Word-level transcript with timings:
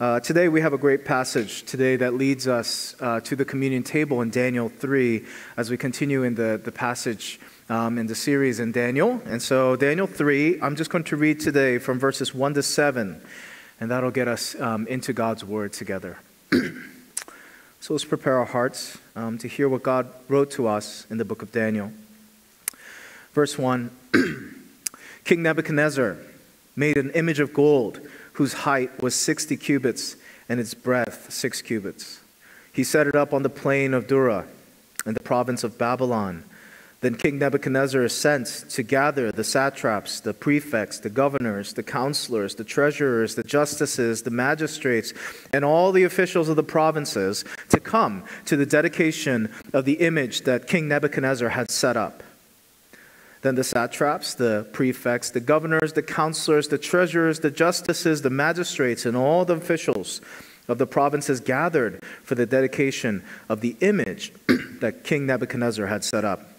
Uh, 0.00 0.18
today 0.18 0.48
we 0.48 0.60
have 0.60 0.72
a 0.72 0.78
great 0.78 1.04
passage 1.04 1.62
today 1.62 1.94
that 1.94 2.14
leads 2.14 2.48
us 2.48 2.96
uh, 2.98 3.20
to 3.20 3.36
the 3.36 3.44
communion 3.44 3.84
table 3.84 4.22
in 4.22 4.28
Daniel 4.28 4.68
3 4.68 5.24
as 5.56 5.70
we 5.70 5.76
continue 5.76 6.24
in 6.24 6.34
the, 6.34 6.60
the 6.64 6.72
passage 6.72 7.38
um, 7.68 7.96
in 7.96 8.08
the 8.08 8.14
series 8.16 8.58
in 8.58 8.72
Daniel. 8.72 9.22
And 9.24 9.40
so, 9.40 9.76
Daniel 9.76 10.08
3, 10.08 10.60
I'm 10.60 10.74
just 10.74 10.90
going 10.90 11.04
to 11.04 11.16
read 11.16 11.38
today 11.38 11.78
from 11.78 12.00
verses 12.00 12.34
1 12.34 12.54
to 12.54 12.62
7, 12.64 13.20
and 13.78 13.90
that'll 13.90 14.10
get 14.10 14.26
us 14.26 14.60
um, 14.60 14.84
into 14.88 15.12
God's 15.12 15.44
word 15.44 15.72
together. 15.72 16.18
so, 17.80 17.94
let's 17.94 18.04
prepare 18.04 18.38
our 18.40 18.46
hearts 18.46 18.98
um, 19.14 19.38
to 19.38 19.46
hear 19.46 19.68
what 19.68 19.84
God 19.84 20.08
wrote 20.28 20.50
to 20.52 20.66
us 20.66 21.06
in 21.08 21.18
the 21.18 21.24
book 21.24 21.40
of 21.40 21.52
Daniel. 21.52 21.92
Verse 23.32 23.56
1 23.56 23.90
King 25.24 25.42
Nebuchadnezzar 25.44 26.16
made 26.74 26.96
an 26.96 27.12
image 27.12 27.38
of 27.38 27.54
gold 27.54 28.00
whose 28.34 28.52
height 28.52 29.02
was 29.02 29.14
60 29.14 29.56
cubits 29.56 30.16
and 30.48 30.60
its 30.60 30.74
breadth 30.74 31.32
6 31.32 31.62
cubits. 31.62 32.20
He 32.72 32.84
set 32.84 33.06
it 33.06 33.14
up 33.14 33.32
on 33.32 33.42
the 33.42 33.48
plain 33.48 33.94
of 33.94 34.06
Dura 34.06 34.46
in 35.06 35.14
the 35.14 35.20
province 35.20 35.64
of 35.64 35.78
Babylon. 35.78 36.44
Then 37.00 37.14
King 37.14 37.38
Nebuchadnezzar 37.38 38.08
sent 38.08 38.64
to 38.70 38.82
gather 38.82 39.30
the 39.30 39.44
satraps, 39.44 40.20
the 40.20 40.32
prefects, 40.32 40.98
the 40.98 41.10
governors, 41.10 41.74
the 41.74 41.82
counselors, 41.82 42.54
the 42.54 42.64
treasurers, 42.64 43.34
the 43.34 43.44
justices, 43.44 44.22
the 44.22 44.30
magistrates, 44.30 45.12
and 45.52 45.64
all 45.64 45.92
the 45.92 46.04
officials 46.04 46.48
of 46.48 46.56
the 46.56 46.62
provinces 46.62 47.44
to 47.68 47.78
come 47.78 48.24
to 48.46 48.56
the 48.56 48.66
dedication 48.66 49.52
of 49.72 49.84
the 49.84 50.00
image 50.00 50.42
that 50.42 50.66
King 50.66 50.88
Nebuchadnezzar 50.88 51.50
had 51.50 51.70
set 51.70 51.96
up. 51.96 52.23
Then 53.44 53.56
the 53.56 53.62
satraps, 53.62 54.32
the 54.32 54.66
prefects, 54.72 55.28
the 55.28 55.38
governors, 55.38 55.92
the 55.92 56.02
counselors, 56.02 56.68
the 56.68 56.78
treasurers, 56.78 57.40
the 57.40 57.50
justices, 57.50 58.22
the 58.22 58.30
magistrates, 58.30 59.04
and 59.04 59.14
all 59.14 59.44
the 59.44 59.52
officials 59.52 60.22
of 60.66 60.78
the 60.78 60.86
provinces 60.86 61.40
gathered 61.40 62.02
for 62.22 62.36
the 62.36 62.46
dedication 62.46 63.22
of 63.50 63.60
the 63.60 63.76
image 63.82 64.32
that 64.80 65.04
King 65.04 65.26
Nebuchadnezzar 65.26 65.88
had 65.88 66.04
set 66.04 66.24
up. 66.24 66.54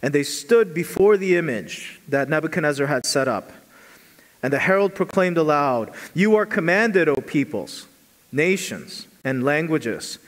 And 0.00 0.14
they 0.14 0.22
stood 0.22 0.72
before 0.72 1.18
the 1.18 1.36
image 1.36 2.00
that 2.08 2.30
Nebuchadnezzar 2.30 2.86
had 2.86 3.04
set 3.04 3.28
up. 3.28 3.52
And 4.42 4.50
the 4.50 4.60
herald 4.60 4.94
proclaimed 4.94 5.36
aloud, 5.36 5.92
You 6.14 6.36
are 6.36 6.46
commanded, 6.46 7.06
O 7.06 7.16
peoples, 7.16 7.86
nations, 8.32 9.06
and 9.24 9.44
languages 9.44 10.18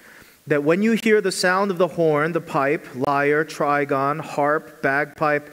that 0.47 0.63
when 0.63 0.83
you 0.83 0.93
hear 0.93 1.21
the 1.21 1.33
sound 1.33 1.71
of 1.71 1.79
the 1.79 1.89
horn, 1.89 2.33
the 2.33 2.41
pipe, 2.41 2.87
lyre, 2.95 3.45
trigon, 3.45 4.21
harp, 4.21 4.81
bagpipe, 4.81 5.53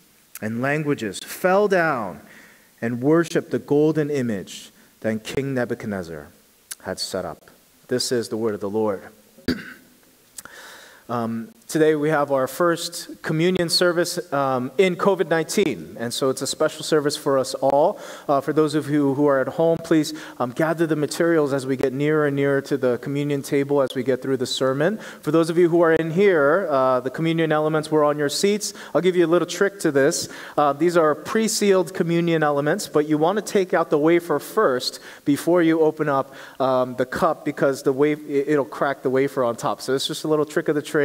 and 0.41 0.61
languages 0.61 1.19
fell 1.19 1.67
down 1.67 2.21
and 2.81 3.01
worshiped 3.01 3.51
the 3.51 3.59
golden 3.59 4.09
image 4.09 4.71
that 5.01 5.23
King 5.23 5.53
Nebuchadnezzar 5.53 6.27
had 6.83 6.99
set 6.99 7.25
up. 7.25 7.49
This 7.87 8.11
is 8.11 8.29
the 8.29 8.37
word 8.37 8.55
of 8.55 8.59
the 8.59 8.69
Lord. 8.69 9.03
um, 11.11 11.53
Today 11.71 11.95
we 11.95 12.09
have 12.09 12.33
our 12.33 12.47
first 12.47 13.21
communion 13.21 13.69
service 13.69 14.19
um, 14.33 14.71
in 14.77 14.97
COVID 14.97 15.29
19, 15.29 15.95
and 15.97 16.13
so 16.13 16.29
it's 16.29 16.41
a 16.41 16.47
special 16.47 16.83
service 16.83 17.15
for 17.15 17.39
us 17.39 17.53
all. 17.53 17.97
Uh, 18.27 18.41
for 18.41 18.51
those 18.51 18.75
of 18.75 18.89
you 18.89 19.13
who 19.13 19.25
are 19.27 19.39
at 19.39 19.47
home, 19.47 19.77
please 19.77 20.13
um, 20.37 20.51
gather 20.51 20.85
the 20.85 20.97
materials 20.97 21.53
as 21.53 21.65
we 21.65 21.77
get 21.77 21.93
nearer 21.93 22.27
and 22.27 22.35
nearer 22.35 22.59
to 22.59 22.75
the 22.75 22.97
communion 22.97 23.41
table 23.41 23.81
as 23.81 23.95
we 23.95 24.03
get 24.03 24.21
through 24.21 24.35
the 24.35 24.45
sermon. 24.45 24.97
For 25.21 25.31
those 25.31 25.49
of 25.49 25.57
you 25.57 25.69
who 25.69 25.79
are 25.79 25.93
in 25.93 26.11
here, 26.11 26.67
uh, 26.69 26.99
the 26.99 27.09
communion 27.09 27.53
elements 27.53 27.89
were 27.89 28.03
on 28.03 28.17
your 28.17 28.27
seats. 28.27 28.73
I'll 28.93 28.99
give 28.99 29.15
you 29.15 29.25
a 29.25 29.31
little 29.31 29.47
trick 29.47 29.79
to 29.79 29.93
this. 29.93 30.27
Uh, 30.57 30.73
these 30.73 30.97
are 30.97 31.15
pre 31.15 31.47
sealed 31.47 31.93
communion 31.93 32.43
elements, 32.43 32.89
but 32.89 33.07
you 33.07 33.17
want 33.17 33.37
to 33.37 33.41
take 33.41 33.73
out 33.73 33.89
the 33.89 33.97
wafer 33.97 34.39
first 34.39 34.99
before 35.23 35.63
you 35.63 35.79
open 35.79 36.09
up 36.09 36.35
um, 36.59 36.97
the 36.97 37.05
cup 37.05 37.45
because 37.45 37.83
the 37.83 37.93
waf- 37.93 38.29
it'll 38.29 38.65
crack 38.65 39.03
the 39.03 39.09
wafer 39.09 39.41
on 39.45 39.55
top. 39.55 39.79
So 39.79 39.95
it's 39.95 40.05
just 40.05 40.25
a 40.25 40.27
little 40.27 40.43
trick 40.43 40.67
of 40.67 40.75
the 40.75 40.81
trade 40.81 41.00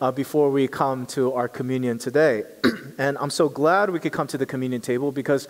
uh, 0.00 0.10
before 0.10 0.50
we 0.50 0.66
come 0.66 1.06
to 1.06 1.32
our 1.32 1.48
communion 1.48 1.98
today. 1.98 2.42
and 2.98 3.16
I'm 3.18 3.30
so 3.30 3.48
glad 3.48 3.90
we 3.90 4.00
could 4.00 4.12
come 4.12 4.26
to 4.28 4.38
the 4.38 4.46
communion 4.46 4.80
table 4.80 5.12
because 5.12 5.46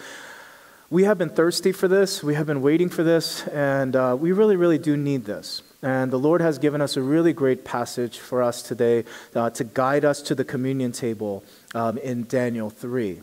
we 0.90 1.04
have 1.04 1.18
been 1.18 1.30
thirsty 1.30 1.72
for 1.72 1.88
this, 1.88 2.22
we 2.22 2.34
have 2.34 2.46
been 2.46 2.62
waiting 2.62 2.88
for 2.88 3.02
this, 3.02 3.46
and 3.48 3.96
uh, 3.96 4.16
we 4.18 4.32
really, 4.32 4.56
really 4.56 4.78
do 4.78 4.96
need 4.96 5.24
this. 5.24 5.62
And 5.82 6.12
the 6.12 6.18
Lord 6.18 6.40
has 6.40 6.58
given 6.58 6.80
us 6.80 6.96
a 6.96 7.02
really 7.02 7.32
great 7.32 7.64
passage 7.64 8.18
for 8.18 8.42
us 8.42 8.62
today 8.62 9.04
uh, 9.34 9.50
to 9.50 9.64
guide 9.64 10.04
us 10.04 10.22
to 10.22 10.34
the 10.34 10.44
communion 10.44 10.92
table 10.92 11.42
um, 11.74 11.98
in 11.98 12.24
Daniel 12.24 12.70
3. 12.70 13.20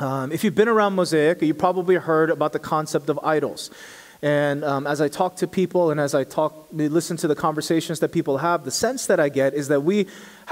Um, 0.00 0.32
if 0.32 0.44
you've 0.44 0.54
been 0.54 0.68
around 0.68 0.94
Mosaic, 0.94 1.42
you 1.42 1.54
probably 1.54 1.96
heard 1.96 2.30
about 2.30 2.52
the 2.52 2.58
concept 2.58 3.08
of 3.08 3.18
idols. 3.22 3.70
And 4.20 4.64
um, 4.64 4.86
as 4.86 5.00
I 5.00 5.08
talk 5.08 5.36
to 5.36 5.46
people 5.46 5.90
and 5.90 6.00
as 6.00 6.14
I 6.14 6.24
talk, 6.24 6.68
listen 6.72 7.16
to 7.18 7.28
the 7.28 7.36
conversations 7.36 8.00
that 8.00 8.10
people 8.10 8.38
have, 8.38 8.64
the 8.64 8.70
sense 8.70 9.06
that 9.06 9.20
I 9.20 9.28
get 9.28 9.54
is 9.54 9.68
that 9.68 9.82
we 9.82 10.06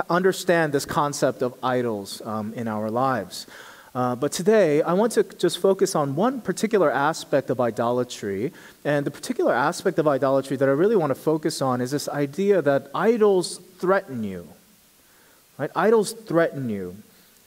understand 0.08 0.72
this 0.72 0.84
concept 0.84 1.42
of 1.42 1.54
idols 1.62 2.22
um, 2.24 2.54
in 2.54 2.68
our 2.68 2.90
lives. 2.90 3.46
Uh, 3.92 4.14
but 4.14 4.30
today, 4.30 4.82
I 4.82 4.92
want 4.92 5.12
to 5.12 5.22
just 5.22 5.58
focus 5.58 5.94
on 5.94 6.16
one 6.16 6.42
particular 6.42 6.92
aspect 6.92 7.48
of 7.48 7.60
idolatry. 7.60 8.52
And 8.84 9.06
the 9.06 9.10
particular 9.10 9.54
aspect 9.54 9.98
of 9.98 10.06
idolatry 10.06 10.58
that 10.58 10.68
I 10.68 10.72
really 10.72 10.96
want 10.96 11.10
to 11.10 11.14
focus 11.14 11.62
on 11.62 11.80
is 11.80 11.90
this 11.92 12.08
idea 12.08 12.60
that 12.60 12.90
idols 12.94 13.58
threaten 13.78 14.22
you. 14.22 14.48
Right? 15.58 15.70
Idols 15.74 16.12
threaten 16.12 16.68
you. 16.68 16.96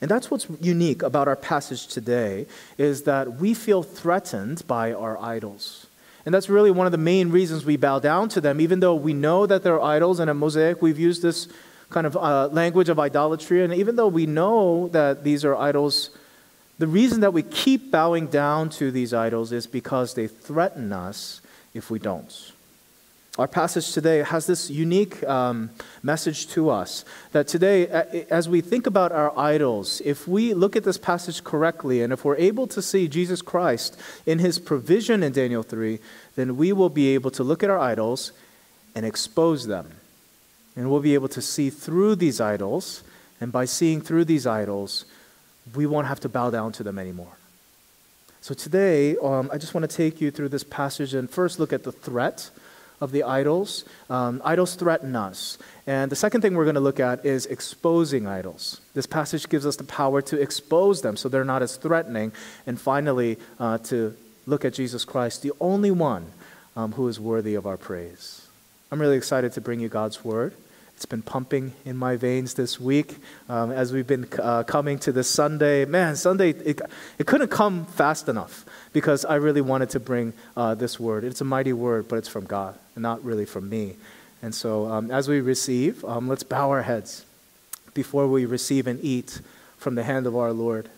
And 0.02 0.10
that's 0.10 0.32
what's 0.32 0.48
unique 0.60 1.04
about 1.04 1.28
our 1.28 1.36
passage 1.36 1.88
today 1.88 2.48
is 2.78 3.04
that 3.04 3.36
we 3.36 3.54
feel 3.54 3.84
threatened 3.84 4.66
by 4.66 4.92
our 4.92 5.22
idols. 5.22 5.86
And 6.30 6.34
that's 6.36 6.48
really 6.48 6.70
one 6.70 6.86
of 6.86 6.92
the 6.92 7.00
main 7.00 7.32
reasons 7.32 7.66
we 7.66 7.76
bow 7.76 7.98
down 7.98 8.30
to 8.30 8.40
them, 8.40 8.62
even 8.62 8.82
though 8.82 8.94
we 8.94 9.16
know 9.16 9.48
that 9.48 9.64
they're 9.64 9.82
idols. 9.82 10.20
And 10.20 10.30
at 10.30 10.36
Mosaic, 10.36 10.80
we've 10.80 11.00
used 11.00 11.24
this 11.24 11.48
kind 11.90 12.06
of 12.06 12.16
uh, 12.16 12.50
language 12.50 12.88
of 12.88 13.00
idolatry. 13.00 13.64
And 13.64 13.74
even 13.74 13.96
though 13.96 14.10
we 14.10 14.28
know 14.28 14.90
that 14.90 15.24
these 15.24 15.44
are 15.44 15.56
idols, 15.56 16.12
the 16.78 16.86
reason 16.86 17.22
that 17.22 17.34
we 17.34 17.42
keep 17.42 17.90
bowing 17.90 18.28
down 18.28 18.70
to 18.78 18.92
these 18.92 19.12
idols 19.12 19.52
is 19.52 19.66
because 19.66 20.14
they 20.14 20.28
threaten 20.28 20.94
us 20.94 21.42
if 21.74 21.90
we 21.90 21.98
don't. 21.98 22.52
Our 23.40 23.48
passage 23.48 23.94
today 23.94 24.18
has 24.18 24.48
this 24.48 24.70
unique 24.70 25.24
um, 25.24 25.70
message 26.04 26.48
to 26.48 26.70
us 26.70 27.06
that 27.32 27.48
today, 27.48 27.88
as 28.30 28.50
we 28.50 28.60
think 28.60 28.86
about 28.86 29.14
our 29.14 29.32
idols, 29.40 30.02
if 30.04 30.28
we 30.28 30.54
look 30.54 30.76
at 30.76 30.84
this 30.84 30.98
passage 30.98 31.42
correctly 31.46 32.02
and 32.02 32.12
if 32.12 32.26
we're 32.26 32.36
able 32.36 32.68
to 32.68 32.82
see 32.82 33.08
Jesus 33.08 33.42
Christ 33.42 33.98
in 34.26 34.40
his 34.40 34.60
provision 34.60 35.24
in 35.24 35.32
Daniel 35.32 35.64
3, 35.64 36.00
then 36.36 36.58
we 36.58 36.74
will 36.74 36.90
be 36.90 37.14
able 37.14 37.32
to 37.32 37.42
look 37.42 37.64
at 37.64 37.70
our 37.70 37.80
idols 37.80 38.34
and 38.94 39.06
expose 39.06 39.68
them. 39.68 39.90
And 40.76 40.92
we'll 40.92 41.00
be 41.00 41.14
able 41.14 41.30
to 41.30 41.42
see 41.42 41.70
through 41.70 42.16
these 42.16 42.42
idols. 42.42 43.04
And 43.40 43.54
by 43.54 43.64
seeing 43.64 44.02
through 44.02 44.26
these 44.26 44.46
idols, 44.46 45.06
we 45.74 45.86
won't 45.86 46.08
have 46.08 46.20
to 46.20 46.28
bow 46.28 46.50
down 46.50 46.74
to 46.74 46.84
them 46.84 47.00
anymore. 47.00 47.38
So 48.42 48.54
today, 48.54 49.16
um, 49.24 49.50
I 49.54 49.58
just 49.58 49.74
want 49.74 49.90
to 49.90 49.96
take 49.96 50.20
you 50.20 50.30
through 50.30 50.50
this 50.50 50.66
passage 50.66 51.14
and 51.14 51.30
first 51.30 51.58
look 51.58 51.72
at 51.72 51.86
the 51.86 51.94
threat 51.94 52.50
of 53.02 53.12
the 53.12 53.24
idols. 53.24 53.86
Um, 54.10 54.42
idols 54.44 54.76
threaten 54.76 55.16
us. 55.16 55.58
And 55.88 56.12
the 56.12 56.16
second 56.16 56.42
thing 56.42 56.56
we're 56.56 56.66
going 56.66 56.76
to 56.76 56.82
look 56.82 57.00
at 57.00 57.26
is 57.26 57.46
exposing 57.46 58.28
idols. 58.28 58.82
This 58.94 59.06
passage 59.06 59.50
gives 59.50 59.66
us 59.66 59.76
the 59.76 59.84
power 59.84 60.22
to 60.24 60.40
expose 60.40 61.02
them 61.02 61.18
so 61.18 61.30
they're 61.30 61.46
not 61.46 61.62
as 61.62 61.78
threatening. 61.78 62.32
And 62.68 62.80
finally, 62.80 63.38
uh, 63.60 63.80
to 63.90 64.16
look 64.46 64.66
at 64.66 64.74
Jesus 64.74 65.06
Christ, 65.06 65.42
the 65.42 65.54
only 65.60 65.92
one 65.92 66.32
um, 66.76 66.94
who 66.94 67.08
is 67.08 67.20
worthy 67.20 67.56
of 67.56 67.66
our 67.66 67.78
praise. 67.78 68.48
I'm 68.92 69.00
really 69.00 69.18
excited 69.18 69.54
to 69.54 69.62
bring 69.62 69.80
you 69.80 69.90
God's 69.90 70.24
word. 70.24 70.54
It's 71.00 71.06
been 71.06 71.22
pumping 71.22 71.72
in 71.86 71.96
my 71.96 72.18
veins 72.18 72.56
this 72.56 72.78
week 72.78 73.20
um, 73.48 73.72
as 73.72 73.94
we've 73.94 74.06
been 74.06 74.28
uh, 74.38 74.64
coming 74.64 75.00
to 75.00 75.14
this 75.14 75.30
Sunday. 75.30 75.86
Man, 75.86 76.18
Sunday, 76.18 76.50
it, 76.50 76.82
it 77.18 77.26
couldn't 77.26 77.48
come 77.48 77.86
fast 77.86 78.28
enough 78.28 78.66
because 78.92 79.24
I 79.24 79.36
really 79.36 79.62
wanted 79.62 79.92
to 79.92 80.02
bring 80.02 80.34
uh, 80.58 80.76
this 80.76 81.00
word. 81.00 81.24
It's 81.24 81.40
a 81.40 81.46
mighty 81.46 81.72
word, 81.72 82.10
but 82.10 82.18
it's 82.18 82.28
from 82.28 82.44
God 82.44 82.78
not 82.98 83.24
really 83.24 83.46
from 83.46 83.70
me. 83.70 83.96
And 84.42 84.54
so 84.54 84.88
um, 84.88 85.10
as 85.10 85.30
we 85.30 85.40
receive, 85.40 86.04
um, 86.04 86.28
let's 86.28 86.44
bow 86.44 86.70
our 86.70 86.82
heads 86.82 87.26
before 87.94 88.28
we 88.28 88.44
receive 88.46 88.86
and 88.86 89.02
eat 89.02 89.40
from 89.78 89.96
the 89.96 90.04
hand 90.04 90.28
of 90.28 90.36
our 90.36 90.52
Lord. 90.52 90.90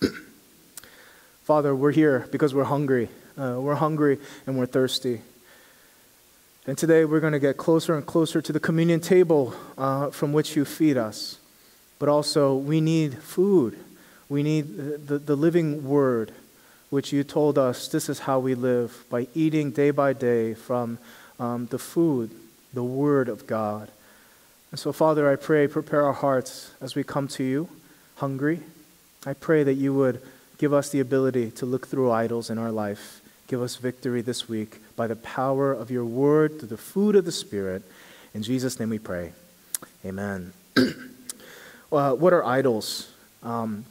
Father, 1.42 1.76
we're 1.76 1.92
here 1.92 2.26
because 2.32 2.54
we're 2.54 2.64
hungry. 2.64 3.10
Uh, 3.36 3.56
we're 3.58 3.74
hungry 3.74 4.16
and 4.46 4.56
we're 4.56 4.64
thirsty. 4.64 5.20
And 6.68 6.76
today 6.76 7.04
we're 7.04 7.20
going 7.20 7.32
to 7.32 7.38
get 7.38 7.56
closer 7.56 7.94
and 7.94 8.04
closer 8.04 8.42
to 8.42 8.52
the 8.52 8.58
communion 8.58 8.98
table 8.98 9.54
uh, 9.78 10.10
from 10.10 10.32
which 10.32 10.56
you 10.56 10.64
feed 10.64 10.96
us. 10.96 11.38
But 12.00 12.08
also, 12.08 12.56
we 12.56 12.80
need 12.80 13.22
food. 13.22 13.78
We 14.28 14.42
need 14.42 15.06
the, 15.06 15.18
the, 15.18 15.36
living 15.36 15.88
word, 15.88 16.32
which 16.90 17.12
you 17.12 17.22
told 17.22 17.56
us 17.56 17.86
this 17.86 18.08
is 18.08 18.18
how 18.18 18.40
we 18.40 18.56
live 18.56 19.04
by 19.08 19.28
eating 19.32 19.70
day 19.70 19.92
by 19.92 20.12
day 20.12 20.54
from 20.54 20.98
um, 21.38 21.66
the 21.66 21.78
food, 21.78 22.32
the 22.74 22.82
word 22.82 23.28
of 23.28 23.46
God. 23.46 23.88
And 24.72 24.80
so, 24.80 24.92
Father, 24.92 25.30
I 25.30 25.36
pray, 25.36 25.68
prepare 25.68 26.04
our 26.04 26.12
hearts 26.12 26.72
as 26.80 26.96
we 26.96 27.04
come 27.04 27.28
to 27.28 27.44
you 27.44 27.68
hungry. 28.16 28.60
I 29.24 29.34
pray 29.34 29.62
that 29.62 29.74
you 29.74 29.94
would 29.94 30.20
give 30.58 30.74
us 30.74 30.90
the 30.90 30.98
ability 30.98 31.52
to 31.52 31.66
look 31.66 31.86
through 31.86 32.10
idols 32.10 32.50
in 32.50 32.58
our 32.58 32.72
life. 32.72 33.20
Give 33.46 33.62
us 33.62 33.76
victory 33.76 34.20
this 34.20 34.48
week 34.48 34.80
by 34.96 35.06
the 35.06 35.16
power 35.16 35.72
of 35.72 35.90
your 35.90 36.04
word 36.04 36.58
through 36.58 36.68
the 36.68 36.76
food 36.76 37.14
of 37.14 37.24
the 37.24 37.32
Spirit. 37.32 37.82
In 38.34 38.42
Jesus' 38.42 38.80
name 38.80 38.90
we 38.90 38.98
pray. 38.98 39.32
Amen. 40.04 40.52
well, 41.90 42.16
what 42.18 42.32
are 42.32 42.44
idols? 42.44 43.10
Um, 43.42 43.84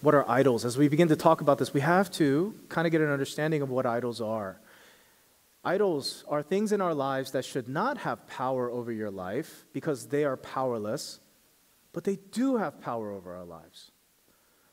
what 0.00 0.14
are 0.14 0.28
idols? 0.28 0.64
As 0.64 0.76
we 0.76 0.88
begin 0.88 1.08
to 1.08 1.16
talk 1.16 1.40
about 1.40 1.58
this, 1.58 1.72
we 1.72 1.80
have 1.80 2.10
to 2.12 2.54
kind 2.68 2.86
of 2.86 2.90
get 2.90 3.00
an 3.00 3.10
understanding 3.10 3.62
of 3.62 3.70
what 3.70 3.86
idols 3.86 4.20
are. 4.20 4.56
Idols 5.64 6.24
are 6.28 6.42
things 6.42 6.72
in 6.72 6.80
our 6.80 6.92
lives 6.92 7.30
that 7.32 7.44
should 7.44 7.68
not 7.68 7.98
have 7.98 8.26
power 8.26 8.68
over 8.68 8.90
your 8.90 9.12
life 9.12 9.64
because 9.72 10.08
they 10.08 10.24
are 10.24 10.36
powerless, 10.36 11.20
but 11.92 12.02
they 12.02 12.16
do 12.32 12.56
have 12.56 12.80
power 12.80 13.12
over 13.12 13.32
our 13.32 13.44
lives. 13.44 13.92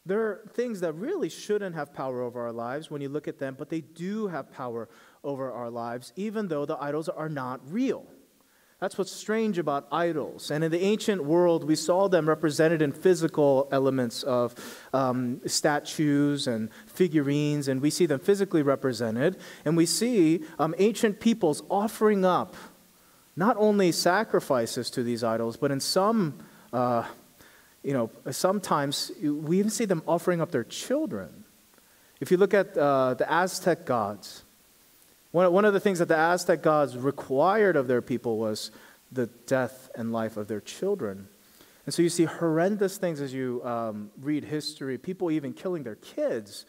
There 0.05 0.21
are 0.21 0.41
things 0.53 0.79
that 0.79 0.93
really 0.93 1.29
shouldn't 1.29 1.75
have 1.75 1.93
power 1.93 2.23
over 2.23 2.41
our 2.41 2.51
lives 2.51 2.89
when 2.89 3.01
you 3.01 3.09
look 3.09 3.27
at 3.27 3.37
them, 3.37 3.55
but 3.59 3.69
they 3.69 3.81
do 3.81 4.27
have 4.27 4.51
power 4.51 4.89
over 5.23 5.51
our 5.51 5.69
lives, 5.69 6.13
even 6.15 6.47
though 6.47 6.65
the 6.65 6.77
idols 6.81 7.09
are 7.09 7.29
not 7.29 7.59
real. 7.69 8.05
That's 8.79 8.97
what's 8.97 9.11
strange 9.11 9.57
about 9.57 9.87
idols. 9.91 10.51
And 10.51 10.63
in 10.63 10.71
the 10.71 10.81
ancient 10.81 11.25
world, 11.25 11.65
we 11.65 11.75
saw 11.75 12.07
them 12.07 12.29
represented 12.29 12.81
in 12.81 12.93
physical 12.93 13.67
elements 13.73 14.23
of 14.23 14.55
um, 14.93 15.41
statues 15.45 16.47
and 16.47 16.69
figurines, 16.85 17.67
and 17.67 17.81
we 17.81 17.89
see 17.89 18.05
them 18.05 18.21
physically 18.21 18.61
represented. 18.61 19.35
And 19.65 19.75
we 19.75 19.85
see 19.85 20.45
um, 20.59 20.73
ancient 20.77 21.19
peoples 21.19 21.61
offering 21.69 22.23
up 22.23 22.55
not 23.35 23.57
only 23.59 23.91
sacrifices 23.91 24.89
to 24.91 25.03
these 25.03 25.25
idols, 25.25 25.57
but 25.57 25.71
in 25.71 25.81
some, 25.81 26.37
uh, 26.71 27.03
you 27.83 27.93
know, 27.93 28.09
sometimes 28.31 29.11
we 29.21 29.59
even 29.59 29.71
see 29.71 29.85
them 29.85 30.03
offering 30.07 30.39
up 30.39 30.51
their 30.51 30.63
children. 30.63 31.43
If 32.21 32.31
you 32.31 32.37
look 32.37 32.53
at 32.53 32.77
uh, 32.77 33.13
the 33.15 33.29
Aztec 33.29 33.85
gods, 33.85 34.43
one, 35.31 35.51
one 35.53 35.65
of 35.65 35.73
the 35.73 35.79
things 35.79 35.99
that 35.99 36.07
the 36.07 36.17
Aztec 36.17 36.61
gods 36.61 36.97
required 36.97 37.75
of 37.75 37.87
their 37.87 38.01
people 38.01 38.37
was 38.37 38.71
the 39.11 39.27
death 39.27 39.89
and 39.95 40.11
life 40.11 40.37
of 40.37 40.47
their 40.47 40.61
children. 40.61 41.27
And 41.85 41.93
so 41.93 42.01
you 42.01 42.09
see 42.09 42.25
horrendous 42.25 42.97
things 42.97 43.21
as 43.21 43.33
you 43.33 43.63
um, 43.63 44.11
read 44.21 44.43
history, 44.43 44.97
people 44.97 45.31
even 45.31 45.53
killing 45.53 45.83
their 45.83 45.95
kids 45.95 46.65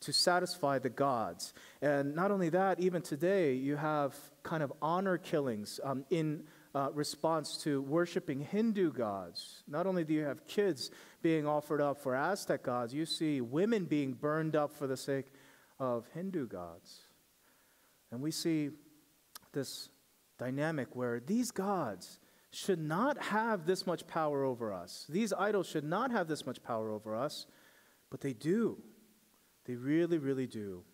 to 0.00 0.12
satisfy 0.12 0.78
the 0.78 0.90
gods. 0.90 1.54
And 1.80 2.14
not 2.14 2.30
only 2.30 2.48
that, 2.50 2.80
even 2.80 3.00
today, 3.00 3.54
you 3.54 3.76
have 3.76 4.14
kind 4.42 4.62
of 4.62 4.72
honor 4.82 5.16
killings 5.16 5.80
um, 5.82 6.04
in 6.10 6.44
uh, 6.74 6.90
response 6.92 7.56
to 7.58 7.82
worshiping 7.82 8.40
Hindu 8.40 8.92
gods. 8.92 9.62
Not 9.68 9.86
only 9.86 10.04
do 10.04 10.12
you 10.12 10.24
have 10.24 10.46
kids 10.46 10.90
being 11.22 11.46
offered 11.46 11.80
up 11.80 11.98
for 11.98 12.16
Aztec 12.16 12.64
gods, 12.64 12.92
you 12.92 13.06
see 13.06 13.40
women 13.40 13.84
being 13.84 14.12
burned 14.12 14.56
up 14.56 14.72
for 14.72 14.86
the 14.86 14.96
sake 14.96 15.26
of 15.78 16.06
Hindu 16.14 16.48
gods. 16.48 17.03
And 18.14 18.22
we 18.22 18.30
see 18.30 18.70
this 19.52 19.88
dynamic 20.38 20.94
where 20.94 21.18
these 21.18 21.50
gods 21.50 22.20
should 22.52 22.78
not 22.78 23.20
have 23.20 23.66
this 23.66 23.88
much 23.88 24.06
power 24.06 24.44
over 24.44 24.72
us. 24.72 25.04
These 25.08 25.32
idols 25.32 25.66
should 25.66 25.82
not 25.82 26.12
have 26.12 26.28
this 26.28 26.46
much 26.46 26.62
power 26.62 26.90
over 26.90 27.16
us, 27.16 27.46
but 28.10 28.20
they 28.20 28.32
do. 28.32 28.78
They 29.64 29.74
really, 29.74 30.18
really 30.18 30.46
do. 30.46 30.84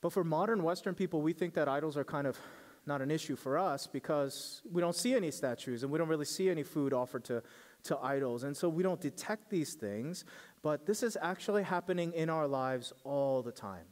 But 0.00 0.14
for 0.14 0.24
modern 0.24 0.62
Western 0.62 0.94
people, 0.94 1.20
we 1.20 1.34
think 1.34 1.52
that 1.52 1.68
idols 1.68 1.98
are 1.98 2.04
kind 2.04 2.26
of 2.26 2.38
not 2.86 3.02
an 3.02 3.10
issue 3.10 3.36
for 3.36 3.58
us 3.58 3.86
because 3.86 4.62
we 4.72 4.80
don't 4.80 4.96
see 4.96 5.14
any 5.14 5.30
statues 5.30 5.82
and 5.82 5.92
we 5.92 5.98
don't 5.98 6.08
really 6.08 6.24
see 6.24 6.48
any 6.48 6.62
food 6.62 6.94
offered 6.94 7.24
to, 7.24 7.42
to 7.82 7.98
idols. 7.98 8.44
And 8.44 8.56
so 8.56 8.70
we 8.70 8.82
don't 8.82 9.02
detect 9.02 9.50
these 9.50 9.74
things, 9.74 10.24
but 10.62 10.86
this 10.86 11.02
is 11.02 11.18
actually 11.20 11.62
happening 11.62 12.14
in 12.14 12.30
our 12.30 12.48
lives 12.48 12.94
all 13.04 13.42
the 13.42 13.52
time 13.52 13.84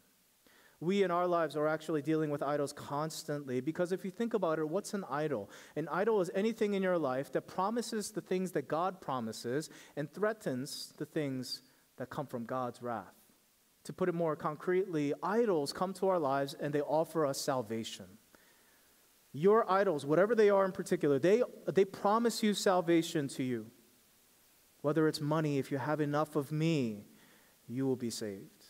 we 0.83 1.05
in 1.05 1.13
our 1.13 1.29
lives 1.29 1.55
are 1.55 1.69
actually 1.69 2.03
dealing 2.03 2.29
with 2.29 2.43
idols 2.43 2.73
constantly 2.73 3.61
because 3.61 3.93
if 3.93 4.05
you 4.05 4.11
think 4.11 4.35
about 4.35 4.59
it, 4.59 4.69
what's 4.69 4.95
an 4.95 5.05
idol? 5.09 5.49
An 5.77 5.89
idol 5.89 6.21
is 6.21 6.29
anything 6.35 6.75
in 6.75 6.83
your 6.83 6.99
life 6.99 7.31
that 7.33 7.43
promises 7.43 8.11
the 8.11 8.21
things 8.21 8.51
that 8.51 8.67
God 8.67 9.01
promises 9.01 9.71
and 9.97 10.13
threatens 10.13 10.93
the 10.99 11.07
things 11.07 11.63
that 11.99 12.11
come 12.11 12.27
from 12.27 12.47
God's 12.47 12.83
wrath. 12.83 13.15
To 13.85 13.93
put 13.93 14.09
it 14.09 14.15
more 14.17 14.35
concretely, 14.35 15.15
idols 15.23 15.73
come 15.73 15.93
to 15.95 16.09
our 16.09 16.19
lives 16.19 16.57
and 16.59 16.75
they 16.75 16.81
offer 16.81 17.27
us 17.27 17.41
salvation. 17.41 18.07
Your 19.33 19.71
idols, 19.71 20.05
whatever 20.05 20.35
they 20.35 20.51
are 20.51 20.65
in 20.65 20.73
particular, 20.73 21.21
they, 21.21 21.45
they 21.73 21.85
promise 21.85 22.43
you 22.43 22.55
salvation 22.55 23.29
to 23.29 23.45
you. 23.45 23.67
Whether 24.81 25.07
it's 25.07 25.21
money, 25.21 25.59
if 25.59 25.71
you 25.71 25.79
have 25.79 26.01
enough 26.01 26.35
of 26.35 26.51
me, 26.51 27.05
you 27.69 27.87
will 27.87 27.95
be 27.95 28.11
saved. 28.11 28.62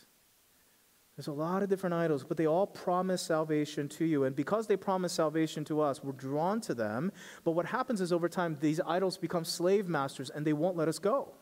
There's 1.23 1.37
a 1.37 1.41
lot 1.41 1.63
of 1.63 1.69
different 1.69 1.95
idols, 1.95 2.25
but 2.25 2.37
they 2.37 2.49
all 2.49 2.67
promise 2.67 3.23
salvation 3.23 3.89
to 3.91 4.05
you. 4.05 4.25
And 4.25 4.35
because 4.35 4.67
they 4.67 4.77
promise 4.77 5.13
salvation 5.13 5.65
to 5.67 5.81
us, 5.81 6.03
we're 6.03 6.11
drawn 6.11 6.61
to 6.63 6.75
them. 6.75 7.13
But 7.45 7.53
what 7.53 7.67
happens 7.67 8.01
is 8.01 8.13
over 8.13 8.29
time, 8.29 8.59
these 8.61 8.81
idols 8.85 9.19
become 9.19 9.45
slave 9.45 9.87
masters 9.87 10.31
and 10.31 10.45
they 10.45 10.53
won't 10.53 10.77
let 10.77 10.89
us 10.89 10.99
go. 10.99 11.33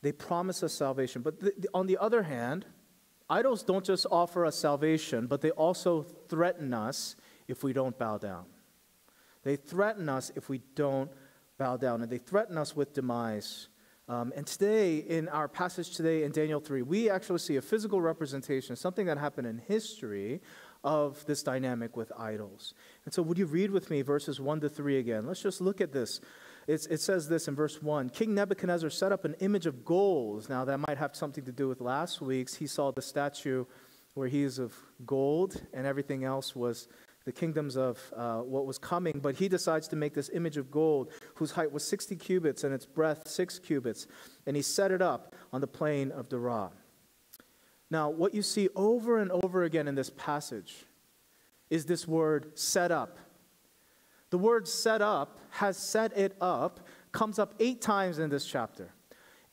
They 0.00 0.12
promise 0.12 0.62
us 0.62 0.72
salvation. 0.72 1.22
But 1.22 1.40
th- 1.40 1.54
on 1.74 1.88
the 1.88 1.98
other 1.98 2.22
hand, 2.22 2.66
idols 3.28 3.64
don't 3.64 3.84
just 3.84 4.06
offer 4.08 4.46
us 4.46 4.54
salvation, 4.54 5.26
but 5.26 5.40
they 5.40 5.50
also 5.50 6.02
threaten 6.28 6.72
us 6.72 7.16
if 7.48 7.64
we 7.64 7.72
don't 7.72 7.98
bow 7.98 8.18
down. 8.18 8.44
They 9.42 9.56
threaten 9.56 10.08
us 10.08 10.30
if 10.36 10.48
we 10.48 10.60
don't 10.76 11.10
bow 11.58 11.78
down, 11.78 12.02
and 12.02 12.12
they 12.12 12.18
threaten 12.18 12.56
us 12.56 12.76
with 12.76 12.94
demise. 12.94 13.66
Um, 14.06 14.34
and 14.36 14.46
today, 14.46 14.98
in 14.98 15.28
our 15.28 15.48
passage 15.48 15.96
today 15.96 16.24
in 16.24 16.32
Daniel 16.32 16.60
3, 16.60 16.82
we 16.82 17.08
actually 17.08 17.38
see 17.38 17.56
a 17.56 17.62
physical 17.62 18.02
representation, 18.02 18.76
something 18.76 19.06
that 19.06 19.16
happened 19.16 19.46
in 19.46 19.58
history 19.58 20.42
of 20.82 21.24
this 21.24 21.42
dynamic 21.42 21.96
with 21.96 22.12
idols. 22.18 22.74
And 23.06 23.14
so, 23.14 23.22
would 23.22 23.38
you 23.38 23.46
read 23.46 23.70
with 23.70 23.88
me 23.90 24.02
verses 24.02 24.38
1 24.38 24.60
to 24.60 24.68
3 24.68 24.98
again? 24.98 25.26
Let's 25.26 25.40
just 25.40 25.62
look 25.62 25.80
at 25.80 25.92
this. 25.92 26.20
It's, 26.66 26.86
it 26.86 27.00
says 27.00 27.28
this 27.28 27.48
in 27.48 27.54
verse 27.54 27.82
1 27.82 28.10
King 28.10 28.34
Nebuchadnezzar 28.34 28.90
set 28.90 29.10
up 29.10 29.24
an 29.24 29.34
image 29.40 29.64
of 29.64 29.86
gold. 29.86 30.50
Now, 30.50 30.66
that 30.66 30.78
might 30.86 30.98
have 30.98 31.16
something 31.16 31.44
to 31.44 31.52
do 31.52 31.66
with 31.66 31.80
last 31.80 32.20
week's. 32.20 32.54
He 32.54 32.66
saw 32.66 32.90
the 32.90 33.02
statue 33.02 33.64
where 34.12 34.28
he 34.28 34.42
is 34.42 34.58
of 34.58 34.74
gold, 35.06 35.60
and 35.72 35.86
everything 35.86 36.24
else 36.24 36.54
was 36.54 36.88
the 37.24 37.32
kingdoms 37.32 37.76
of 37.76 37.98
uh, 38.14 38.40
what 38.40 38.66
was 38.66 38.78
coming, 38.78 39.18
but 39.22 39.34
he 39.36 39.48
decides 39.48 39.88
to 39.88 39.96
make 39.96 40.12
this 40.12 40.30
image 40.34 40.56
of 40.56 40.70
gold 40.70 41.10
whose 41.34 41.52
height 41.52 41.72
was 41.72 41.82
60 41.86 42.16
cubits 42.16 42.64
and 42.64 42.74
its 42.74 42.84
breadth 42.84 43.28
6 43.28 43.58
cubits, 43.60 44.06
and 44.46 44.56
he 44.56 44.62
set 44.62 44.90
it 44.90 45.00
up 45.00 45.34
on 45.52 45.60
the 45.60 45.66
plain 45.66 46.12
of 46.12 46.28
Dura. 46.28 46.70
Now, 47.90 48.10
what 48.10 48.34
you 48.34 48.42
see 48.42 48.68
over 48.76 49.18
and 49.18 49.30
over 49.30 49.64
again 49.64 49.88
in 49.88 49.94
this 49.94 50.10
passage 50.10 50.84
is 51.70 51.86
this 51.86 52.06
word 52.06 52.58
set 52.58 52.90
up. 52.90 53.18
The 54.30 54.38
word 54.38 54.66
set 54.68 55.00
up 55.00 55.38
has 55.50 55.76
set 55.76 56.16
it 56.16 56.36
up 56.40 56.80
comes 57.12 57.38
up 57.38 57.54
eight 57.60 57.80
times 57.80 58.18
in 58.18 58.28
this 58.28 58.44
chapter. 58.44 58.90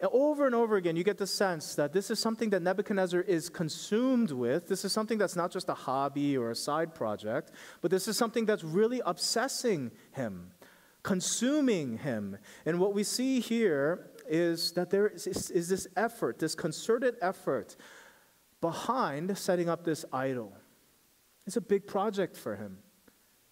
Over 0.01 0.47
and 0.47 0.55
over 0.55 0.77
again, 0.77 0.95
you 0.95 1.03
get 1.03 1.19
the 1.19 1.27
sense 1.27 1.75
that 1.75 1.93
this 1.93 2.09
is 2.09 2.19
something 2.19 2.49
that 2.49 2.63
Nebuchadnezzar 2.63 3.21
is 3.21 3.49
consumed 3.49 4.31
with. 4.31 4.67
This 4.67 4.83
is 4.83 4.91
something 4.91 5.19
that's 5.19 5.35
not 5.35 5.51
just 5.51 5.69
a 5.69 5.75
hobby 5.75 6.35
or 6.35 6.49
a 6.49 6.55
side 6.55 6.95
project, 6.95 7.51
but 7.81 7.91
this 7.91 8.07
is 8.07 8.17
something 8.17 8.45
that's 8.45 8.63
really 8.63 9.01
obsessing 9.05 9.91
him, 10.11 10.53
consuming 11.03 11.99
him. 11.99 12.37
And 12.65 12.79
what 12.79 12.93
we 12.95 13.03
see 13.03 13.39
here 13.39 14.09
is 14.27 14.71
that 14.71 14.89
there 14.89 15.07
is, 15.07 15.27
is, 15.27 15.51
is 15.51 15.69
this 15.69 15.87
effort, 15.95 16.39
this 16.39 16.55
concerted 16.55 17.15
effort 17.21 17.75
behind 18.59 19.37
setting 19.37 19.69
up 19.69 19.83
this 19.83 20.03
idol. 20.11 20.53
It's 21.45 21.57
a 21.57 21.61
big 21.61 21.85
project 21.85 22.35
for 22.37 22.55
him. 22.55 22.79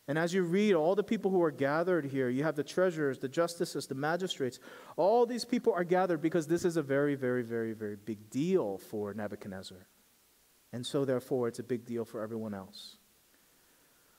And 0.10 0.18
as 0.18 0.34
you 0.34 0.42
read 0.42 0.74
all 0.74 0.96
the 0.96 1.04
people 1.04 1.30
who 1.30 1.44
are 1.44 1.52
gathered 1.52 2.04
here, 2.04 2.30
you 2.30 2.44
have 2.44 2.56
the 2.56 2.64
treasurers, 2.64 3.20
the 3.20 3.30
justices, 3.30 3.86
the 3.86 3.94
magistrates. 3.94 4.58
All 4.98 5.28
these 5.28 5.46
people 5.46 5.72
are 5.72 5.84
gathered 5.84 6.20
because 6.20 6.48
this 6.48 6.66
is 6.66 6.78
a 6.78 6.82
very, 6.82 7.14
very, 7.14 7.44
very, 7.44 7.74
very 7.74 7.96
big 7.96 8.32
deal 8.32 8.80
for 8.80 9.14
Nebuchadnezzar. 9.14 9.86
And 10.74 10.84
so, 10.84 11.06
therefore, 11.06 11.48
it's 11.48 11.60
a 11.60 11.64
big 11.64 11.86
deal 11.86 12.06
for 12.06 12.24
everyone 12.24 12.56
else. 12.56 12.98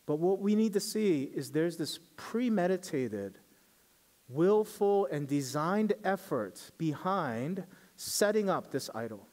But 0.06 0.20
what 0.20 0.38
we 0.38 0.54
need 0.54 0.74
to 0.74 0.80
see 0.80 1.24
is 1.24 1.50
there's 1.50 1.76
this 1.76 1.98
premeditated, 2.16 3.38
willful, 4.28 5.08
and 5.10 5.26
designed 5.26 5.94
effort 6.04 6.70
behind 6.78 7.64
setting 7.96 8.48
up 8.48 8.70
this 8.70 8.90
idol. 8.94 9.26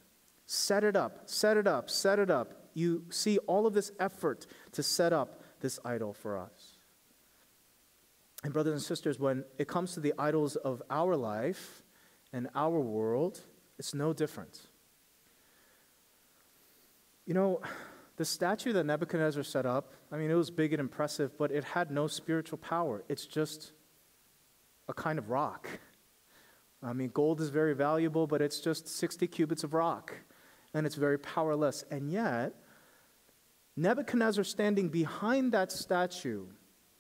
Set 0.48 0.84
it 0.84 0.96
up, 0.96 1.30
set 1.30 1.56
it 1.56 1.68
up, 1.68 1.88
set 1.88 2.18
it 2.18 2.32
up, 2.32 2.68
you 2.78 3.04
see 3.10 3.40
all 3.40 3.66
of 3.66 3.74
this 3.74 3.92
effort 4.00 4.46
to 4.72 4.84
set 4.84 5.12
up 5.12 5.42
this 5.60 5.80
idol 5.86 6.14
for 6.14 6.38
us. 6.38 6.78
And, 8.44 8.54
brothers 8.54 8.74
and 8.74 8.82
sisters, 8.82 9.20
when 9.20 9.44
it 9.58 9.68
comes 9.68 9.94
to 9.94 10.00
the 10.00 10.14
idols 10.18 10.56
of 10.56 10.82
our 10.90 11.16
life 11.16 11.84
and 12.32 12.48
our 12.56 12.80
world, 12.80 13.42
it's 13.80 13.94
no 13.94 14.14
different. 14.14 14.60
You 17.26 17.34
know, 17.34 17.62
the 18.18 18.26
statue 18.26 18.74
that 18.74 18.86
Nebuchadnezzar 18.86 19.44
set 19.44 19.66
up, 19.66 19.94
I 20.12 20.18
mean, 20.18 20.32
it 20.32 20.36
was 20.36 20.50
big 20.50 20.74
and 20.74 20.80
impressive, 20.80 21.38
but 21.38 21.52
it 21.52 21.64
had 21.64 21.92
no 21.92 22.08
spiritual 22.08 22.58
power. 22.58 23.04
It's 23.10 23.26
just 23.26 23.74
a 24.88 24.94
kind 24.94 25.20
of 25.20 25.30
rock. 25.30 25.68
I 26.82 26.94
mean, 26.94 27.10
gold 27.10 27.42
is 27.42 27.50
very 27.50 27.74
valuable, 27.74 28.28
but 28.28 28.42
it's 28.42 28.60
just 28.60 28.88
60 28.88 29.28
cubits 29.28 29.64
of 29.64 29.74
rock, 29.74 30.14
and 30.74 30.86
it's 30.86 30.96
very 30.96 31.18
powerless. 31.18 31.84
And 31.90 32.12
yet, 32.12 32.54
Nebuchadnezzar 33.78 34.44
standing 34.44 34.90
behind 34.90 35.52
that 35.52 35.72
statue 35.72 36.48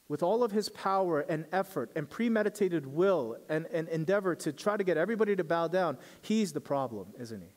with 0.08 0.24
all 0.24 0.44
of 0.44 0.52
his 0.52 0.70
power 0.70 1.22
and 1.22 1.46
effort 1.52 1.92
and 1.96 2.10
premeditated 2.10 2.86
will 2.86 3.38
and, 3.50 3.66
and 3.74 3.90
endeavor 3.90 4.36
to 4.36 4.54
try 4.54 4.78
to 4.78 4.84
get 4.84 4.96
everybody 4.96 5.36
to 5.36 5.44
bow 5.44 5.68
down, 5.68 5.98
he's 6.22 6.54
the 6.54 6.62
problem, 6.62 7.08
isn't 7.20 7.42
he? 7.42 7.50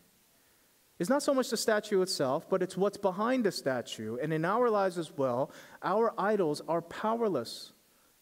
It's 0.98 1.10
not 1.10 1.22
so 1.22 1.32
much 1.32 1.50
the 1.50 1.56
statue 1.56 2.02
itself, 2.02 2.48
but 2.48 2.62
it's 2.62 2.76
what's 2.76 2.98
behind 2.98 3.44
the 3.44 3.52
statue. 3.52 4.18
And 4.20 4.32
in 4.32 4.44
our 4.44 4.68
lives 4.68 4.98
as 4.98 5.16
well, 5.16 5.50
our 5.82 6.12
idols 6.18 6.60
are 6.66 6.82
powerless 6.82 7.72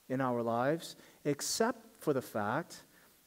in 0.09 0.21
our 0.21 0.43
lives, 0.43 0.97
except 1.25 1.87
for 2.00 2.12
the 2.12 2.23
fact 2.23 2.83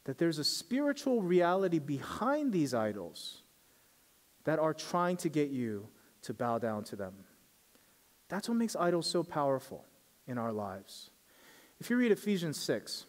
that 0.06 0.18
there's 0.18 0.40
a 0.40 0.44
spiritual 0.44 1.22
reality 1.22 1.80
behind 1.80 2.52
these 2.52 2.74
idols 2.74 3.44
that 4.46 4.60
are 4.60 4.74
trying 4.74 5.18
to 5.18 5.30
get 5.30 5.50
you 5.50 5.88
to 6.24 6.34
bow 6.34 6.58
down 6.58 6.84
to 6.86 6.96
them. 6.96 7.14
That's 8.32 8.48
what 8.48 8.56
makes 8.56 8.78
idols 8.78 9.08
so 9.08 9.24
powerful 9.24 9.84
in 10.26 10.38
our 10.38 10.54
lives. 10.54 11.10
If 11.82 11.90
you 11.90 11.98
read 11.98 12.14
Ephesians 12.14 12.58
6, 12.62 13.06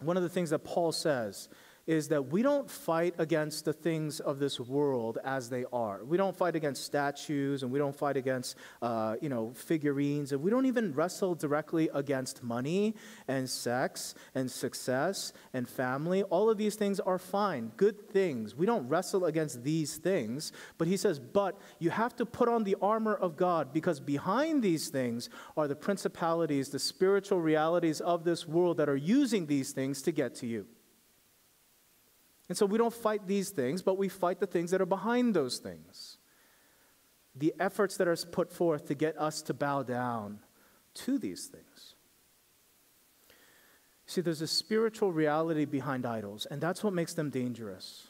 one 0.00 0.16
of 0.16 0.22
the 0.22 0.30
things 0.30 0.48
that 0.48 0.60
Paul 0.60 0.92
says 0.92 1.50
is 1.86 2.08
that 2.08 2.30
we 2.30 2.42
don't 2.42 2.70
fight 2.70 3.14
against 3.18 3.64
the 3.64 3.72
things 3.72 4.18
of 4.20 4.38
this 4.38 4.58
world 4.58 5.18
as 5.24 5.48
they 5.48 5.64
are. 5.72 6.04
We 6.04 6.16
don't 6.16 6.36
fight 6.36 6.56
against 6.56 6.84
statues 6.84 7.62
and 7.62 7.70
we 7.70 7.78
don't 7.78 7.94
fight 7.94 8.16
against, 8.16 8.56
uh, 8.82 9.16
you 9.20 9.28
know, 9.28 9.52
figurines 9.54 10.32
and 10.32 10.42
we 10.42 10.50
don't 10.50 10.66
even 10.66 10.92
wrestle 10.94 11.34
directly 11.34 11.88
against 11.94 12.42
money 12.42 12.94
and 13.28 13.48
sex 13.48 14.14
and 14.34 14.50
success 14.50 15.32
and 15.54 15.68
family. 15.68 16.24
All 16.24 16.50
of 16.50 16.58
these 16.58 16.74
things 16.74 16.98
are 16.98 17.18
fine, 17.18 17.70
good 17.76 18.10
things. 18.10 18.54
We 18.54 18.66
don't 18.66 18.88
wrestle 18.88 19.24
against 19.26 19.62
these 19.62 19.96
things. 19.96 20.52
But 20.78 20.88
he 20.88 20.96
says, 20.96 21.20
but 21.20 21.58
you 21.78 21.90
have 21.90 22.16
to 22.16 22.26
put 22.26 22.48
on 22.48 22.64
the 22.64 22.76
armor 22.82 23.14
of 23.14 23.36
God 23.36 23.72
because 23.72 24.00
behind 24.00 24.62
these 24.62 24.88
things 24.88 25.30
are 25.56 25.68
the 25.68 25.76
principalities, 25.76 26.70
the 26.70 26.78
spiritual 26.78 27.40
realities 27.40 28.00
of 28.00 28.24
this 28.24 28.46
world 28.46 28.78
that 28.78 28.88
are 28.88 28.96
using 28.96 29.46
these 29.46 29.70
things 29.72 30.02
to 30.02 30.12
get 30.12 30.34
to 30.36 30.46
you. 30.46 30.66
And 32.48 32.56
so 32.56 32.66
we 32.66 32.78
don't 32.78 32.94
fight 32.94 33.26
these 33.26 33.50
things, 33.50 33.82
but 33.82 33.98
we 33.98 34.08
fight 34.08 34.40
the 34.40 34.46
things 34.46 34.70
that 34.70 34.80
are 34.80 34.86
behind 34.86 35.34
those 35.34 35.58
things. 35.58 36.18
The 37.34 37.54
efforts 37.58 37.96
that 37.96 38.08
are 38.08 38.16
put 38.16 38.52
forth 38.52 38.86
to 38.86 38.94
get 38.94 39.18
us 39.18 39.42
to 39.42 39.54
bow 39.54 39.82
down 39.82 40.38
to 40.94 41.18
these 41.18 41.46
things. 41.46 41.94
See, 44.06 44.20
there's 44.20 44.40
a 44.40 44.46
spiritual 44.46 45.12
reality 45.12 45.64
behind 45.64 46.06
idols, 46.06 46.46
and 46.46 46.60
that's 46.60 46.84
what 46.84 46.94
makes 46.94 47.14
them 47.14 47.28
dangerous. 47.28 48.06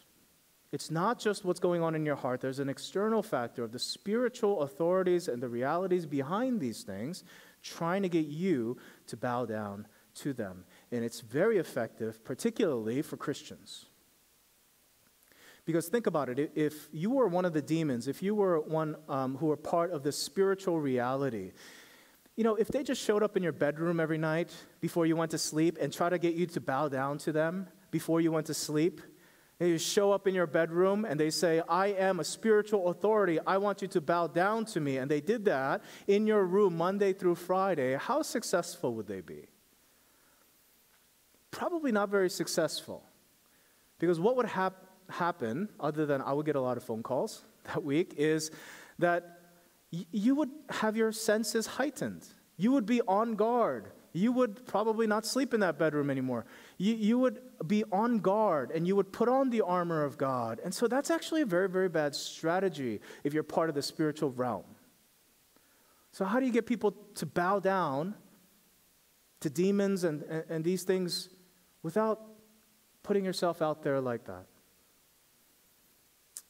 It's 0.71 0.90
not 0.90 1.19
just 1.19 1.45
what's 1.45 1.61
going 1.61 1.83
on 1.83 1.95
in 1.95 2.05
your 2.05 2.16
heart, 2.16 2.43
there's 2.43 2.59
an 2.59 2.69
external 2.69 3.23
factor 3.23 3.64
of 3.64 3.73
the 3.73 3.78
spiritual 3.78 4.61
authorities 4.61 5.28
and 5.28 5.43
the 5.43 5.49
realities 5.49 6.05
behind 6.05 6.61
these 6.61 6.83
things 6.83 7.25
trying 7.62 8.02
to 8.02 8.09
get 8.09 8.26
you 8.26 8.76
to 9.07 9.16
bow 9.16 9.47
down 9.47 9.87
to 10.16 10.33
them. 10.33 10.64
And 10.93 11.02
it's 11.02 11.21
very 11.21 11.57
effective, 11.57 12.23
particularly 12.25 13.00
for 13.00 13.16
Christians. 13.16 13.87
Because 15.67 15.89
think 15.89 16.07
about 16.07 16.29
it 16.29 16.53
if 16.55 16.89
you 16.93 17.11
were 17.11 17.27
one 17.27 17.45
of 17.45 17.53
the 17.53 17.61
demons, 17.61 18.07
if 18.07 18.23
you 18.23 18.35
were 18.35 18.61
one 18.61 18.97
um, 19.09 19.37
who 19.37 19.47
were 19.47 19.57
part 19.57 19.91
of 19.91 20.05
this 20.05 20.17
spiritual 20.17 20.81
reality, 20.81 21.51
you 22.37 22.45
know, 22.45 22.55
if 22.55 22.69
they 22.69 22.85
just 22.85 23.03
showed 23.03 23.23
up 23.23 23.37
in 23.37 23.43
your 23.43 23.53
bedroom 23.53 23.99
every 23.99 24.17
night 24.17 24.53
before 24.81 25.07
you 25.07 25.17
went 25.17 25.33
to 25.33 25.39
sleep 25.39 25.77
and 25.81 25.93
try 25.93 26.09
to 26.09 26.19
get 26.19 26.35
you 26.35 26.47
to 26.47 26.61
bow 26.61 26.89
down 26.89 27.19
to 27.19 27.33
them 27.33 27.67
before 27.91 28.21
you 28.21 28.31
went 28.31 28.47
to 28.47 28.55
sleep, 28.55 29.01
they 29.59 29.73
just 29.73 29.91
show 29.91 30.13
up 30.13 30.29
in 30.29 30.35
your 30.35 30.47
bedroom 30.47 31.05
and 31.05 31.19
they 31.19 31.31
say, 31.31 31.63
I 31.69 31.89
am 31.89 32.21
a 32.21 32.25
spiritual 32.25 32.89
authority. 32.89 33.41
I 33.45 33.57
want 33.57 33.83
you 33.83 33.89
to 33.89 34.01
bow 34.01 34.27
down 34.29 34.67
to 34.67 34.81
me. 34.81 34.99
And 34.99 35.11
they 35.11 35.23
did 35.23 35.47
that 35.47 35.83
in 36.07 36.27
your 36.27 36.45
room 36.45 36.77
Monday 36.77 37.13
through 37.13 37.37
Friday. 37.37 37.97
How 37.99 38.23
successful 38.23 38.95
would 38.95 39.09
they 39.09 39.23
be? 39.23 39.47
Probably 41.51 41.91
not 41.91 42.11
very 42.11 42.29
successful. 42.29 43.03
Because 43.99 44.21
what 44.21 44.37
would 44.37 44.47
happen? 44.47 44.86
Happen, 45.09 45.69
other 45.79 46.07
than 46.07 46.21
I 46.21 46.33
would 46.33 46.47
get 46.47 46.57
a 46.57 46.61
lot 46.61 46.77
of 46.77 46.85
phone 46.85 47.03
calls 47.03 47.45
that 47.65 47.83
week, 47.83 48.15
is 48.17 48.51
that 48.99 49.41
y- 49.93 50.07
you 50.11 50.35
would 50.35 50.51
have 50.71 50.97
your 50.97 51.13
senses 51.13 51.67
heightened. 51.67 52.27
You 52.57 52.73
would 52.73 52.87
be 52.87 53.01
on 53.03 53.35
guard. 53.35 53.91
You 54.13 54.33
would 54.33 54.67
probably 54.67 55.07
not 55.07 55.27
sleep 55.27 55.53
in 55.53 55.61
that 55.61 55.79
bedroom 55.79 56.09
anymore. 56.09 56.47
You, 56.79 56.95
you 56.95 57.19
would 57.19 57.41
be 57.67 57.85
on 57.93 58.21
guard 58.21 58.71
and 58.71 58.87
you 58.87 58.97
would 58.97 59.13
put 59.13 59.29
on 59.29 59.51
the 59.51 59.61
armor 59.61 60.05
of 60.05 60.17
God. 60.17 60.59
And 60.65 60.73
so 60.73 60.89
that's 60.89 61.11
actually 61.11 61.43
a 61.43 61.47
very, 61.47 61.69
very 61.69 61.91
bad 61.91 62.15
strategy 62.15 63.01
if 63.25 63.35
you're 63.35 63.43
part 63.43 63.69
of 63.69 63.75
the 63.75 63.83
spiritual 63.83 64.31
realm. 64.31 64.65
So, 66.13 66.25
how 66.25 66.41
do 66.41 66.47
you 66.47 66.53
get 66.53 66.65
people 66.65 66.93
to 67.17 67.27
bow 67.27 67.61
down 67.61 68.15
to 69.41 69.51
demons 69.51 70.03
and, 70.03 70.23
and, 70.23 70.45
and 70.49 70.65
these 70.65 70.83
things 70.83 71.29
without 71.83 72.23
putting 73.03 73.23
yourself 73.23 73.61
out 73.61 73.83
there 73.83 74.01
like 74.01 74.25
that? 74.25 74.47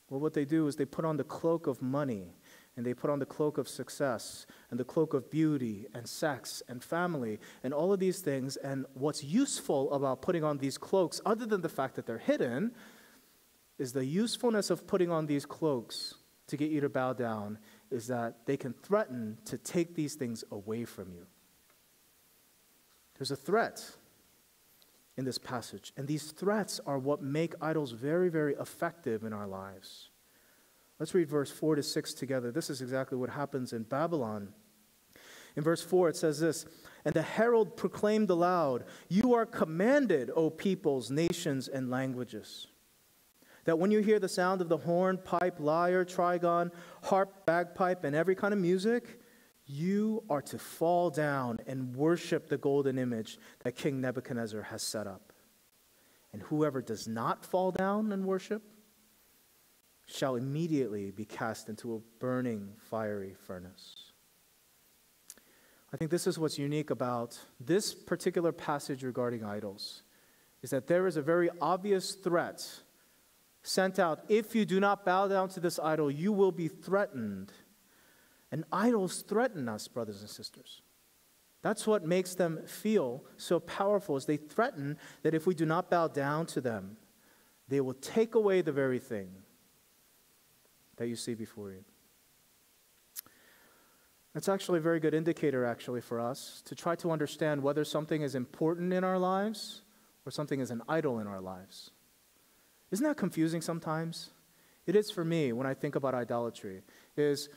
Well, 0.08 0.20
what 0.20 0.34
they 0.34 0.44
do 0.44 0.66
is 0.68 0.76
they 0.76 0.84
put 0.84 1.04
on 1.04 1.16
the 1.16 1.24
cloak 1.24 1.66
of 1.66 1.82
money 1.82 2.34
and 2.76 2.84
they 2.84 2.94
put 2.94 3.10
on 3.10 3.18
the 3.18 3.26
cloak 3.26 3.58
of 3.58 3.68
success 3.68 4.46
and 4.70 4.78
the 4.78 4.84
cloak 4.84 5.14
of 5.14 5.30
beauty 5.30 5.86
and 5.94 6.06
sex 6.08 6.62
and 6.68 6.84
family 6.84 7.40
and 7.64 7.74
all 7.74 7.92
of 7.92 7.98
these 7.98 8.20
things. 8.20 8.56
And 8.56 8.86
what's 8.94 9.24
useful 9.24 9.92
about 9.92 10.22
putting 10.22 10.44
on 10.44 10.58
these 10.58 10.78
cloaks, 10.78 11.20
other 11.26 11.46
than 11.46 11.62
the 11.62 11.68
fact 11.68 11.96
that 11.96 12.06
they're 12.06 12.18
hidden, 12.18 12.72
is 13.78 13.92
the 13.92 14.04
usefulness 14.04 14.70
of 14.70 14.86
putting 14.86 15.10
on 15.10 15.26
these 15.26 15.44
cloaks 15.44 16.14
to 16.46 16.56
get 16.56 16.70
you 16.70 16.80
to 16.80 16.88
bow 16.88 17.12
down 17.12 17.58
is 17.90 18.06
that 18.06 18.46
they 18.46 18.56
can 18.56 18.72
threaten 18.72 19.38
to 19.44 19.58
take 19.58 19.94
these 19.94 20.14
things 20.14 20.44
away 20.50 20.84
from 20.84 21.12
you. 21.12 21.26
There's 23.18 23.30
a 23.30 23.36
threat 23.36 23.82
in 25.16 25.24
this 25.24 25.38
passage. 25.38 25.92
And 25.96 26.06
these 26.06 26.32
threats 26.32 26.80
are 26.86 26.98
what 26.98 27.22
make 27.22 27.54
idols 27.60 27.92
very, 27.92 28.28
very 28.28 28.54
effective 28.54 29.24
in 29.24 29.32
our 29.32 29.46
lives. 29.46 30.10
Let's 30.98 31.14
read 31.14 31.28
verse 31.28 31.50
4 31.50 31.76
to 31.76 31.82
6 31.82 32.14
together. 32.14 32.50
This 32.50 32.70
is 32.70 32.80
exactly 32.80 33.18
what 33.18 33.30
happens 33.30 33.72
in 33.72 33.82
Babylon. 33.82 34.52
In 35.56 35.62
verse 35.62 35.82
4, 35.82 36.10
it 36.10 36.16
says 36.16 36.40
this 36.40 36.66
And 37.04 37.14
the 37.14 37.22
herald 37.22 37.76
proclaimed 37.76 38.30
aloud, 38.30 38.84
You 39.08 39.34
are 39.34 39.46
commanded, 39.46 40.30
O 40.34 40.50
peoples, 40.50 41.10
nations, 41.10 41.68
and 41.68 41.90
languages, 41.90 42.68
that 43.64 43.78
when 43.78 43.90
you 43.90 44.00
hear 44.00 44.18
the 44.18 44.28
sound 44.28 44.60
of 44.60 44.68
the 44.68 44.76
horn, 44.76 45.18
pipe, 45.18 45.56
lyre, 45.58 46.04
trigon, 46.04 46.70
harp, 47.02 47.46
bagpipe, 47.46 48.04
and 48.04 48.14
every 48.14 48.34
kind 48.34 48.54
of 48.54 48.60
music, 48.60 49.20
you 49.66 50.22
are 50.30 50.42
to 50.42 50.58
fall 50.58 51.10
down 51.10 51.58
and 51.66 51.94
worship 51.96 52.48
the 52.48 52.56
golden 52.56 52.98
image 52.98 53.38
that 53.60 53.76
King 53.76 54.00
Nebuchadnezzar 54.00 54.62
has 54.62 54.82
set 54.82 55.06
up. 55.06 55.32
And 56.32 56.42
whoever 56.42 56.80
does 56.80 57.08
not 57.08 57.44
fall 57.44 57.72
down 57.72 58.12
and 58.12 58.24
worship 58.24 58.62
shall 60.06 60.36
immediately 60.36 61.10
be 61.10 61.24
cast 61.24 61.68
into 61.68 61.94
a 61.94 61.98
burning 62.20 62.74
fiery 62.78 63.34
furnace. 63.46 64.12
I 65.92 65.96
think 65.96 66.10
this 66.10 66.26
is 66.26 66.38
what's 66.38 66.58
unique 66.58 66.90
about 66.90 67.38
this 67.58 67.94
particular 67.94 68.52
passage 68.52 69.02
regarding 69.02 69.44
idols 69.44 70.02
is 70.62 70.70
that 70.70 70.86
there 70.86 71.06
is 71.06 71.16
a 71.16 71.22
very 71.22 71.48
obvious 71.60 72.14
threat 72.14 72.80
sent 73.62 73.98
out 73.98 74.20
if 74.28 74.54
you 74.54 74.64
do 74.64 74.78
not 74.78 75.04
bow 75.04 75.26
down 75.26 75.48
to 75.48 75.60
this 75.60 75.78
idol 75.78 76.10
you 76.10 76.32
will 76.32 76.52
be 76.52 76.68
threatened 76.68 77.52
and 78.50 78.64
idols 78.72 79.22
threaten 79.22 79.68
us, 79.68 79.88
brothers 79.88 80.20
and 80.20 80.30
sisters. 80.30 80.82
That's 81.62 81.86
what 81.86 82.04
makes 82.04 82.34
them 82.34 82.60
feel 82.66 83.24
so 83.36 83.58
powerful 83.58 84.16
is 84.16 84.26
they 84.26 84.36
threaten 84.36 84.98
that 85.22 85.34
if 85.34 85.46
we 85.46 85.54
do 85.54 85.66
not 85.66 85.90
bow 85.90 86.08
down 86.08 86.46
to 86.46 86.60
them, 86.60 86.96
they 87.68 87.80
will 87.80 87.94
take 87.94 88.34
away 88.34 88.62
the 88.62 88.72
very 88.72 89.00
thing 89.00 89.30
that 90.96 91.08
you 91.08 91.16
see 91.16 91.34
before 91.34 91.70
you. 91.70 91.84
That's 94.32 94.48
actually 94.48 94.78
a 94.78 94.82
very 94.82 95.00
good 95.00 95.14
indicator 95.14 95.64
actually 95.64 96.02
for 96.02 96.20
us 96.20 96.62
to 96.66 96.74
try 96.74 96.94
to 96.96 97.10
understand 97.10 97.62
whether 97.62 97.84
something 97.84 98.22
is 98.22 98.34
important 98.34 98.92
in 98.92 99.02
our 99.02 99.18
lives 99.18 99.82
or 100.26 100.30
something 100.30 100.60
is 100.60 100.70
an 100.70 100.82
idol 100.88 101.18
in 101.18 101.26
our 101.26 101.40
lives. 101.40 101.90
Isn't 102.90 103.06
that 103.06 103.16
confusing 103.16 103.60
sometimes? 103.60 104.30
It 104.86 104.94
is 104.94 105.10
for 105.10 105.24
me 105.24 105.52
when 105.52 105.66
I 105.66 105.74
think 105.74 105.96
about 105.96 106.14
idolatry. 106.14 106.82
Is 107.16 107.48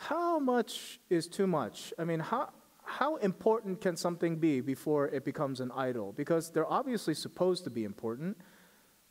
how 0.00 0.38
much 0.38 1.00
is 1.10 1.26
too 1.26 1.48
much? 1.48 1.92
I 1.98 2.04
mean, 2.04 2.20
how, 2.20 2.50
how 2.84 3.16
important 3.16 3.80
can 3.80 3.96
something 3.96 4.36
be 4.36 4.60
before 4.60 5.08
it 5.08 5.24
becomes 5.24 5.58
an 5.60 5.72
idol? 5.72 6.12
Because 6.12 6.52
they're 6.52 6.70
obviously 6.70 7.14
supposed 7.14 7.64
to 7.64 7.70
be 7.70 7.82
important, 7.82 8.38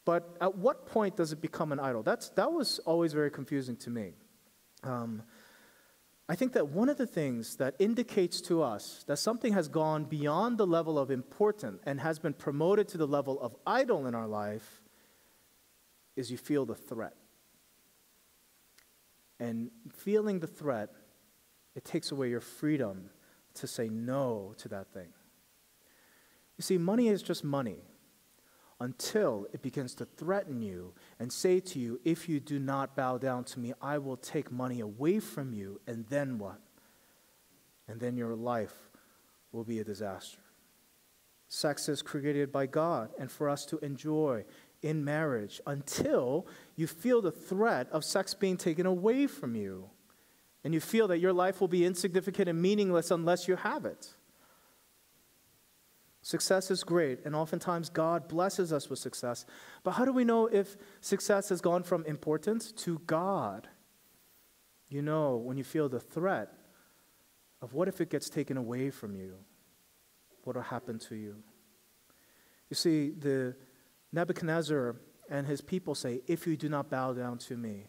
but 0.06 0.38
at 0.40 0.56
what 0.56 0.86
point 0.86 1.18
does 1.18 1.34
it 1.34 1.42
become 1.42 1.74
an 1.74 1.80
idol? 1.82 2.04
That's, 2.04 2.30
that 2.30 2.54
was 2.54 2.80
always 2.86 3.12
very 3.12 3.30
confusing 3.30 3.76
to 3.78 3.90
me. 3.90 4.14
Um, 4.82 5.24
I 6.30 6.36
think 6.36 6.54
that 6.54 6.70
one 6.70 6.88
of 6.88 6.98
the 6.98 7.06
things 7.06 7.58
that 7.58 7.76
indicates 7.80 8.40
to 8.44 8.64
us 8.64 9.04
that 9.08 9.18
something 9.18 9.52
has 9.52 9.68
gone 9.68 10.06
beyond 10.06 10.58
the 10.58 10.68
level 10.68 10.98
of 10.98 11.12
important 11.12 11.82
and 11.86 12.00
has 12.00 12.18
been 12.18 12.34
promoted 12.34 12.88
to 12.90 12.98
the 12.98 13.08
level 13.08 13.42
of 13.42 13.58
idol 13.68 14.08
in 14.08 14.16
our 14.16 14.28
life 14.28 14.82
is 16.16 16.32
you 16.32 16.38
feel 16.38 16.66
the 16.66 16.76
threat. 16.76 17.16
And 19.40 19.70
feeling 19.92 20.40
the 20.40 20.48
threat, 20.48 20.90
it 21.76 21.86
takes 21.86 22.12
away 22.12 22.30
your 22.30 22.42
freedom 22.42 23.10
to 23.56 23.68
say 23.68 23.90
no 23.90 24.54
to 24.58 24.70
that 24.70 24.88
thing. 24.94 25.10
You 26.58 26.64
see, 26.64 26.78
money 26.78 27.08
is 27.08 27.22
just 27.22 27.44
money 27.44 27.84
until 28.80 29.48
it 29.54 29.62
begins 29.62 29.94
to 29.96 30.06
threaten 30.06 30.62
you 30.62 30.94
and 31.20 31.32
say 31.32 31.60
to 31.60 31.80
you, 31.80 32.00
If 32.04 32.28
you 32.28 32.40
do 32.40 32.60
not 32.60 32.96
bow 32.96 33.18
down 33.18 33.44
to 33.46 33.60
me, 33.60 33.74
I 33.82 33.98
will 33.98 34.18
take 34.18 34.52
money 34.52 34.80
away 34.80 35.20
from 35.20 35.54
you. 35.54 35.82
And 35.88 36.06
then 36.08 36.38
what? 36.38 36.60
And 37.88 38.00
then 38.00 38.18
your 38.18 38.36
life 38.36 38.76
will 39.52 39.64
be 39.64 39.80
a 39.80 39.84
disaster. 39.84 40.40
Sex 41.48 41.88
is 41.88 42.02
created 42.02 42.52
by 42.52 42.66
God 42.66 43.12
and 43.18 43.32
for 43.32 43.50
us 43.50 43.66
to 43.68 43.78
enjoy 43.80 44.44
in 44.82 45.04
marriage 45.04 45.60
until 45.66 46.48
you 46.76 46.88
feel 46.88 47.22
the 47.22 47.32
threat 47.32 47.88
of 47.92 48.04
sex 48.04 48.34
being 48.34 48.58
taken 48.58 48.86
away 48.86 49.28
from 49.28 49.56
you 49.56 49.90
and 50.64 50.74
you 50.74 50.80
feel 50.80 51.08
that 51.08 51.20
your 51.20 51.34
life 51.34 51.62
will 51.62 51.68
be 51.68 51.86
insignificant 51.86 52.50
and 52.50 52.62
meaningless 52.62 53.12
unless 53.12 53.48
you 53.48 53.56
have 53.56 53.86
it. 53.86 54.14
Success 56.22 56.70
is 56.70 56.84
great, 56.84 57.20
and 57.24 57.34
oftentimes 57.34 57.90
God 57.90 58.28
blesses 58.28 58.74
us 58.74 58.90
with 58.90 59.00
success. 59.00 59.46
But 59.84 59.92
how 59.92 60.04
do 60.04 60.12
we 60.12 60.26
know 60.26 60.48
if 60.48 60.76
success 61.00 61.48
has 61.48 61.62
gone 61.62 61.84
from 61.84 62.04
importance 62.04 62.74
to 62.74 63.00
God? 63.08 63.70
You 64.90 65.02
know 65.02 65.38
when 65.38 65.58
you 65.58 65.64
feel 65.64 65.88
the 65.88 66.02
threat 66.02 66.52
of 67.62 67.74
what 67.74 67.88
if 67.88 68.02
it 68.02 68.10
gets 68.10 68.30
taken 68.30 68.58
away 68.58 68.90
from 68.90 69.16
you? 69.16 69.36
What 70.44 70.58
will 70.58 70.64
happen 70.64 71.00
to 71.00 71.16
you? 71.16 71.36
You 72.70 72.76
see, 72.76 73.12
the 73.12 73.56
Nebuchadnezzar 74.12 74.96
and 75.30 75.46
his 75.46 75.62
people 75.62 75.96
say, 75.96 76.22
If 76.28 76.48
you 76.48 76.58
do 76.58 76.70
not 76.70 76.90
bow 76.90 77.14
down 77.14 77.38
to 77.40 77.58
me, 77.58 77.88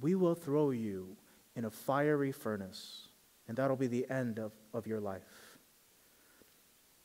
we 0.00 0.14
will 0.14 0.34
throw 0.34 0.70
you 0.70 1.16
in 1.54 1.64
a 1.64 1.70
fiery 1.70 2.32
furnace, 2.32 3.08
and 3.46 3.56
that'll 3.56 3.76
be 3.76 3.86
the 3.86 4.08
end 4.10 4.38
of, 4.38 4.52
of 4.72 4.86
your 4.86 5.00
life. 5.00 5.22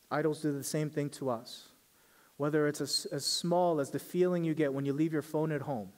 Idols 0.09 0.41
do 0.41 0.51
the 0.51 0.63
same 0.63 0.89
thing 0.89 1.09
to 1.11 1.29
us. 1.29 1.69
Whether 2.37 2.67
it's 2.67 2.81
as, 2.81 3.07
as 3.11 3.25
small 3.25 3.79
as 3.79 3.89
the 3.89 3.99
feeling 3.99 4.43
you 4.43 4.53
get 4.53 4.73
when 4.73 4.85
you 4.85 4.93
leave 4.93 5.11
your 5.11 5.23
phone 5.23 5.51
at 5.51 5.61
home, 5.61 5.89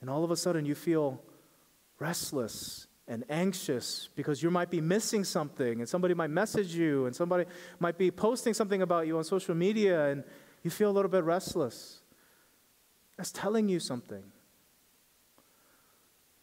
and 0.00 0.08
all 0.08 0.22
of 0.22 0.30
a 0.30 0.36
sudden 0.36 0.64
you 0.64 0.74
feel 0.74 1.20
restless 1.98 2.86
and 3.08 3.24
anxious 3.30 4.10
because 4.14 4.42
you 4.42 4.50
might 4.50 4.70
be 4.70 4.80
missing 4.80 5.24
something, 5.24 5.80
and 5.80 5.88
somebody 5.88 6.14
might 6.14 6.30
message 6.30 6.74
you, 6.74 7.06
and 7.06 7.16
somebody 7.16 7.46
might 7.80 7.96
be 7.96 8.10
posting 8.10 8.52
something 8.54 8.82
about 8.82 9.06
you 9.06 9.16
on 9.16 9.24
social 9.24 9.54
media, 9.54 10.10
and 10.10 10.22
you 10.62 10.70
feel 10.70 10.90
a 10.90 10.92
little 10.92 11.10
bit 11.10 11.24
restless. 11.24 12.00
That's 13.16 13.32
telling 13.32 13.68
you 13.68 13.80
something. 13.80 14.22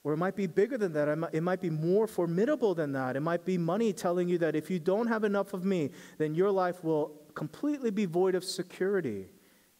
Or 0.03 0.13
it 0.13 0.17
might 0.17 0.35
be 0.35 0.45
bigger 0.45 0.77
than 0.77 0.93
that. 0.93 1.07
It 1.33 1.41
might 1.41 1.61
be 1.61 1.69
more 1.69 2.05
formidable 2.05 2.75
than 2.75 2.91
that. 2.91 3.15
It 3.15 3.21
might 3.21 3.43
be 3.43 3.57
money 3.57 3.91
telling 3.91 4.29
you 4.29 4.37
that 4.37 4.55
if 4.55 4.69
you 4.69 4.77
don't 4.77 5.07
have 5.07 5.23
enough 5.23 5.53
of 5.53 5.65
me, 5.65 5.89
then 6.17 6.35
your 6.35 6.51
life 6.51 6.83
will 6.83 7.19
completely 7.33 7.89
be 7.89 8.05
void 8.05 8.35
of 8.35 8.43
security 8.43 9.29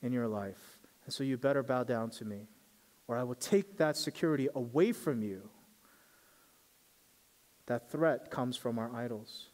in 0.02 0.12
your 0.12 0.28
life. 0.28 0.80
And 1.06 1.14
so 1.14 1.24
you 1.24 1.38
better 1.38 1.62
bow 1.62 1.84
down 1.84 2.10
to 2.12 2.26
me, 2.26 2.48
or 3.08 3.18
I 3.18 3.24
will 3.24 3.36
take 3.36 3.78
that 3.78 3.98
security 3.98 4.50
away 4.56 4.92
from 4.92 5.22
you. 5.22 5.50
That 7.68 7.92
threat 7.92 8.32
comes 8.32 8.58
from 8.58 8.80
our 8.80 8.92
idols. 8.96 9.50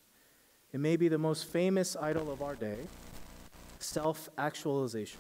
It 0.72 0.80
may 0.80 0.96
be 0.96 1.10
the 1.10 1.18
most 1.18 1.48
famous 1.48 1.98
idol 1.98 2.32
of 2.32 2.42
our 2.42 2.56
day 2.56 2.78
self 3.82 4.30
actualization, 4.38 5.20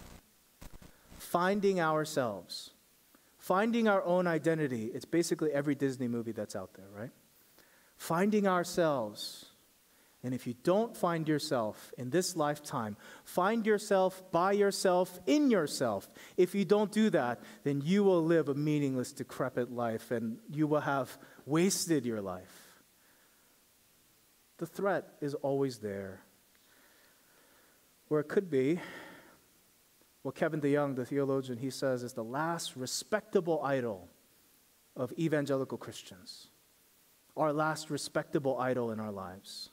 finding 1.17 1.80
ourselves 1.80 2.71
Finding 3.41 3.88
our 3.88 4.04
own 4.04 4.28
identity, 4.28 4.91
it's 4.93 5.04
basically 5.04 5.52
every 5.52 5.74
Disney 5.74 6.08
movie 6.08 6.32
that's 6.32 6.56
out 6.56 6.76
there, 6.76 6.86
right? 6.95 7.10
Finding 7.97 8.47
ourselves. 8.47 9.47
And 10.24 10.36
if 10.36 10.45
you 10.45 10.54
don't 10.62 10.95
find 10.95 11.28
yourself 11.28 11.91
in 11.97 12.12
this 12.12 12.36
lifetime, 12.36 12.97
find 13.24 13.65
yourself 13.65 14.21
by 14.32 14.52
yourself 14.52 15.19
in 15.26 15.50
yourself. 15.50 16.08
If 16.38 16.54
you 16.54 16.65
don't 16.65 16.91
do 16.91 17.10
that, 17.10 17.41
then 17.63 17.82
you 17.84 18.04
will 18.04 18.24
live 18.24 18.47
a 18.47 18.54
meaningless, 18.54 19.12
decrepit 19.12 19.71
life 19.71 20.12
and 20.12 20.38
you 20.47 20.67
will 20.67 20.82
have 20.82 21.17
wasted 21.47 22.06
your 22.06 22.21
life. 22.21 22.84
The 24.60 24.67
threat 24.67 25.15
is 25.19 25.34
always 25.34 25.80
there. 25.80 26.21
Where 28.12 28.19
it 28.19 28.28
could 28.28 28.50
be 28.50 28.78
what 30.24 30.36
Kevin 30.36 30.60
DeYoung, 30.60 30.97
the 30.97 31.06
theologian, 31.06 31.58
he 31.58 31.69
says 31.69 32.04
is 32.04 32.12
the 32.12 32.26
last 32.26 32.76
respectable 32.76 33.63
idol 33.63 34.10
of 34.97 35.13
evangelical 35.17 35.78
Christians. 35.78 36.50
Our 37.38 37.54
last 37.54 37.89
respectable 37.89 38.60
idol 38.60 38.91
in 38.91 39.00
our 39.00 39.13
lives. 39.13 39.69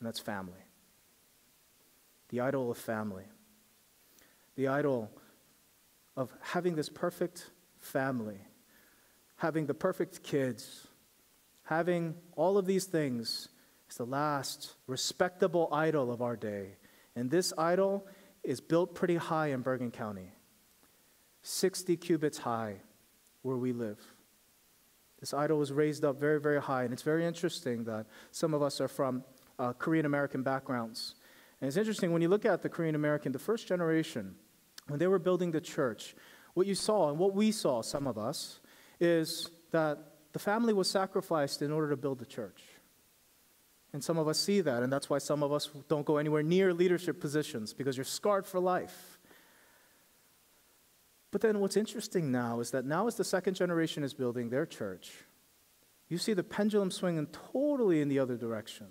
And 0.00 0.08
that's 0.08 0.18
family. 0.18 0.64
The 2.30 2.40
idol 2.40 2.72
of 2.72 2.76
family. 2.76 3.26
The 4.56 4.66
idol 4.66 5.12
of 6.16 6.34
having 6.40 6.74
this 6.74 6.88
perfect 6.88 7.50
family, 7.78 8.40
having 9.36 9.66
the 9.66 9.74
perfect 9.74 10.24
kids, 10.24 10.88
having 11.62 12.16
all 12.34 12.58
of 12.58 12.66
these 12.66 12.86
things 12.86 13.48
is 13.88 13.96
the 13.96 14.06
last 14.06 14.74
respectable 14.88 15.68
idol 15.70 16.10
of 16.10 16.20
our 16.20 16.34
day. 16.34 16.78
And 17.16 17.30
this 17.30 17.52
idol 17.56 18.06
is 18.42 18.60
built 18.60 18.94
pretty 18.94 19.16
high 19.16 19.48
in 19.48 19.62
Bergen 19.62 19.90
County, 19.90 20.32
60 21.42 21.96
cubits 21.96 22.38
high 22.38 22.76
where 23.42 23.56
we 23.56 23.72
live. 23.72 23.98
This 25.20 25.32
idol 25.32 25.58
was 25.58 25.72
raised 25.72 26.04
up 26.04 26.18
very, 26.18 26.40
very 26.40 26.60
high, 26.60 26.84
and 26.84 26.92
it's 26.92 27.02
very 27.02 27.24
interesting 27.24 27.84
that 27.84 28.06
some 28.30 28.52
of 28.52 28.62
us 28.62 28.80
are 28.80 28.88
from 28.88 29.24
uh, 29.58 29.72
Korean 29.72 30.04
American 30.04 30.42
backgrounds. 30.42 31.14
And 31.60 31.68
it's 31.68 31.76
interesting 31.76 32.12
when 32.12 32.20
you 32.20 32.28
look 32.28 32.44
at 32.44 32.62
the 32.62 32.68
Korean 32.68 32.94
American, 32.94 33.32
the 33.32 33.38
first 33.38 33.66
generation, 33.66 34.34
when 34.88 34.98
they 34.98 35.06
were 35.06 35.18
building 35.18 35.50
the 35.50 35.60
church, 35.60 36.14
what 36.52 36.66
you 36.66 36.74
saw 36.74 37.08
and 37.08 37.18
what 37.18 37.34
we 37.34 37.52
saw, 37.52 37.80
some 37.80 38.06
of 38.06 38.18
us, 38.18 38.60
is 39.00 39.50
that 39.70 39.98
the 40.32 40.38
family 40.38 40.72
was 40.72 40.90
sacrificed 40.90 41.62
in 41.62 41.72
order 41.72 41.90
to 41.90 41.96
build 41.96 42.18
the 42.18 42.26
church. 42.26 42.62
And 43.94 44.02
some 44.02 44.18
of 44.18 44.26
us 44.26 44.40
see 44.40 44.60
that, 44.60 44.82
and 44.82 44.92
that's 44.92 45.08
why 45.08 45.18
some 45.18 45.44
of 45.44 45.52
us 45.52 45.70
don't 45.86 46.04
go 46.04 46.16
anywhere 46.16 46.42
near 46.42 46.74
leadership 46.74 47.20
positions 47.20 47.72
because 47.72 47.96
you're 47.96 48.02
scarred 48.02 48.44
for 48.44 48.58
life. 48.58 49.20
But 51.30 51.42
then 51.42 51.60
what's 51.60 51.76
interesting 51.76 52.32
now 52.32 52.58
is 52.58 52.72
that 52.72 52.84
now, 52.84 53.06
as 53.06 53.14
the 53.14 53.22
second 53.22 53.54
generation 53.54 54.02
is 54.02 54.12
building 54.12 54.50
their 54.50 54.66
church, 54.66 55.12
you 56.08 56.18
see 56.18 56.32
the 56.32 56.42
pendulum 56.42 56.90
swinging 56.90 57.28
totally 57.52 58.00
in 58.00 58.08
the 58.08 58.18
other 58.18 58.36
direction. 58.36 58.88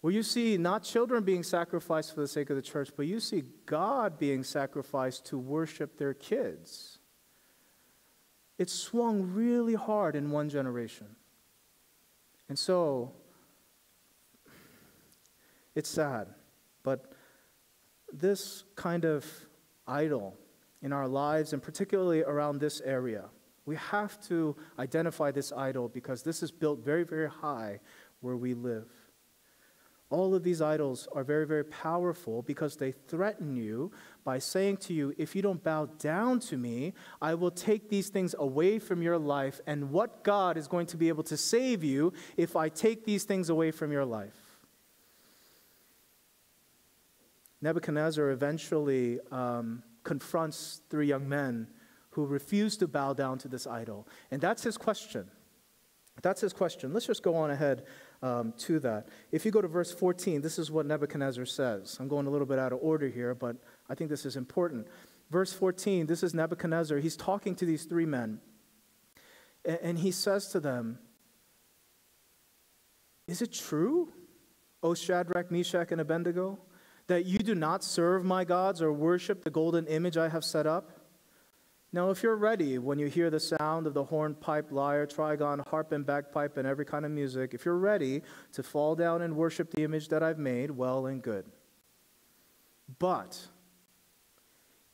Where 0.00 0.14
you 0.14 0.22
see 0.22 0.56
not 0.56 0.82
children 0.82 1.22
being 1.22 1.42
sacrificed 1.42 2.14
for 2.14 2.22
the 2.22 2.28
sake 2.28 2.48
of 2.48 2.56
the 2.56 2.62
church, 2.62 2.90
but 2.96 3.06
you 3.06 3.20
see 3.20 3.42
God 3.66 4.18
being 4.18 4.44
sacrificed 4.44 5.26
to 5.26 5.38
worship 5.38 5.98
their 5.98 6.14
kids. 6.14 7.00
It 8.56 8.70
swung 8.70 9.34
really 9.34 9.74
hard 9.74 10.16
in 10.16 10.30
one 10.30 10.48
generation. 10.48 11.16
And 12.48 12.58
so, 12.58 13.12
it's 15.74 15.88
sad, 15.88 16.28
but 16.82 17.12
this 18.12 18.64
kind 18.76 19.04
of 19.04 19.24
idol 19.86 20.36
in 20.82 20.92
our 20.92 21.08
lives, 21.08 21.52
and 21.52 21.62
particularly 21.62 22.22
around 22.22 22.60
this 22.60 22.80
area, 22.82 23.24
we 23.64 23.76
have 23.76 24.20
to 24.28 24.56
identify 24.78 25.30
this 25.30 25.52
idol 25.52 25.88
because 25.88 26.22
this 26.22 26.42
is 26.42 26.50
built 26.50 26.80
very, 26.80 27.04
very 27.04 27.28
high 27.28 27.80
where 28.20 28.36
we 28.36 28.54
live. 28.54 28.88
All 30.10 30.34
of 30.34 30.42
these 30.42 30.60
idols 30.60 31.08
are 31.12 31.24
very, 31.24 31.46
very 31.46 31.64
powerful 31.64 32.42
because 32.42 32.76
they 32.76 32.92
threaten 32.92 33.56
you 33.56 33.92
by 34.24 34.40
saying 34.40 34.76
to 34.78 34.92
you, 34.92 35.14
If 35.16 35.34
you 35.34 35.40
don't 35.40 35.62
bow 35.64 35.86
down 35.86 36.38
to 36.40 36.58
me, 36.58 36.92
I 37.22 37.32
will 37.32 37.50
take 37.50 37.88
these 37.88 38.10
things 38.10 38.34
away 38.38 38.78
from 38.78 39.00
your 39.00 39.16
life. 39.16 39.60
And 39.66 39.90
what 39.90 40.22
God 40.22 40.58
is 40.58 40.68
going 40.68 40.86
to 40.88 40.98
be 40.98 41.08
able 41.08 41.22
to 41.24 41.36
save 41.38 41.82
you 41.82 42.12
if 42.36 42.56
I 42.56 42.68
take 42.68 43.06
these 43.06 43.24
things 43.24 43.48
away 43.48 43.70
from 43.70 43.90
your 43.90 44.04
life? 44.04 44.41
Nebuchadnezzar 47.62 48.30
eventually 48.30 49.20
um, 49.30 49.82
confronts 50.04 50.82
three 50.90 51.06
young 51.06 51.28
men 51.28 51.68
who 52.10 52.26
refuse 52.26 52.76
to 52.76 52.88
bow 52.88 53.14
down 53.14 53.38
to 53.38 53.48
this 53.48 53.66
idol. 53.66 54.06
And 54.30 54.40
that's 54.40 54.62
his 54.62 54.76
question. 54.76 55.30
That's 56.20 56.42
his 56.42 56.52
question. 56.52 56.92
Let's 56.92 57.06
just 57.06 57.22
go 57.22 57.34
on 57.36 57.50
ahead 57.50 57.84
um, 58.22 58.52
to 58.58 58.78
that. 58.80 59.08
If 59.30 59.46
you 59.46 59.50
go 59.50 59.62
to 59.62 59.68
verse 59.68 59.92
14, 59.92 60.42
this 60.42 60.58
is 60.58 60.70
what 60.70 60.84
Nebuchadnezzar 60.84 61.46
says. 61.46 61.96
I'm 61.98 62.08
going 62.08 62.26
a 62.26 62.30
little 62.30 62.46
bit 62.46 62.58
out 62.58 62.72
of 62.72 62.80
order 62.82 63.08
here, 63.08 63.34
but 63.34 63.56
I 63.88 63.94
think 63.94 64.10
this 64.10 64.26
is 64.26 64.36
important. 64.36 64.88
Verse 65.30 65.52
14, 65.52 66.06
this 66.06 66.22
is 66.22 66.34
Nebuchadnezzar. 66.34 66.98
He's 66.98 67.16
talking 67.16 67.54
to 67.56 67.64
these 67.64 67.84
three 67.84 68.04
men. 68.04 68.40
And 69.64 69.98
he 69.98 70.10
says 70.10 70.48
to 70.48 70.60
them, 70.60 70.98
Is 73.26 73.40
it 73.40 73.52
true, 73.52 74.12
O 74.82 74.92
Shadrach, 74.92 75.50
Meshach, 75.50 75.92
and 75.92 76.00
Abednego, 76.00 76.58
that 77.12 77.26
you 77.26 77.38
do 77.38 77.54
not 77.54 77.84
serve 77.84 78.24
my 78.24 78.42
gods 78.42 78.80
or 78.80 78.90
worship 78.90 79.44
the 79.44 79.50
golden 79.50 79.86
image 79.86 80.16
I 80.16 80.30
have 80.30 80.44
set 80.44 80.66
up? 80.66 80.90
Now, 81.92 82.08
if 82.08 82.22
you're 82.22 82.36
ready 82.36 82.78
when 82.78 82.98
you 82.98 83.06
hear 83.06 83.28
the 83.28 83.38
sound 83.38 83.86
of 83.86 83.92
the 83.92 84.04
horn, 84.04 84.34
pipe, 84.34 84.72
lyre, 84.72 85.06
trigon, 85.06 85.66
harp, 85.68 85.92
and 85.92 86.06
bagpipe, 86.06 86.56
and 86.56 86.66
every 86.66 86.86
kind 86.86 87.04
of 87.04 87.10
music, 87.10 87.52
if 87.52 87.66
you're 87.66 87.76
ready 87.76 88.22
to 88.52 88.62
fall 88.62 88.94
down 88.94 89.20
and 89.20 89.36
worship 89.36 89.70
the 89.72 89.82
image 89.82 90.08
that 90.08 90.22
I've 90.22 90.38
made, 90.38 90.70
well 90.70 91.04
and 91.04 91.20
good. 91.20 91.44
But 92.98 93.38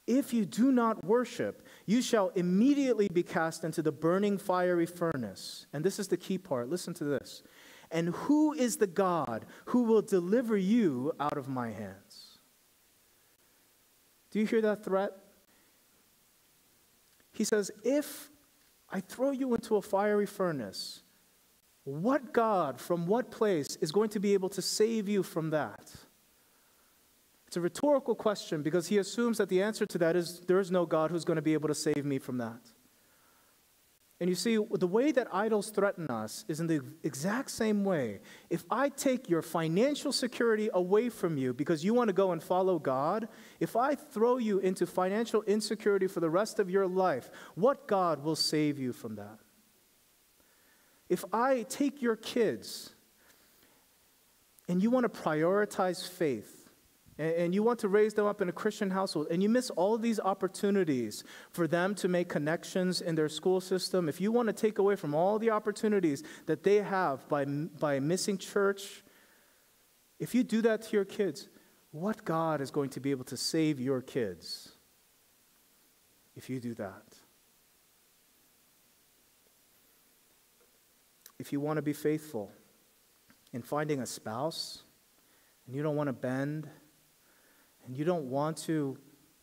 if 0.09 0.35
you 0.35 0.45
do 0.45 0.73
not 0.73 1.05
worship, 1.05 1.65
you 1.87 2.03
shall 2.03 2.31
immediately 2.35 3.09
be 3.09 3.23
cast 3.23 3.63
into 3.63 3.81
the 3.81 3.93
burning 3.93 4.39
fiery 4.39 4.87
furnace. 4.87 5.67
And 5.73 5.85
this 5.85 6.01
is 6.01 6.09
the 6.09 6.17
key 6.17 6.39
part. 6.39 6.69
Listen 6.69 6.95
to 6.95 7.05
this. 7.05 7.45
And 7.91 8.09
who 8.09 8.53
is 8.53 8.77
the 8.77 8.87
God 8.87 9.47
who 9.67 9.85
will 9.85 10.03
deliver 10.03 10.57
you 10.57 11.13
out 11.21 11.39
of 11.39 11.49
my 11.49 11.71
hands? 11.71 12.08
Do 14.31 14.39
you 14.39 14.47
hear 14.47 14.61
that 14.63 14.85
threat? 14.85 15.13
He 17.33 17.45
says, 17.45 17.71
If 17.83 18.31
I 18.91 19.01
throw 19.01 19.31
you 19.31 19.55
into 19.55 19.77
a 19.77 19.83
fiery 19.83 20.27
furnace, 20.27 21.03
what 21.85 22.33
God 22.33 22.81
from 22.81 23.07
what 23.07 23.31
place 23.31 23.77
is 23.81 23.93
going 23.93 24.11
to 24.11 24.21
be 24.21 24.35
able 24.35 24.49
to 24.51 24.63
save 24.63 25.09
you 25.09 25.23
from 25.23 25.51
that? 25.51 25.93
It's 27.47 27.57
a 27.57 27.61
rhetorical 27.63 28.15
question 28.15 28.63
because 28.63 28.89
he 28.89 28.99
assumes 28.99 29.39
that 29.39 29.49
the 29.49 29.63
answer 29.63 29.87
to 29.87 29.99
that 29.99 30.17
is 30.17 30.41
there 30.41 30.61
is 30.61 30.71
no 30.71 30.85
God 30.85 31.11
who's 31.11 31.25
going 31.25 31.37
to 31.37 31.43
be 31.43 31.55
able 31.55 31.69
to 31.69 31.75
save 31.75 32.05
me 32.05 32.19
from 32.19 32.37
that. 32.39 32.61
And 34.21 34.29
you 34.29 34.35
see, 34.35 34.59
the 34.73 34.87
way 34.87 35.13
that 35.13 35.29
idols 35.33 35.71
threaten 35.71 36.09
us 36.09 36.45
is 36.49 36.59
in 36.59 36.67
the 36.67 36.81
exact 37.05 37.53
same 37.53 37.85
way. 37.85 38.19
If 38.51 38.65
I 38.69 38.89
take 38.89 39.29
your 39.29 39.43
financial 39.43 40.11
security 40.13 40.69
away 40.75 41.09
from 41.09 41.37
you 41.37 41.55
because 41.55 41.85
you 41.85 41.95
want 41.95 42.09
to 42.09 42.13
go 42.13 42.33
and 42.33 42.43
follow 42.43 42.81
God, 42.81 43.29
if 43.61 43.77
I 43.77 43.95
throw 43.95 44.39
you 44.39 44.59
into 44.59 44.87
financial 44.87 45.43
insecurity 45.43 46.09
for 46.09 46.19
the 46.19 46.31
rest 46.31 46.59
of 46.59 46.69
your 46.69 46.89
life, 46.89 47.31
what 47.55 47.87
God 47.87 48.25
will 48.25 48.35
save 48.35 48.77
you 48.77 48.93
from 48.93 49.15
that? 49.17 49.39
If 51.09 51.25
I 51.33 51.63
take 51.63 52.03
your 52.03 52.17
kids 52.17 52.91
and 54.69 54.83
you 54.83 54.91
want 54.91 55.05
to 55.13 55.21
prioritize 55.21 56.07
faith, 56.09 56.58
and 57.19 57.53
you 57.53 57.65
want 57.65 57.81
to 57.81 57.89
raise 57.89 58.15
them 58.15 58.27
up 58.27 58.41
in 58.41 58.49
a 58.49 58.53
Christian 58.53 58.91
household, 58.91 59.27
and 59.31 59.43
you 59.43 59.49
miss 59.49 59.71
all 59.71 59.99
these 59.99 60.21
opportunities 60.21 61.25
for 61.51 61.67
them 61.67 61.95
to 61.97 62.07
make 62.07 62.29
connections 62.29 63.01
in 63.01 63.17
their 63.17 63.29
school 63.29 63.61
system, 63.61 64.09
if 64.09 64.21
you 64.21 64.31
want 64.31 64.47
to 64.47 64.53
take 64.53 64.79
away 64.79 64.95
from 64.95 65.15
all 65.15 65.39
the 65.39 65.51
opportunities 65.51 66.23
that 66.47 66.63
they 66.63 66.77
have 66.77 67.29
by, 67.29 67.45
by 67.45 67.99
missing 67.99 68.39
church, 68.39 69.03
if 70.21 70.35
you 70.35 70.45
do 70.45 70.63
that 70.63 70.83
to 70.83 70.93
your 70.93 71.05
kids, 71.05 71.49
what 71.91 72.25
God 72.25 72.61
is 72.61 72.71
going 72.71 72.91
to 72.91 73.01
be 73.01 73.11
able 73.11 73.25
to 73.25 73.37
save 73.37 73.81
your 73.81 74.01
kids 74.01 74.73
if 76.37 76.49
you 76.49 76.61
do 76.61 76.75
that? 76.75 77.03
If 81.41 81.53
you 81.53 81.61
want 81.61 81.79
to 81.79 81.83
be 81.83 81.93
faithful 81.93 82.53
in 83.53 83.63
finding 83.63 84.01
a 84.01 84.07
spouse, 84.07 84.83
and 85.67 85.75
you 85.75 85.83
don't 85.83 85.97
want 85.97 86.09
to 86.09 86.13
bend, 86.13 86.69
and 87.89 87.97
you 87.97 88.05
don't 88.05 88.31
want 88.31 88.59
to 88.59 88.97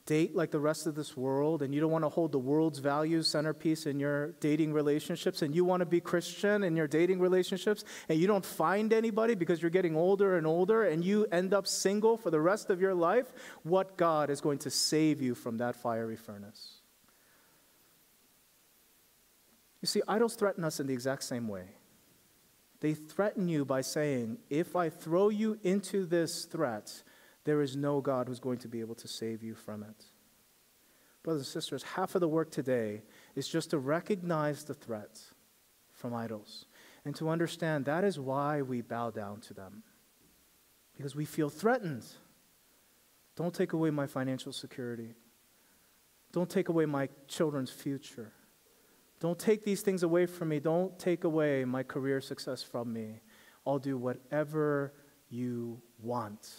date 0.05 0.35
like 0.35 0.51
the 0.51 0.59
rest 0.59 0.85
of 0.85 0.93
this 0.93 1.17
world, 1.17 1.63
and 1.63 1.73
you 1.73 1.81
don't 1.81 1.89
want 1.91 2.03
to 2.03 2.09
hold 2.09 2.31
the 2.31 2.39
world's 2.39 2.77
values 2.77 3.27
centerpiece 3.27 3.87
in 3.87 3.99
your 3.99 4.33
dating 4.33 4.71
relationships, 4.71 5.41
and 5.41 5.55
you 5.55 5.65
want 5.65 5.81
to 5.81 5.85
be 5.85 5.99
Christian 5.99 6.63
in 6.63 6.75
your 6.75 6.87
dating 6.87 7.19
relationships, 7.19 7.83
and 8.07 8.19
you 8.19 8.27
don't 8.27 8.45
find 8.45 8.93
anybody 8.93 9.33
because 9.33 9.63
you're 9.63 9.71
getting 9.71 9.95
older 9.95 10.37
and 10.37 10.45
older, 10.45 10.83
and 10.83 11.03
you 11.03 11.25
end 11.31 11.55
up 11.55 11.65
single 11.65 12.17
for 12.17 12.29
the 12.29 12.39
rest 12.39 12.69
of 12.69 12.79
your 12.79 12.93
life, 12.93 13.33
what 13.63 13.97
God 13.97 14.29
is 14.29 14.41
going 14.41 14.59
to 14.59 14.69
save 14.69 15.23
you 15.23 15.33
from 15.33 15.57
that 15.57 15.75
fiery 15.75 16.15
furnace? 16.15 16.81
You 19.81 19.87
see, 19.87 20.03
idols 20.07 20.35
threaten 20.35 20.63
us 20.63 20.79
in 20.79 20.85
the 20.85 20.93
exact 20.93 21.23
same 21.23 21.47
way. 21.47 21.65
They 22.79 22.93
threaten 22.93 23.47
you 23.47 23.65
by 23.65 23.81
saying, 23.81 24.37
if 24.51 24.75
I 24.75 24.89
throw 24.89 25.29
you 25.29 25.57
into 25.63 26.05
this 26.05 26.45
threat, 26.45 27.01
there 27.45 27.61
is 27.61 27.75
no 27.75 28.01
God 28.01 28.27
who's 28.27 28.39
going 28.39 28.57
to 28.59 28.67
be 28.67 28.81
able 28.81 28.95
to 28.95 29.07
save 29.07 29.41
you 29.41 29.55
from 29.55 29.83
it. 29.83 30.05
Brothers 31.23 31.43
and 31.43 31.47
sisters, 31.47 31.83
half 31.83 32.13
of 32.13 32.21
the 32.21 32.27
work 32.27 32.51
today 32.51 33.03
is 33.35 33.47
just 33.47 33.69
to 33.71 33.79
recognize 33.79 34.63
the 34.63 34.73
threats 34.73 35.33
from 35.91 36.13
idols 36.13 36.65
and 37.05 37.15
to 37.15 37.29
understand 37.29 37.85
that 37.85 38.03
is 38.03 38.19
why 38.19 38.61
we 38.61 38.81
bow 38.81 39.09
down 39.11 39.39
to 39.41 39.53
them. 39.53 39.83
Because 40.95 41.15
we 41.15 41.25
feel 41.25 41.49
threatened. 41.49 42.05
Don't 43.35 43.53
take 43.53 43.73
away 43.73 43.89
my 43.89 44.07
financial 44.07 44.51
security. 44.51 45.13
Don't 46.31 46.49
take 46.49 46.69
away 46.69 46.85
my 46.85 47.09
children's 47.27 47.71
future. 47.71 48.31
Don't 49.19 49.39
take 49.39 49.63
these 49.63 49.81
things 49.81 50.03
away 50.03 50.25
from 50.25 50.49
me. 50.49 50.59
Don't 50.59 50.97
take 50.99 51.23
away 51.23 51.65
my 51.65 51.83
career 51.83 52.21
success 52.21 52.61
from 52.61 52.91
me. 52.91 53.21
I'll 53.65 53.79
do 53.79 53.97
whatever 53.97 54.93
you 55.29 55.81
want. 56.01 56.49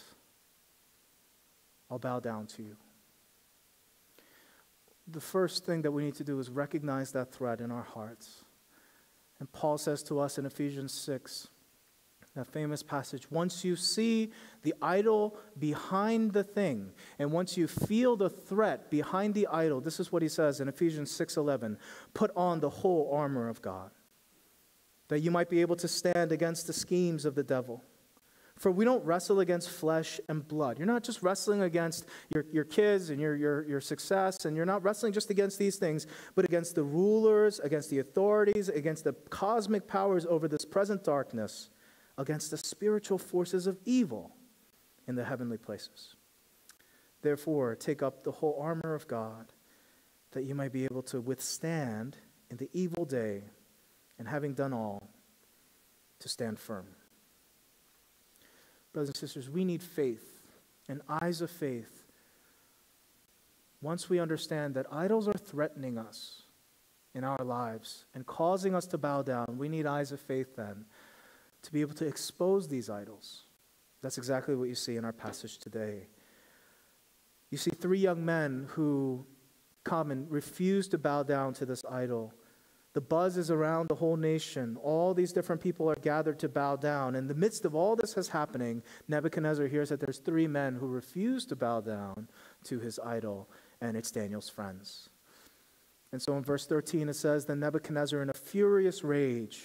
I'll 1.89 1.99
bow 1.99 2.19
down 2.19 2.47
to 2.47 2.63
you. 2.63 2.75
The 5.07 5.21
first 5.21 5.65
thing 5.65 5.83
that 5.83 5.91
we 5.91 6.03
need 6.03 6.15
to 6.15 6.23
do 6.23 6.39
is 6.39 6.49
recognize 6.49 7.11
that 7.13 7.31
threat 7.31 7.61
in 7.61 7.71
our 7.71 7.83
hearts. 7.83 8.43
And 9.39 9.51
Paul 9.51 9.77
says 9.77 10.03
to 10.03 10.19
us 10.19 10.37
in 10.37 10.45
Ephesians 10.45 10.93
6, 10.93 11.47
that 12.37 12.45
famous 12.45 12.83
passage 12.83 13.29
once 13.31 13.65
you 13.65 13.75
see 13.75 14.31
the 14.61 14.73
idol 14.79 15.35
behind 15.57 16.33
the 16.33 16.43
thing 16.43 16.91
and 17.17 17.31
once 17.31 17.57
you 17.57 17.67
feel 17.67 18.15
the 18.15 18.29
threat 18.29 18.91
behind 18.91 19.33
the 19.33 19.47
idol 19.47 19.81
this 19.81 19.99
is 19.99 20.11
what 20.11 20.21
he 20.21 20.29
says 20.29 20.59
in 20.59 20.67
ephesians 20.67 21.11
6.11 21.11 21.77
put 22.13 22.29
on 22.35 22.59
the 22.59 22.69
whole 22.69 23.09
armor 23.11 23.49
of 23.49 23.61
god 23.63 23.89
that 25.07 25.21
you 25.21 25.31
might 25.31 25.49
be 25.49 25.61
able 25.61 25.75
to 25.75 25.87
stand 25.87 26.31
against 26.31 26.67
the 26.67 26.73
schemes 26.73 27.25
of 27.25 27.33
the 27.33 27.43
devil 27.43 27.83
for 28.57 28.71
we 28.71 28.85
don't 28.85 29.05
wrestle 29.05 29.39
against 29.39 29.69
flesh 29.69 30.19
and 30.27 30.47
blood. 30.47 30.79
You're 30.79 30.87
not 30.87 31.03
just 31.03 31.21
wrestling 31.21 31.61
against 31.61 32.05
your, 32.33 32.45
your 32.51 32.63
kids 32.63 33.09
and 33.09 33.21
your, 33.21 33.35
your, 33.35 33.67
your 33.67 33.81
success, 33.81 34.45
and 34.45 34.57
you're 34.57 34.65
not 34.65 34.83
wrestling 34.83 35.13
just 35.13 35.29
against 35.29 35.59
these 35.59 35.77
things, 35.77 36.07
but 36.35 36.43
against 36.43 36.75
the 36.75 36.83
rulers, 36.83 37.59
against 37.59 37.89
the 37.89 37.99
authorities, 37.99 38.69
against 38.69 39.03
the 39.03 39.13
cosmic 39.29 39.87
powers 39.87 40.25
over 40.25 40.47
this 40.47 40.65
present 40.65 41.03
darkness, 41.03 41.69
against 42.17 42.49
the 42.51 42.57
spiritual 42.57 43.19
forces 43.19 43.67
of 43.67 43.77
evil 43.85 44.35
in 45.07 45.15
the 45.15 45.23
heavenly 45.23 45.57
places. 45.57 46.15
Therefore, 47.21 47.75
take 47.75 48.01
up 48.01 48.23
the 48.23 48.31
whole 48.31 48.57
armor 48.59 48.95
of 48.95 49.07
God, 49.07 49.53
that 50.31 50.43
you 50.43 50.55
might 50.55 50.73
be 50.73 50.85
able 50.85 51.03
to 51.03 51.21
withstand 51.21 52.17
in 52.49 52.57
the 52.57 52.69
evil 52.73 53.05
day, 53.05 53.43
and 54.17 54.27
having 54.27 54.53
done 54.53 54.73
all, 54.73 55.09
to 56.19 56.27
stand 56.27 56.57
firm. 56.57 56.87
Brothers 58.97 59.09
and 59.09 59.17
sisters, 59.17 59.47
we 59.47 59.63
need 59.63 59.83
faith 59.83 60.41
and 60.89 61.01
eyes 61.07 61.41
of 61.41 61.51
faith. 61.51 62.05
Once 63.79 64.09
we 64.09 64.19
understand 64.19 64.73
that 64.73 64.87
idols 64.91 65.27
are 65.27 65.37
threatening 65.37 65.99
us 65.99 66.41
in 67.13 67.23
our 67.23 67.45
lives 67.45 68.05
and 68.15 68.25
causing 68.25 68.73
us 68.73 68.87
to 68.87 68.97
bow 68.97 69.21
down, 69.21 69.59
we 69.59 69.69
need 69.69 69.85
eyes 69.85 70.11
of 70.11 70.19
faith 70.19 70.55
then 70.55 70.85
to 71.61 71.71
be 71.71 71.81
able 71.81 71.93
to 71.93 72.07
expose 72.07 72.69
these 72.69 72.89
idols. 72.89 73.43
That's 74.01 74.17
exactly 74.17 74.55
what 74.55 74.67
you 74.67 74.73
see 74.73 74.95
in 74.95 75.05
our 75.05 75.13
passage 75.13 75.59
today. 75.59 76.07
You 77.51 77.59
see 77.59 77.69
three 77.69 77.99
young 77.99 78.25
men 78.25 78.65
who 78.71 79.27
come 79.83 80.09
and 80.09 80.25
refuse 80.31 80.87
to 80.87 80.97
bow 80.97 81.21
down 81.21 81.53
to 81.53 81.67
this 81.67 81.85
idol. 81.87 82.33
The 82.97 83.01
buzz 83.01 83.37
is 83.37 83.51
around 83.51 83.89
the 83.89 83.95
whole 83.95 84.17
nation. 84.17 84.75
All 84.81 85.13
these 85.13 85.31
different 85.31 85.61
people 85.61 85.87
are 85.87 85.99
gathered 86.01 86.39
to 86.39 86.49
bow 86.49 86.77
down. 86.77 87.13
In 87.13 87.27
the 87.27 87.35
midst 87.35 87.63
of 87.63 87.75
all 87.75 87.95
this 87.95 88.17
is 88.17 88.29
happening, 88.29 88.81
Nebuchadnezzar 89.07 89.67
hears 89.67 89.89
that 89.89 89.99
there's 89.99 90.17
three 90.17 90.47
men 90.47 90.73
who 90.73 90.87
refuse 90.87 91.45
to 91.45 91.55
bow 91.55 91.81
down 91.81 92.27
to 92.63 92.79
his 92.79 92.97
idol, 92.97 93.51
and 93.81 93.95
it's 93.95 94.09
Daniel's 94.09 94.49
friends. 94.49 95.09
And 96.11 96.19
so 96.19 96.37
in 96.37 96.43
verse 96.43 96.65
13 96.65 97.07
it 97.09 97.13
says, 97.13 97.45
Then 97.45 97.59
Nebuchadnezzar, 97.59 98.19
in 98.19 98.31
a 98.31 98.33
furious 98.33 99.03
rage, 99.03 99.61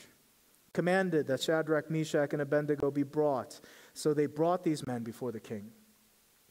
commanded 0.75 1.27
that 1.29 1.41
Shadrach, 1.41 1.91
Meshach, 1.91 2.35
and 2.35 2.43
Abednego 2.43 2.91
be 2.91 3.03
brought. 3.03 3.63
So 3.95 4.13
they 4.13 4.27
brought 4.27 4.63
these 4.63 4.87
men 4.87 5.05
before 5.05 5.33
the 5.33 5.41
king. 5.41 5.71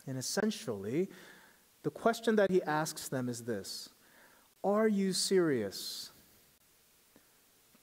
And 0.08 0.18
essentially, 0.18 1.12
the 1.84 1.92
question 1.92 2.38
that 2.38 2.50
he 2.50 2.64
asks 2.64 3.08
them 3.08 3.30
is 3.30 3.44
this 3.44 3.90
Are 4.64 4.88
you 4.88 5.14
serious? 5.14 6.11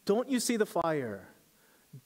Don't 0.08 0.30
you 0.30 0.40
see 0.40 0.56
the 0.56 0.64
fire? 0.64 1.28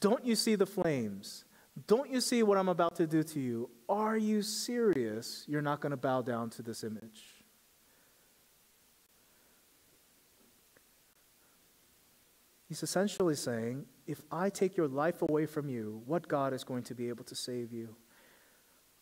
Don't 0.00 0.26
you 0.26 0.34
see 0.34 0.56
the 0.56 0.66
flames? 0.66 1.44
Don't 1.86 2.10
you 2.10 2.20
see 2.20 2.42
what 2.42 2.58
I'm 2.58 2.68
about 2.68 2.96
to 2.96 3.06
do 3.06 3.22
to 3.22 3.38
you? 3.38 3.70
Are 3.88 4.16
you 4.16 4.42
serious? 4.42 5.44
You're 5.46 5.62
not 5.62 5.80
going 5.80 5.92
to 5.92 5.96
bow 5.96 6.20
down 6.20 6.50
to 6.50 6.62
this 6.62 6.82
image. 6.82 7.44
He's 12.68 12.82
essentially 12.82 13.36
saying, 13.36 13.86
if 14.08 14.20
I 14.32 14.50
take 14.50 14.76
your 14.76 14.88
life 14.88 15.22
away 15.22 15.46
from 15.46 15.68
you, 15.68 16.02
what 16.04 16.26
God 16.26 16.52
is 16.52 16.64
going 16.64 16.82
to 16.84 16.96
be 16.96 17.08
able 17.08 17.22
to 17.26 17.36
save 17.36 17.72
you? 17.72 17.94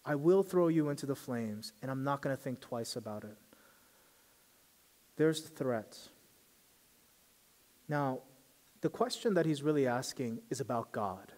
I 0.04 0.14
will 0.14 0.42
throw 0.42 0.68
you 0.68 0.90
into 0.90 1.06
the 1.06 1.16
flames, 1.16 1.72
and 1.80 1.90
I'm 1.90 2.04
not 2.04 2.20
going 2.20 2.36
to 2.36 2.42
think 2.42 2.60
twice 2.60 2.96
about 2.96 3.24
it. 3.24 3.38
There's 5.16 5.40
the 5.40 5.48
threat. 5.48 5.96
Now, 7.88 8.20
the 8.80 8.88
question 8.88 9.34
that 9.34 9.46
he's 9.46 9.62
really 9.62 9.86
asking 9.86 10.40
is 10.50 10.60
about 10.60 10.92
God. 10.92 11.32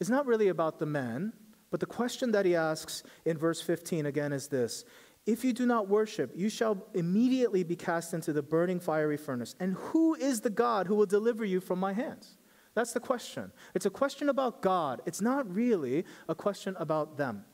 It's 0.00 0.10
not 0.10 0.26
really 0.26 0.48
about 0.48 0.78
the 0.78 0.86
men, 0.86 1.32
but 1.70 1.80
the 1.80 1.86
question 1.86 2.32
that 2.32 2.46
he 2.46 2.54
asks 2.54 3.02
in 3.24 3.36
verse 3.36 3.60
15 3.60 4.06
again 4.06 4.32
is 4.32 4.48
this 4.48 4.84
If 5.26 5.44
you 5.44 5.52
do 5.52 5.66
not 5.66 5.88
worship, 5.88 6.32
you 6.34 6.48
shall 6.48 6.86
immediately 6.94 7.64
be 7.64 7.76
cast 7.76 8.14
into 8.14 8.32
the 8.32 8.42
burning 8.42 8.80
fiery 8.80 9.16
furnace. 9.16 9.54
And 9.58 9.74
who 9.74 10.14
is 10.14 10.40
the 10.40 10.50
God 10.50 10.86
who 10.86 10.94
will 10.94 11.06
deliver 11.06 11.44
you 11.44 11.60
from 11.60 11.80
my 11.80 11.92
hands? 11.92 12.38
That's 12.74 12.92
the 12.92 13.00
question. 13.00 13.50
It's 13.74 13.86
a 13.86 13.90
question 13.90 14.28
about 14.28 14.62
God. 14.62 15.02
It's 15.04 15.20
not 15.20 15.52
really 15.52 16.04
a 16.28 16.34
question 16.34 16.76
about 16.78 17.16
them. 17.16 17.44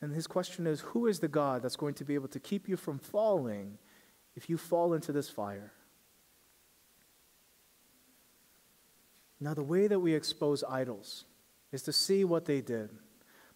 And 0.00 0.14
his 0.14 0.28
question 0.28 0.66
is 0.66 0.80
Who 0.80 1.06
is 1.06 1.18
the 1.18 1.28
God 1.28 1.62
that's 1.62 1.76
going 1.76 1.94
to 1.94 2.04
be 2.04 2.14
able 2.14 2.28
to 2.28 2.38
keep 2.38 2.68
you 2.68 2.76
from 2.76 3.00
falling 3.00 3.78
if 4.36 4.48
you 4.48 4.56
fall 4.56 4.94
into 4.94 5.10
this 5.10 5.28
fire? 5.28 5.72
Now, 9.40 9.54
the 9.54 9.62
way 9.62 9.86
that 9.86 10.00
we 10.00 10.14
expose 10.14 10.64
idols 10.64 11.24
is 11.72 11.82
to 11.82 11.92
see 11.92 12.24
what 12.24 12.46
they 12.46 12.60
did. 12.60 12.90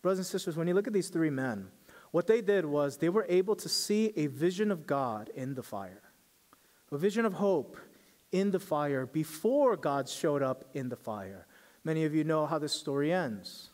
Brothers 0.03 0.19
and 0.19 0.27
sisters, 0.27 0.57
when 0.57 0.69
you 0.69 0.75
look 0.75 0.87
at 0.87 0.93
these 0.93 1.09
three 1.09 1.31
men, 1.31 1.69
what 2.11 2.27
they 2.27 2.41
did 2.41 2.65
was 2.65 2.97
they 2.97 3.09
were 3.09 3.27
able 3.29 3.57
to 3.57 3.69
see 3.69 4.13
a 4.17 4.27
vision 4.27 4.71
of 4.71 4.87
God 4.87 5.31
in 5.35 5.55
the 5.55 5.63
fire, 5.63 6.03
a 6.91 6.99
vision 6.99 7.25
of 7.25 7.35
hope 7.35 7.77
in 8.33 8.51
the 8.51 8.59
fire 8.59 9.07
before 9.07 9.77
God 9.77 10.09
showed 10.09 10.43
up 10.43 10.65
in 10.75 10.89
the 10.89 10.97
fire. 10.97 11.47
Many 11.85 12.05
of 12.05 12.15
you 12.15 12.25
know 12.25 12.47
how 12.47 12.59
this 12.59 12.73
story 12.73 13.13
ends. 13.13 13.71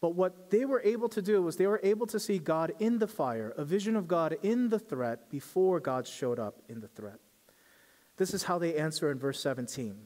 But 0.00 0.14
what 0.14 0.50
they 0.50 0.64
were 0.64 0.82
able 0.82 1.08
to 1.10 1.22
do 1.22 1.42
was 1.42 1.56
they 1.56 1.66
were 1.66 1.80
able 1.82 2.06
to 2.08 2.20
see 2.20 2.38
God 2.38 2.72
in 2.78 2.98
the 2.98 3.06
fire, 3.06 3.54
a 3.56 3.64
vision 3.64 3.96
of 3.96 4.06
God 4.06 4.36
in 4.42 4.68
the 4.68 4.78
threat 4.78 5.30
before 5.30 5.80
God 5.80 6.06
showed 6.06 6.38
up 6.38 6.60
in 6.68 6.80
the 6.80 6.88
threat. 6.88 7.18
This 8.16 8.34
is 8.34 8.44
how 8.44 8.58
they 8.58 8.76
answer 8.76 9.10
in 9.10 9.18
verse 9.18 9.40
17 9.40 9.96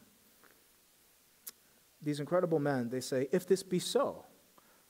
these 2.03 2.21
incredible 2.21 2.59
men, 2.59 2.89
they 2.89 3.01
say, 3.01 3.29
If 3.33 3.47
this 3.47 3.63
be 3.63 3.79
so, 3.79 4.25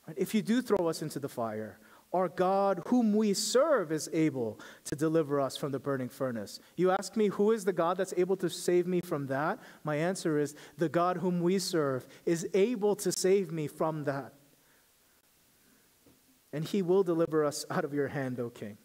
right, 0.07 0.17
if 0.17 0.33
you 0.33 0.41
do 0.41 0.61
throw 0.61 0.87
us 0.87 1.01
into 1.01 1.19
the 1.19 1.29
fire, 1.29 1.79
our 2.13 2.27
God, 2.27 2.81
whom 2.87 3.13
we 3.13 3.33
serve, 3.33 3.91
is 3.91 4.09
able 4.11 4.59
to 4.85 4.95
deliver 4.95 5.39
us 5.39 5.55
from 5.55 5.71
the 5.71 5.79
burning 5.79 6.09
furnace. 6.09 6.59
You 6.75 6.91
ask 6.91 7.15
me, 7.15 7.27
who 7.27 7.51
is 7.51 7.63
the 7.63 7.71
God 7.71 7.95
that's 7.95 8.13
able 8.17 8.35
to 8.37 8.49
save 8.49 8.85
me 8.85 8.99
from 8.99 9.27
that? 9.27 9.59
My 9.85 9.95
answer 9.95 10.37
is, 10.37 10.53
the 10.77 10.89
God 10.89 11.17
whom 11.17 11.39
we 11.39 11.57
serve 11.57 12.05
is 12.25 12.45
able 12.53 12.97
to 12.97 13.13
save 13.13 13.51
me 13.51 13.67
from 13.67 14.03
that. 14.03 14.33
And 16.51 16.65
he 16.65 16.81
will 16.81 17.03
deliver 17.03 17.45
us 17.45 17.65
out 17.69 17.85
of 17.85 17.93
your 17.93 18.09
hand, 18.09 18.41
O 18.41 18.49
king. 18.49 18.77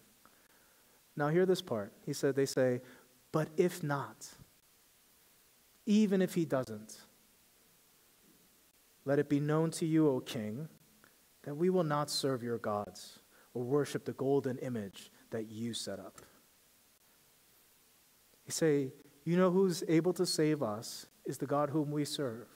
Now, 1.17 1.29
hear 1.29 1.47
this 1.47 1.63
part. 1.63 1.93
He 2.05 2.13
said, 2.13 2.37
They 2.37 2.47
say, 2.47 2.81
but 3.33 3.49
if 3.57 3.83
not, 3.83 4.29
even 5.85 6.23
if 6.23 6.35
he 6.35 6.45
doesn't, 6.45 6.97
let 9.07 9.19
it 9.21 9.31
be 9.31 9.41
known 9.41 9.71
to 9.71 9.87
you, 9.87 10.09
O 10.09 10.21
king, 10.21 10.69
that 11.45 11.55
we 11.55 11.71
will 11.71 11.85
not 11.85 12.11
serve 12.11 12.43
your 12.43 12.59
gods 12.59 13.21
or 13.55 13.63
worship 13.63 14.05
the 14.05 14.13
golden 14.13 14.59
image 14.59 15.11
that 15.31 15.49
you 15.49 15.73
set 15.73 15.99
up. 15.99 16.21
You 18.45 18.53
say, 18.53 18.93
You 19.25 19.37
know 19.37 19.51
who's 19.51 19.83
able 19.89 20.13
to 20.15 20.27
save 20.27 20.63
us 20.63 21.07
is 21.25 21.39
the 21.39 21.47
God 21.47 21.71
whom 21.71 21.91
we 21.91 22.05
serve. 22.05 22.49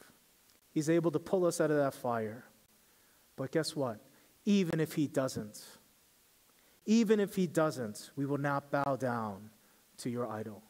He's 0.73 0.91
able 0.91 1.13
to 1.13 1.19
pull 1.19 1.47
us 1.47 1.61
out 1.61 1.71
of 1.71 1.77
that 1.77 1.95
fire. 1.95 2.45
But 3.37 3.53
guess 3.53 3.75
what? 3.75 4.01
Even 4.45 4.81
if 4.81 4.95
he 4.95 5.07
doesn't, 5.07 5.65
even 6.85 7.21
if 7.21 7.37
he 7.37 7.47
doesn't, 7.47 8.11
we 8.17 8.27
will 8.27 8.39
not 8.39 8.71
bow 8.71 8.97
down 8.97 9.51
to 9.99 10.11
your 10.11 10.29
idol. 10.29 10.63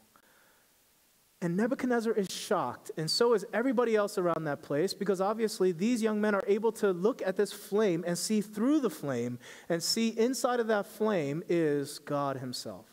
And 1.42 1.57
Nebuchadnezzar 1.57 2.12
is 2.12 2.29
shocked, 2.31 2.90
and 2.98 3.11
so 3.11 3.33
is 3.33 3.46
everybody 3.55 3.96
else 3.96 4.18
around 4.18 4.44
that 4.44 4.62
place, 4.62 4.92
because 4.92 5.22
obviously 5.22 5.72
these 5.72 6.03
young 6.03 6.20
men 6.20 6.35
are 6.35 6.42
able 6.46 6.70
to 6.72 6.92
look 6.92 7.22
at 7.24 7.37
this 7.37 7.50
flame 7.50 8.05
and 8.07 8.18
see 8.18 8.42
through 8.42 8.81
the 8.81 8.90
flame 8.90 9.38
and 9.70 9.83
see 9.83 10.09
inside 10.09 10.61
of 10.61 10.66
that 10.66 10.87
flame 10.87 11.42
is 11.48 11.98
God 11.98 12.37
Himself. 12.37 12.87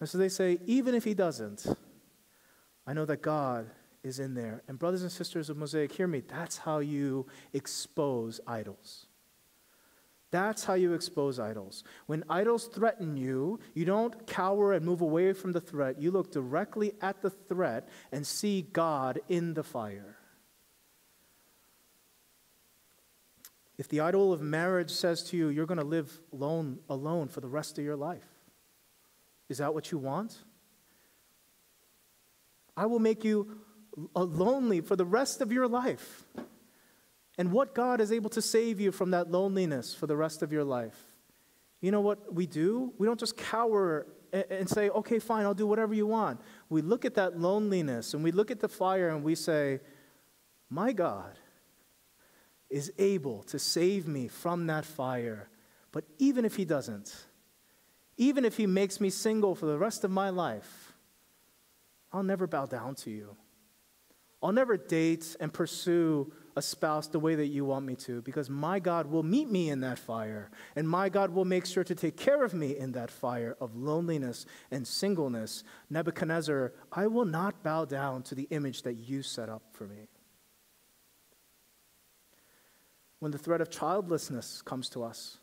And 0.00 0.08
so 0.08 0.18
they 0.18 0.28
say, 0.28 0.58
even 0.66 0.94
if 0.94 1.04
He 1.04 1.14
doesn't, 1.14 1.66
I 2.84 2.94
know 2.94 3.04
that 3.04 3.22
God 3.22 3.70
is 4.02 4.18
in 4.18 4.34
there. 4.34 4.62
And, 4.66 4.78
brothers 4.78 5.02
and 5.02 5.12
sisters 5.12 5.50
of 5.50 5.56
Mosaic, 5.56 5.92
hear 5.92 6.06
me, 6.06 6.22
that's 6.26 6.58
how 6.58 6.78
you 6.78 7.26
expose 7.52 8.40
idols. 8.46 9.07
That's 10.30 10.64
how 10.64 10.74
you 10.74 10.92
expose 10.92 11.38
idols. 11.38 11.84
When 12.06 12.22
idols 12.28 12.66
threaten 12.66 13.16
you, 13.16 13.60
you 13.74 13.86
don't 13.86 14.26
cower 14.26 14.74
and 14.74 14.84
move 14.84 15.00
away 15.00 15.32
from 15.32 15.52
the 15.52 15.60
threat. 15.60 16.00
You 16.00 16.10
look 16.10 16.30
directly 16.30 16.92
at 17.00 17.22
the 17.22 17.30
threat 17.30 17.88
and 18.12 18.26
see 18.26 18.62
God 18.62 19.20
in 19.28 19.54
the 19.54 19.62
fire. 19.62 20.16
If 23.78 23.88
the 23.88 24.00
idol 24.00 24.32
of 24.32 24.42
marriage 24.42 24.90
says 24.90 25.22
to 25.24 25.36
you, 25.36 25.48
you're 25.48 25.66
going 25.66 25.78
to 25.78 25.84
live 25.84 26.20
alone, 26.32 26.80
alone 26.90 27.28
for 27.28 27.40
the 27.40 27.48
rest 27.48 27.78
of 27.78 27.84
your 27.84 27.96
life, 27.96 28.26
is 29.48 29.58
that 29.58 29.72
what 29.72 29.90
you 29.92 29.98
want? 29.98 30.36
I 32.76 32.86
will 32.86 32.98
make 32.98 33.24
you 33.24 33.60
lonely 34.14 34.80
for 34.82 34.94
the 34.94 35.06
rest 35.06 35.40
of 35.40 35.52
your 35.52 35.68
life 35.68 36.24
and 37.38 37.52
what 37.52 37.74
God 37.74 38.00
is 38.00 38.10
able 38.12 38.28
to 38.30 38.42
save 38.42 38.80
you 38.80 38.90
from 38.92 39.12
that 39.12 39.30
loneliness 39.30 39.94
for 39.94 40.06
the 40.06 40.16
rest 40.16 40.42
of 40.42 40.52
your 40.52 40.64
life. 40.64 40.98
You 41.80 41.92
know 41.92 42.00
what 42.00 42.34
we 42.34 42.46
do? 42.46 42.92
We 42.98 43.06
don't 43.06 43.20
just 43.20 43.36
cower 43.36 44.08
and 44.32 44.68
say, 44.68 44.90
okay, 44.90 45.20
fine, 45.20 45.44
I'll 45.46 45.54
do 45.54 45.66
whatever 45.66 45.94
you 45.94 46.06
want. 46.06 46.40
We 46.68 46.82
look 46.82 47.04
at 47.04 47.14
that 47.14 47.38
loneliness 47.38 48.12
and 48.12 48.22
we 48.22 48.32
look 48.32 48.50
at 48.50 48.60
the 48.60 48.68
fire 48.68 49.08
and 49.08 49.22
we 49.22 49.36
say, 49.36 49.80
my 50.68 50.92
God 50.92 51.38
is 52.68 52.92
able 52.98 53.42
to 53.44 53.58
save 53.58 54.06
me 54.06 54.28
from 54.28 54.66
that 54.66 54.84
fire. 54.84 55.48
But 55.92 56.04
even 56.18 56.44
if 56.44 56.56
He 56.56 56.64
doesn't, 56.64 57.14
even 58.18 58.44
if 58.44 58.56
He 58.56 58.66
makes 58.66 59.00
me 59.00 59.08
single 59.08 59.54
for 59.54 59.66
the 59.66 59.78
rest 59.78 60.04
of 60.04 60.10
my 60.10 60.28
life, 60.28 60.92
I'll 62.12 62.22
never 62.22 62.46
bow 62.46 62.66
down 62.66 62.96
to 62.96 63.10
you. 63.10 63.36
I'll 64.42 64.52
never 64.52 64.76
date 64.76 65.36
and 65.40 65.52
pursue 65.52 66.32
a 66.54 66.62
spouse 66.62 67.06
the 67.06 67.18
way 67.18 67.34
that 67.36 67.46
you 67.46 67.64
want 67.64 67.86
me 67.86 67.94
to 67.94 68.22
because 68.22 68.50
my 68.50 68.78
God 68.78 69.06
will 69.06 69.22
meet 69.22 69.50
me 69.50 69.70
in 69.70 69.80
that 69.80 69.98
fire 69.98 70.50
and 70.76 70.88
my 70.88 71.08
God 71.08 71.30
will 71.30 71.44
make 71.44 71.66
sure 71.66 71.84
to 71.84 71.94
take 71.94 72.16
care 72.16 72.44
of 72.44 72.54
me 72.54 72.76
in 72.76 72.92
that 72.92 73.10
fire 73.10 73.56
of 73.60 73.76
loneliness 73.76 74.46
and 74.70 74.86
singleness. 74.86 75.64
Nebuchadnezzar, 75.90 76.72
I 76.92 77.06
will 77.06 77.24
not 77.24 77.62
bow 77.62 77.84
down 77.84 78.22
to 78.24 78.34
the 78.34 78.48
image 78.50 78.82
that 78.82 78.94
you 78.94 79.22
set 79.22 79.48
up 79.48 79.62
for 79.72 79.86
me. 79.86 80.08
When 83.20 83.32
the 83.32 83.38
threat 83.38 83.60
of 83.60 83.70
childlessness 83.70 84.62
comes 84.62 84.88
to 84.90 85.02
us, 85.02 85.38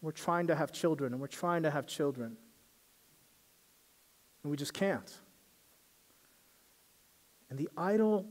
we're 0.00 0.12
trying 0.12 0.48
to 0.48 0.54
have 0.54 0.70
children 0.70 1.12
and 1.12 1.20
we're 1.20 1.26
trying 1.26 1.62
to 1.64 1.70
have 1.70 1.86
children, 1.86 2.36
and 4.42 4.50
we 4.50 4.56
just 4.56 4.74
can't. 4.74 5.20
And 7.54 7.64
the 7.64 7.70
idol 7.76 8.26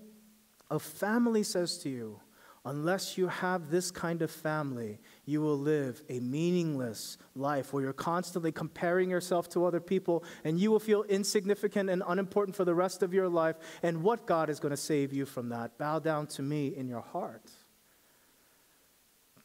of 0.69 0.81
family 0.81 1.43
says 1.43 1.77
to 1.77 1.89
you, 1.89 2.19
unless 2.65 3.17
you 3.17 3.29
have 3.29 3.69
this 3.69 3.89
kind 3.89 4.21
of 4.21 4.29
family, 4.29 4.99
you 5.23 5.39
will 5.39 5.57
live 5.57 6.03
a 6.09 6.19
meaningless 6.19 7.17
life 7.33 7.71
where 7.71 7.83
you're 7.83 7.93
constantly 7.93 8.51
comparing 8.51 9.09
yourself 9.09 9.47
to 9.51 9.65
other 9.65 9.79
people 9.79 10.25
and 10.43 10.59
you 10.59 10.71
will 10.71 10.79
feel 10.81 11.03
insignificant 11.03 11.89
and 11.89 12.03
unimportant 12.05 12.53
for 12.53 12.65
the 12.65 12.75
rest 12.75 13.01
of 13.01 13.13
your 13.13 13.29
life. 13.29 13.55
And 13.81 14.03
what 14.03 14.25
God 14.25 14.49
is 14.49 14.59
going 14.59 14.71
to 14.71 14.77
save 14.77 15.13
you 15.13 15.25
from 15.25 15.47
that? 15.49 15.77
Bow 15.77 15.99
down 15.99 16.27
to 16.27 16.41
me 16.41 16.75
in 16.75 16.89
your 16.89 16.99
heart. 16.99 17.49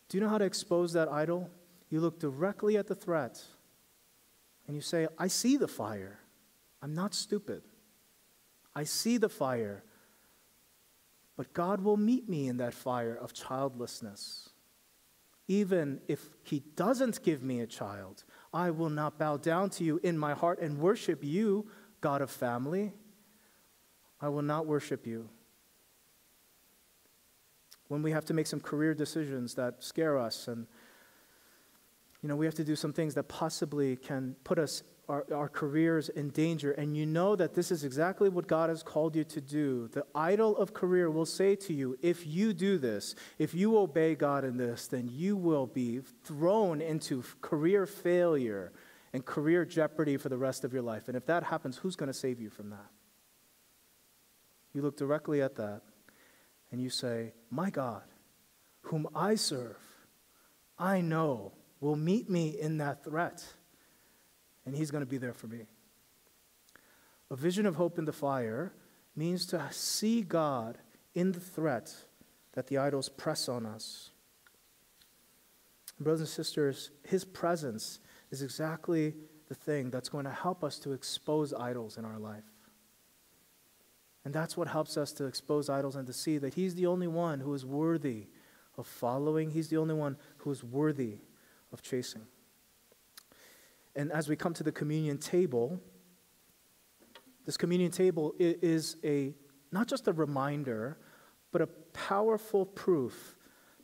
Do 0.09 0.19
you 0.19 0.25
know 0.25 0.29
how 0.29 0.39
to 0.39 0.45
expose 0.45 0.93
that 0.95 1.09
idol? 1.09 1.49
You 1.89 2.01
look 2.01 2.19
directly 2.19 2.77
at 2.77 2.89
the 2.89 2.97
threat 2.97 3.41
and 4.67 4.75
you 4.75 4.83
say, 4.83 5.07
I 5.17 5.29
see 5.29 5.57
the 5.57 5.69
fire. 5.69 6.19
I'm 6.83 6.97
not 6.97 7.15
stupid. 7.15 7.63
I 8.79 8.85
see 8.85 9.17
the 9.17 9.29
fire. 9.29 9.83
But 11.37 11.53
God 11.53 11.81
will 11.81 11.97
meet 11.97 12.29
me 12.29 12.47
in 12.47 12.59
that 12.59 12.73
fire 12.73 13.17
of 13.21 13.33
childlessness. 13.33 14.51
Even 15.49 16.01
if 16.07 16.21
He 16.45 16.61
doesn't 16.77 17.25
give 17.25 17.43
me 17.43 17.59
a 17.59 17.67
child, 17.67 18.23
I 18.55 18.71
will 18.71 18.89
not 18.91 19.19
bow 19.19 19.37
down 19.37 19.71
to 19.71 19.85
you 19.85 19.99
in 20.05 20.17
my 20.17 20.33
heart 20.33 20.61
and 20.61 20.79
worship 20.79 21.25
you, 21.25 21.67
God 22.01 22.23
of 22.23 22.31
family, 22.31 22.93
I 24.21 24.29
will 24.29 24.43
not 24.43 24.67
worship 24.67 25.09
you. 25.09 25.29
When 27.89 28.01
we 28.01 28.13
have 28.13 28.27
to 28.27 28.35
make 28.35 28.47
some 28.47 28.61
career 28.61 28.95
decisions 28.95 29.55
that 29.55 29.83
scare 29.83 30.17
us 30.17 30.47
and 30.47 30.69
you 32.23 32.29
know, 32.29 32.37
we 32.37 32.47
have 32.47 32.55
to 32.57 32.65
do 32.65 32.77
some 32.77 32.93
things 32.93 33.15
that 33.15 33.25
possibly 33.25 33.97
can 33.97 34.37
put 34.45 34.61
us, 34.61 34.85
our, 35.09 35.25
our 35.35 35.49
careers 35.49 36.09
in 36.09 36.31
danger. 36.31 36.73
And 36.73 36.97
you 36.97 37.07
know 37.07 37.35
that 37.37 37.55
this 37.55 37.71
is 37.71 37.85
exactly 37.85 38.29
what 38.29 38.47
God 38.47 38.69
has 38.69 38.83
called 38.83 39.17
you 39.17 39.25
to 39.25 39.41
do. 39.41 39.89
The 39.89 40.05
idol 40.15 40.57
of 40.57 40.75
career 40.75 41.11
will 41.11 41.27
say 41.27 41.57
to 41.57 41.73
you, 41.73 41.97
if 42.03 42.27
you 42.27 42.53
do 42.53 42.79
this, 42.79 43.15
if 43.39 43.55
you 43.55 43.79
obey 43.79 44.15
God 44.15 44.45
in 44.45 44.57
this, 44.57 44.87
then 44.87 45.09
you 45.11 45.37
will 45.37 45.67
be 45.67 46.01
thrown 46.25 46.81
into 46.81 47.25
career 47.41 47.87
failure 47.87 48.73
and 49.13 49.25
career 49.25 49.65
jeopardy 49.65 50.17
for 50.17 50.29
the 50.29 50.37
rest 50.37 50.65
of 50.65 50.73
your 50.73 50.83
life. 50.83 51.09
And 51.09 51.17
if 51.17 51.27
that 51.27 51.45
happens, 51.45 51.79
who's 51.79 51.97
going 51.97 52.09
to 52.09 52.15
save 52.15 52.41
you 52.41 52.51
from 52.51 52.71
that? 52.71 52.91
You 54.75 54.83
look 54.83 54.97
directly 54.97 55.41
at 55.41 55.57
that 55.57 55.83
and 56.71 56.81
you 56.81 56.91
say, 56.91 57.33
My 57.51 57.71
God, 57.71 58.03
whom 58.83 59.09
I 59.15 59.35
serve, 59.35 59.79
I 60.79 61.01
know 61.01 61.53
will 61.81 61.97
meet 61.97 62.29
me 62.29 62.49
in 62.61 62.79
that 62.79 63.05
threat, 63.05 63.45
and 64.69 64.77
He's 64.77 64.91
going 64.91 65.03
to 65.03 65.11
be 65.11 65.17
there 65.17 65.33
for 65.33 65.47
me. 65.47 65.63
A 67.31 67.37
vision 67.37 67.65
of 67.65 67.77
hope 67.77 67.99
in 67.99 68.05
the 68.05 68.13
fire 68.13 68.73
means 69.17 69.47
to 69.47 69.67
see 69.71 70.21
God 70.21 70.77
in 71.15 71.33
the 71.33 71.41
threat 71.41 71.95
that 72.53 72.67
the 72.67 72.77
idols 72.77 73.09
press 73.09 73.49
on 73.49 73.65
us. 73.65 74.11
Brothers 75.99 76.21
and 76.21 76.29
sisters, 76.29 76.91
His 77.03 77.25
presence 77.25 77.99
is 78.31 78.43
exactly 78.43 79.15
the 79.49 79.55
thing 79.55 79.91
that's 79.91 80.11
going 80.11 80.27
to 80.27 80.31
help 80.31 80.63
us 80.63 80.79
to 80.81 80.93
expose 80.93 81.55
idols 81.55 81.97
in 81.97 82.05
our 82.05 82.19
life. 82.19 82.45
And 84.27 84.35
that's 84.35 84.55
what 84.55 84.69
helps 84.69 84.99
us 84.99 85.13
to 85.13 85.25
expose 85.25 85.71
idols 85.71 85.97
and 85.97 86.07
to 86.07 86.13
see 86.13 86.37
that 86.37 86.55
He's 86.55 86.75
the 86.75 86.87
only 86.87 87.09
one 87.09 87.41
who 87.41 87.55
is 87.55 87.65
worthy 87.65 88.27
of 88.77 88.87
following. 88.87 89.51
He's 89.51 89.69
the 89.69 89.79
only 89.79 89.95
one 89.95 90.19
who 90.39 90.51
is 90.51 90.63
worthy 90.63 91.21
of 91.73 91.81
chasing. 91.81 92.27
And 93.99 94.13
as 94.13 94.29
we 94.29 94.37
come 94.37 94.55
to 94.55 94.63
the 94.63 94.71
communion 94.71 95.19
table, 95.19 95.81
this 97.45 97.57
communion 97.57 97.91
table 97.91 98.33
is 98.39 98.97
a 99.03 99.35
not 99.73 99.89
just 99.89 100.07
a 100.07 100.13
reminder, 100.13 100.99
but 101.51 101.63
a 101.63 101.67
powerful 101.67 102.65
proof 102.65 103.35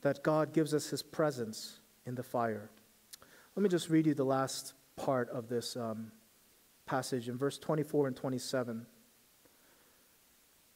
that 0.03 0.23
God 0.23 0.53
gives 0.53 0.73
us 0.73 0.89
his 0.89 1.03
presence 1.03 1.81
in 2.07 2.15
the 2.15 2.23
fire. 2.23 2.71
Let 3.57 3.65
me 3.65 3.69
just 3.69 3.91
read 3.91 4.07
you 4.07 4.15
the 4.15 4.25
last 4.25 4.75
part 4.95 5.29
of 5.31 5.49
this 5.49 5.77
um, 5.77 6.13
passage 6.87 7.29
in 7.29 7.37
verse 7.37 7.59
24 7.59 8.07
and 8.07 8.17
27. 8.17 8.87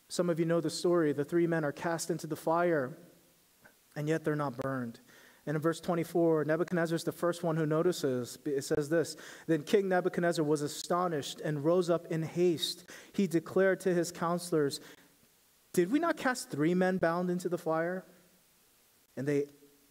Some 0.08 0.30
of 0.30 0.40
you 0.40 0.46
know 0.46 0.60
the 0.60 0.68
story. 0.68 1.12
The 1.12 1.24
three 1.24 1.46
men 1.46 1.64
are 1.64 1.70
cast 1.72 2.10
into 2.10 2.26
the 2.26 2.34
fire, 2.34 2.98
and 3.94 4.08
yet 4.08 4.24
they're 4.24 4.34
not 4.34 4.56
burned. 4.56 4.98
And 5.46 5.56
in 5.56 5.62
verse 5.62 5.80
24, 5.80 6.44
Nebuchadnezzar 6.44 6.96
is 6.96 7.04
the 7.04 7.12
first 7.12 7.42
one 7.42 7.56
who 7.56 7.64
notices. 7.64 8.38
It 8.44 8.64
says 8.64 8.88
this 8.88 9.16
Then 9.46 9.62
King 9.62 9.88
Nebuchadnezzar 9.88 10.44
was 10.44 10.62
astonished 10.62 11.40
and 11.40 11.64
rose 11.64 11.88
up 11.88 12.06
in 12.06 12.22
haste. 12.22 12.84
He 13.12 13.26
declared 13.26 13.80
to 13.80 13.94
his 13.94 14.12
counselors, 14.12 14.80
Did 15.72 15.90
we 15.90 15.98
not 15.98 16.16
cast 16.16 16.50
three 16.50 16.74
men 16.74 16.98
bound 16.98 17.30
into 17.30 17.48
the 17.48 17.58
fire? 17.58 18.04
And 19.16 19.26
they 19.26 19.44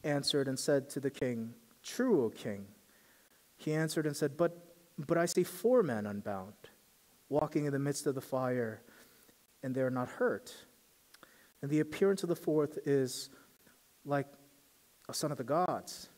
answered 0.03 0.47
and 0.47 0.57
said 0.57 0.89
to 0.91 0.99
the 0.99 1.09
king, 1.09 1.53
True, 1.83 2.25
O 2.25 2.29
king. 2.29 2.67
He 3.57 3.73
answered 3.73 4.05
and 4.05 4.15
said, 4.15 4.37
But, 4.37 4.57
but 4.97 5.17
I 5.17 5.25
see 5.25 5.43
four 5.43 5.81
men 5.83 6.05
unbound, 6.05 6.53
walking 7.29 7.65
in 7.65 7.73
the 7.73 7.79
midst 7.79 8.05
of 8.05 8.15
the 8.15 8.21
fire, 8.21 8.81
and 9.63 9.73
they 9.73 9.81
are 9.81 9.89
not 9.89 10.07
hurt. 10.07 10.53
And 11.61 11.71
the 11.71 11.79
appearance 11.79 12.23
of 12.23 12.29
the 12.29 12.35
fourth 12.35 12.77
is 12.85 13.29
like 14.05 14.27
a 15.09 15.13
son 15.13 15.31
of 15.31 15.37
the 15.37 15.43
gods. 15.43 16.09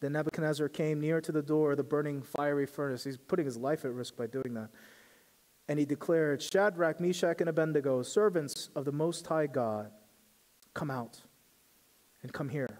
Then 0.00 0.12
Nebuchadnezzar 0.12 0.68
came 0.68 1.00
near 1.00 1.20
to 1.20 1.32
the 1.32 1.42
door 1.42 1.72
of 1.72 1.78
the 1.78 1.84
burning 1.84 2.22
fiery 2.22 2.66
furnace. 2.66 3.04
He's 3.04 3.16
putting 3.16 3.46
his 3.46 3.56
life 3.56 3.84
at 3.84 3.92
risk 3.92 4.16
by 4.16 4.26
doing 4.26 4.54
that. 4.54 4.68
And 5.68 5.78
he 5.78 5.84
declared, 5.84 6.42
Shadrach, 6.42 7.00
Meshach, 7.00 7.40
and 7.40 7.48
Abednego, 7.48 8.02
servants 8.02 8.68
of 8.76 8.84
the 8.84 8.92
Most 8.92 9.26
High 9.26 9.46
God, 9.46 9.90
come 10.74 10.90
out 10.90 11.20
and 12.22 12.32
come 12.32 12.48
here. 12.48 12.78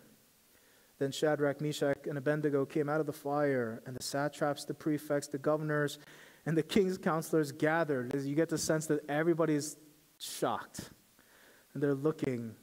Then 0.99 1.11
Shadrach, 1.11 1.61
Meshach, 1.61 2.07
and 2.07 2.17
Abednego 2.17 2.65
came 2.65 2.89
out 2.89 3.01
of 3.01 3.07
the 3.07 3.13
fire, 3.13 3.83
and 3.87 3.97
the 3.97 4.03
satraps, 4.03 4.65
the 4.65 4.75
prefects, 4.75 5.27
the 5.27 5.39
governors, 5.39 5.99
and 6.47 6.57
the 6.57 6.63
king's 6.63 6.97
counselors 6.97 7.51
gathered. 7.51 8.15
You 8.15 8.35
get 8.35 8.49
the 8.49 8.59
sense 8.59 8.87
that 8.87 9.01
everybody's 9.09 9.77
shocked, 10.19 10.91
and 11.75 11.83
they're 11.83 11.95
looking 11.95 12.55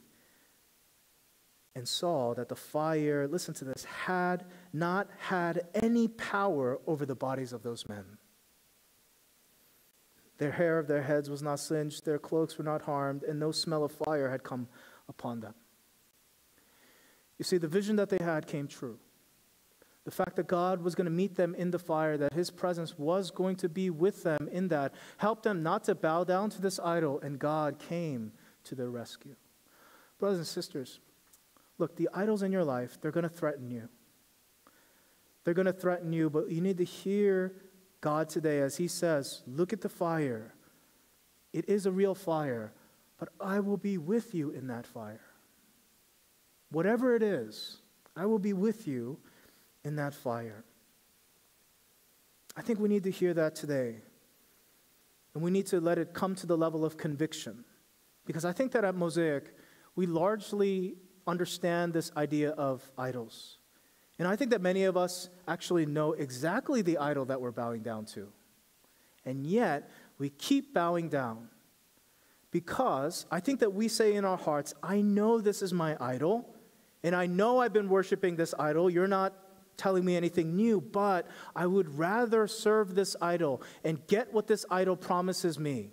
and 1.74 1.88
saw 1.88 2.34
that 2.34 2.48
the 2.48 2.56
fire, 2.56 3.26
listen 3.26 3.54
to 3.54 3.64
this, 3.64 3.84
had 3.84 4.44
not 4.72 5.08
had 5.18 5.66
any 5.74 6.06
power 6.08 6.78
over 6.86 7.04
the 7.04 7.16
bodies 7.16 7.52
of 7.52 7.62
those 7.62 7.88
men. 7.88 8.04
Their 10.38 10.52
hair 10.52 10.78
of 10.78 10.86
their 10.86 11.02
heads 11.02 11.30
was 11.30 11.42
not 11.42 11.60
singed, 11.60 12.04
their 12.04 12.18
cloaks 12.18 12.58
were 12.58 12.64
not 12.64 12.82
harmed, 12.82 13.22
and 13.22 13.38
no 13.38 13.52
smell 13.52 13.84
of 13.84 13.92
fire 13.92 14.30
had 14.30 14.42
come 14.42 14.68
upon 15.08 15.40
them. 15.40 15.54
You 17.38 17.44
see, 17.44 17.56
the 17.56 17.68
vision 17.68 17.96
that 17.96 18.08
they 18.08 18.22
had 18.22 18.46
came 18.46 18.68
true. 18.68 18.98
The 20.04 20.10
fact 20.10 20.36
that 20.36 20.46
God 20.46 20.82
was 20.82 20.94
going 20.94 21.06
to 21.06 21.10
meet 21.10 21.34
them 21.34 21.54
in 21.54 21.70
the 21.70 21.78
fire, 21.78 22.16
that 22.18 22.34
His 22.34 22.50
presence 22.50 22.98
was 22.98 23.30
going 23.30 23.56
to 23.56 23.68
be 23.68 23.90
with 23.90 24.22
them 24.22 24.48
in 24.52 24.68
that, 24.68 24.92
helped 25.16 25.44
them 25.44 25.62
not 25.62 25.84
to 25.84 25.94
bow 25.94 26.24
down 26.24 26.50
to 26.50 26.60
this 26.60 26.78
idol, 26.78 27.20
and 27.20 27.38
God 27.38 27.78
came 27.78 28.32
to 28.64 28.74
their 28.74 28.90
rescue. 28.90 29.34
Brothers 30.18 30.38
and 30.38 30.46
sisters, 30.46 31.00
Look, 31.78 31.96
the 31.96 32.08
idols 32.14 32.42
in 32.42 32.52
your 32.52 32.64
life, 32.64 32.98
they're 33.00 33.10
going 33.10 33.24
to 33.24 33.28
threaten 33.28 33.70
you. 33.70 33.88
They're 35.44 35.54
going 35.54 35.66
to 35.66 35.72
threaten 35.72 36.12
you, 36.12 36.30
but 36.30 36.50
you 36.50 36.60
need 36.60 36.78
to 36.78 36.84
hear 36.84 37.54
God 38.00 38.28
today 38.28 38.60
as 38.60 38.76
He 38.76 38.88
says, 38.88 39.42
Look 39.46 39.72
at 39.72 39.80
the 39.80 39.88
fire. 39.88 40.54
It 41.52 41.68
is 41.68 41.86
a 41.86 41.92
real 41.92 42.14
fire, 42.14 42.72
but 43.18 43.28
I 43.40 43.60
will 43.60 43.76
be 43.76 43.98
with 43.98 44.34
you 44.34 44.50
in 44.50 44.66
that 44.68 44.86
fire. 44.86 45.20
Whatever 46.70 47.14
it 47.14 47.22
is, 47.22 47.78
I 48.16 48.26
will 48.26 48.38
be 48.38 48.52
with 48.52 48.88
you 48.88 49.18
in 49.84 49.96
that 49.96 50.14
fire. 50.14 50.64
I 52.56 52.62
think 52.62 52.78
we 52.78 52.88
need 52.88 53.04
to 53.04 53.10
hear 53.10 53.34
that 53.34 53.54
today. 53.54 53.96
And 55.34 55.42
we 55.42 55.50
need 55.50 55.66
to 55.66 55.80
let 55.80 55.98
it 55.98 56.14
come 56.14 56.34
to 56.36 56.46
the 56.46 56.56
level 56.56 56.84
of 56.84 56.96
conviction. 56.96 57.64
Because 58.24 58.44
I 58.44 58.52
think 58.52 58.72
that 58.72 58.84
at 58.84 58.94
Mosaic, 58.94 59.54
we 59.96 60.06
largely 60.06 60.96
understand 61.26 61.92
this 61.92 62.10
idea 62.16 62.50
of 62.50 62.82
idols. 62.98 63.58
And 64.18 64.28
I 64.28 64.36
think 64.36 64.50
that 64.52 64.60
many 64.60 64.84
of 64.84 64.96
us 64.96 65.28
actually 65.48 65.86
know 65.86 66.12
exactly 66.12 66.82
the 66.82 66.98
idol 66.98 67.24
that 67.26 67.40
we're 67.40 67.50
bowing 67.50 67.82
down 67.82 68.04
to. 68.06 68.28
And 69.24 69.46
yet, 69.46 69.90
we 70.18 70.30
keep 70.30 70.72
bowing 70.74 71.08
down 71.08 71.48
because 72.50 73.26
I 73.30 73.40
think 73.40 73.60
that 73.60 73.72
we 73.72 73.88
say 73.88 74.14
in 74.14 74.24
our 74.24 74.36
hearts, 74.36 74.74
I 74.82 75.00
know 75.00 75.40
this 75.40 75.60
is 75.60 75.72
my 75.72 75.96
idol, 75.98 76.54
and 77.02 77.16
I 77.16 77.26
know 77.26 77.58
I've 77.58 77.72
been 77.72 77.88
worshiping 77.88 78.36
this 78.36 78.54
idol. 78.58 78.88
You're 78.88 79.08
not 79.08 79.34
telling 79.76 80.04
me 80.04 80.16
anything 80.16 80.54
new, 80.54 80.80
but 80.80 81.26
I 81.56 81.66
would 81.66 81.98
rather 81.98 82.46
serve 82.46 82.94
this 82.94 83.16
idol 83.20 83.60
and 83.82 84.06
get 84.06 84.32
what 84.32 84.46
this 84.46 84.64
idol 84.70 84.94
promises 84.94 85.58
me 85.58 85.90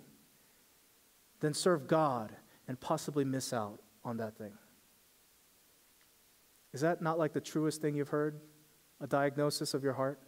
than 1.40 1.52
serve 1.52 1.88
God 1.88 2.32
and 2.68 2.78
possibly 2.78 3.24
miss 3.24 3.52
out 3.52 3.80
on 4.04 4.18
that 4.18 4.36
thing. 4.38 4.52
Is 6.72 6.80
that 6.80 7.02
not 7.02 7.18
like 7.18 7.32
the 7.32 7.40
truest 7.40 7.82
thing 7.82 7.94
you've 7.94 8.08
heard? 8.08 8.40
A 9.00 9.06
diagnosis 9.06 9.74
of 9.74 9.82
your 9.82 9.92
heart? 9.92 10.20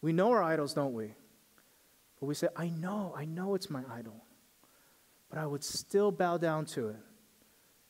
We 0.00 0.12
know 0.12 0.30
our 0.30 0.42
idols, 0.42 0.72
don't 0.72 0.94
we? 0.94 1.14
But 2.20 2.26
we 2.26 2.34
say, 2.34 2.48
I 2.56 2.68
know, 2.68 3.14
I 3.16 3.24
know 3.24 3.54
it's 3.54 3.68
my 3.68 3.82
idol. 3.92 4.24
But 5.28 5.38
I 5.38 5.46
would 5.46 5.64
still 5.64 6.10
bow 6.10 6.38
down 6.38 6.64
to 6.66 6.88
it 6.88 6.96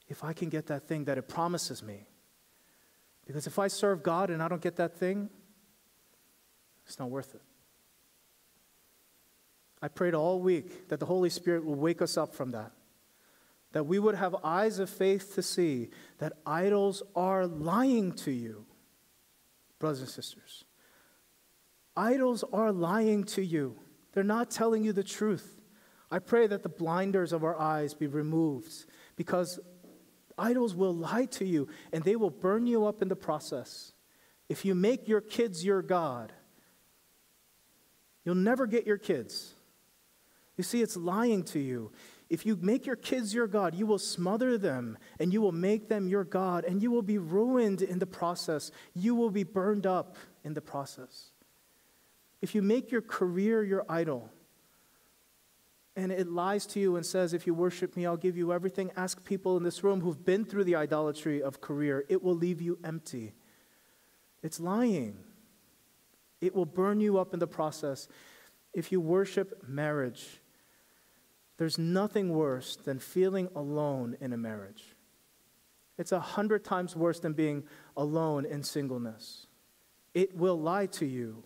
if 0.09 0.25
I 0.25 0.33
can 0.33 0.49
get 0.49 0.67
that 0.67 0.89
thing 0.89 1.05
that 1.05 1.19
it 1.19 1.29
promises 1.29 1.83
me. 1.83 2.07
Because 3.27 3.47
if 3.47 3.59
I 3.59 3.69
serve 3.69 4.03
God 4.03 4.31
and 4.31 4.43
I 4.43 4.49
don't 4.49 4.63
get 4.63 4.77
that 4.77 4.97
thing, 4.97 5.29
it's 6.87 6.99
not 6.99 7.11
worth 7.11 7.35
it. 7.35 7.43
I 9.83 9.89
prayed 9.89 10.15
all 10.15 10.41
week 10.41 10.89
that 10.89 11.01
the 11.01 11.07
Holy 11.07 11.29
Spirit 11.29 11.65
will 11.65 11.75
wake 11.75 12.01
us 12.01 12.17
up 12.17 12.35
from 12.35 12.53
that 12.53 12.73
that 13.77 13.85
we 13.85 13.99
would 13.99 14.15
have 14.15 14.35
eyes 14.43 14.79
of 14.79 14.89
faith 14.89 15.35
to 15.35 15.43
see 15.43 15.91
that 16.17 16.33
idols 16.47 17.03
are 17.15 17.47
lying 17.47 18.11
to 18.11 18.31
you, 18.31 18.65
brothers 19.79 20.01
and 20.01 20.09
sisters. 20.09 20.65
Idols 21.95 22.43
are 22.55 22.73
lying 22.73 23.25
to 23.25 23.43
you, 23.43 23.77
they're 24.15 24.25
not 24.25 24.51
telling 24.51 24.83
you 24.83 24.95
the 24.95 25.05
truth. 25.05 25.61
I 26.11 26.21
pray 26.21 26.47
that 26.47 26.63
the 26.63 26.71
blinders 26.71 27.35
of 27.35 27.45
our 27.45 27.61
eyes 27.61 27.93
be 27.93 28.07
removed 28.07 28.87
because 29.15 29.61
idols 30.39 30.75
will 30.75 30.95
lie 30.95 31.27
to 31.33 31.45
you 31.45 31.69
and 31.93 32.03
they 32.03 32.17
will 32.17 32.31
burn 32.31 32.67
you 32.67 32.87
up 32.87 33.03
in 33.03 33.09
the 33.09 33.15
process. 33.15 33.93
If 34.49 34.65
you 34.65 34.75
make 34.75 35.07
your 35.07 35.21
kids 35.21 35.67
your 35.67 35.83
God, 35.83 36.33
You'll 38.25 38.37
never 38.37 38.67
get 38.67 38.87
your 38.87 38.99
kids. 38.99 39.55
You 40.57 40.65
see, 40.65 40.83
it's 40.83 40.97
lying 40.97 41.45
to 41.45 41.61
you. 41.61 41.93
If 42.29 42.45
you 42.45 42.57
make 42.61 42.87
your 42.87 42.97
kids 42.97 43.33
your 43.33 43.47
God, 43.47 43.75
you 43.75 43.87
will 43.87 43.99
smother 43.99 44.59
them 44.59 44.99
and 45.21 45.33
you 45.33 45.41
will 45.41 45.53
make 45.53 45.89
them 45.89 46.09
your 46.09 46.25
God, 46.25 46.65
and 46.65 46.83
you 46.83 46.91
will 46.91 47.03
be 47.03 47.19
ruined 47.19 47.83
in 47.83 47.99
the 48.01 48.07
process. 48.07 48.73
You 48.95 49.15
will 49.15 49.31
be 49.31 49.45
burned 49.45 49.87
up 49.87 50.17
in 50.45 50.55
the 50.55 50.61
process. 50.61 51.31
If 52.43 52.55
you 52.55 52.63
make 52.63 52.91
your 52.91 53.03
career 53.03 53.63
your 53.63 53.85
idol, 53.89 54.31
and 55.97 56.13
it 56.13 56.29
lies 56.29 56.67
to 56.67 56.81
you 56.81 56.97
and 56.97 57.07
says, 57.07 57.33
If 57.33 57.47
you 57.47 57.55
worship 57.55 57.97
me, 57.97 58.05
I'll 58.05 58.19
give 58.19 58.37
you 58.37 58.53
everything. 58.53 58.91
Ask 58.97 59.25
people 59.25 59.57
in 59.57 59.63
this 59.63 59.83
room 59.83 60.03
who've 60.03 60.25
been 60.25 60.45
through 60.45 60.65
the 60.65 60.77
idolatry 60.77 61.43
of 61.43 61.63
career. 61.63 62.05
It 62.11 62.23
will 62.23 62.35
leave 62.35 62.61
you 62.61 62.79
empty. 62.85 63.33
It's 64.43 64.61
lying. 64.61 65.17
It 66.43 66.55
will 66.55 66.67
burn 66.67 67.01
you 67.01 67.19
up 67.19 67.33
in 67.33 67.41
the 67.41 67.47
process. 67.47 68.09
If 68.75 68.93
you 68.93 69.01
worship 69.01 69.63
marriage, 69.67 70.41
there's 71.59 71.79
nothing 71.79 72.31
worse 72.31 72.77
than 72.77 72.99
feeling 72.99 73.49
alone 73.55 74.17
in 74.21 74.33
a 74.33 74.37
marriage. 74.37 74.95
It's 75.99 76.13
a 76.13 76.21
hundred 76.21 76.65
times 76.65 76.95
worse 76.95 77.21
than 77.21 77.33
being 77.33 77.65
alone 77.97 78.45
in 78.45 78.63
singleness. 78.63 79.47
It 80.13 80.37
will 80.37 80.61
lie 80.61 80.87
to 80.87 81.07
you 81.07 81.43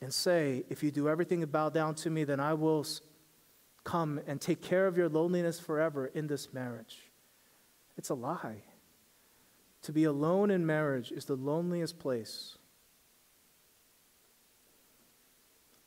and 0.00 0.12
say, 0.12 0.64
If 0.68 0.82
you 0.82 0.90
do 0.90 1.08
everything 1.08 1.42
and 1.42 1.52
bow 1.52 1.68
down 1.68 1.94
to 1.96 2.10
me, 2.10 2.24
then 2.24 2.40
I 2.40 2.54
will 2.54 2.84
come 3.84 4.20
and 4.26 4.40
take 4.40 4.60
care 4.60 4.86
of 4.86 4.96
your 4.96 5.08
loneliness 5.08 5.60
forever 5.60 6.06
in 6.06 6.26
this 6.26 6.52
marriage. 6.52 7.10
It's 7.96 8.10
a 8.10 8.14
lie. 8.14 8.62
To 9.82 9.92
be 9.92 10.04
alone 10.04 10.50
in 10.50 10.66
marriage 10.66 11.12
is 11.12 11.24
the 11.24 11.36
loneliest 11.36 11.98
place. 11.98 12.58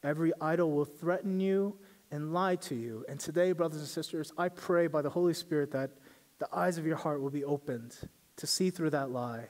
Every 0.03 0.31
idol 0.41 0.71
will 0.71 0.85
threaten 0.85 1.39
you 1.39 1.77
and 2.13 2.31
lie 2.31 2.55
to 2.55 2.75
you. 2.75 3.03
And 3.09 3.19
today, 3.19 3.53
brothers 3.53 3.79
and 3.79 3.87
sisters, 3.87 4.31
I 4.37 4.47
pray 4.47 4.85
by 4.85 5.01
the 5.01 5.09
Holy 5.09 5.33
Spirit 5.33 5.71
that 5.71 5.89
the 6.37 6.47
eyes 6.55 6.77
of 6.77 6.85
your 6.85 6.95
heart 6.95 7.21
will 7.21 7.31
be 7.31 7.43
opened 7.43 7.95
to 8.35 8.45
see 8.45 8.69
through 8.69 8.91
that 8.91 9.09
lie, 9.09 9.47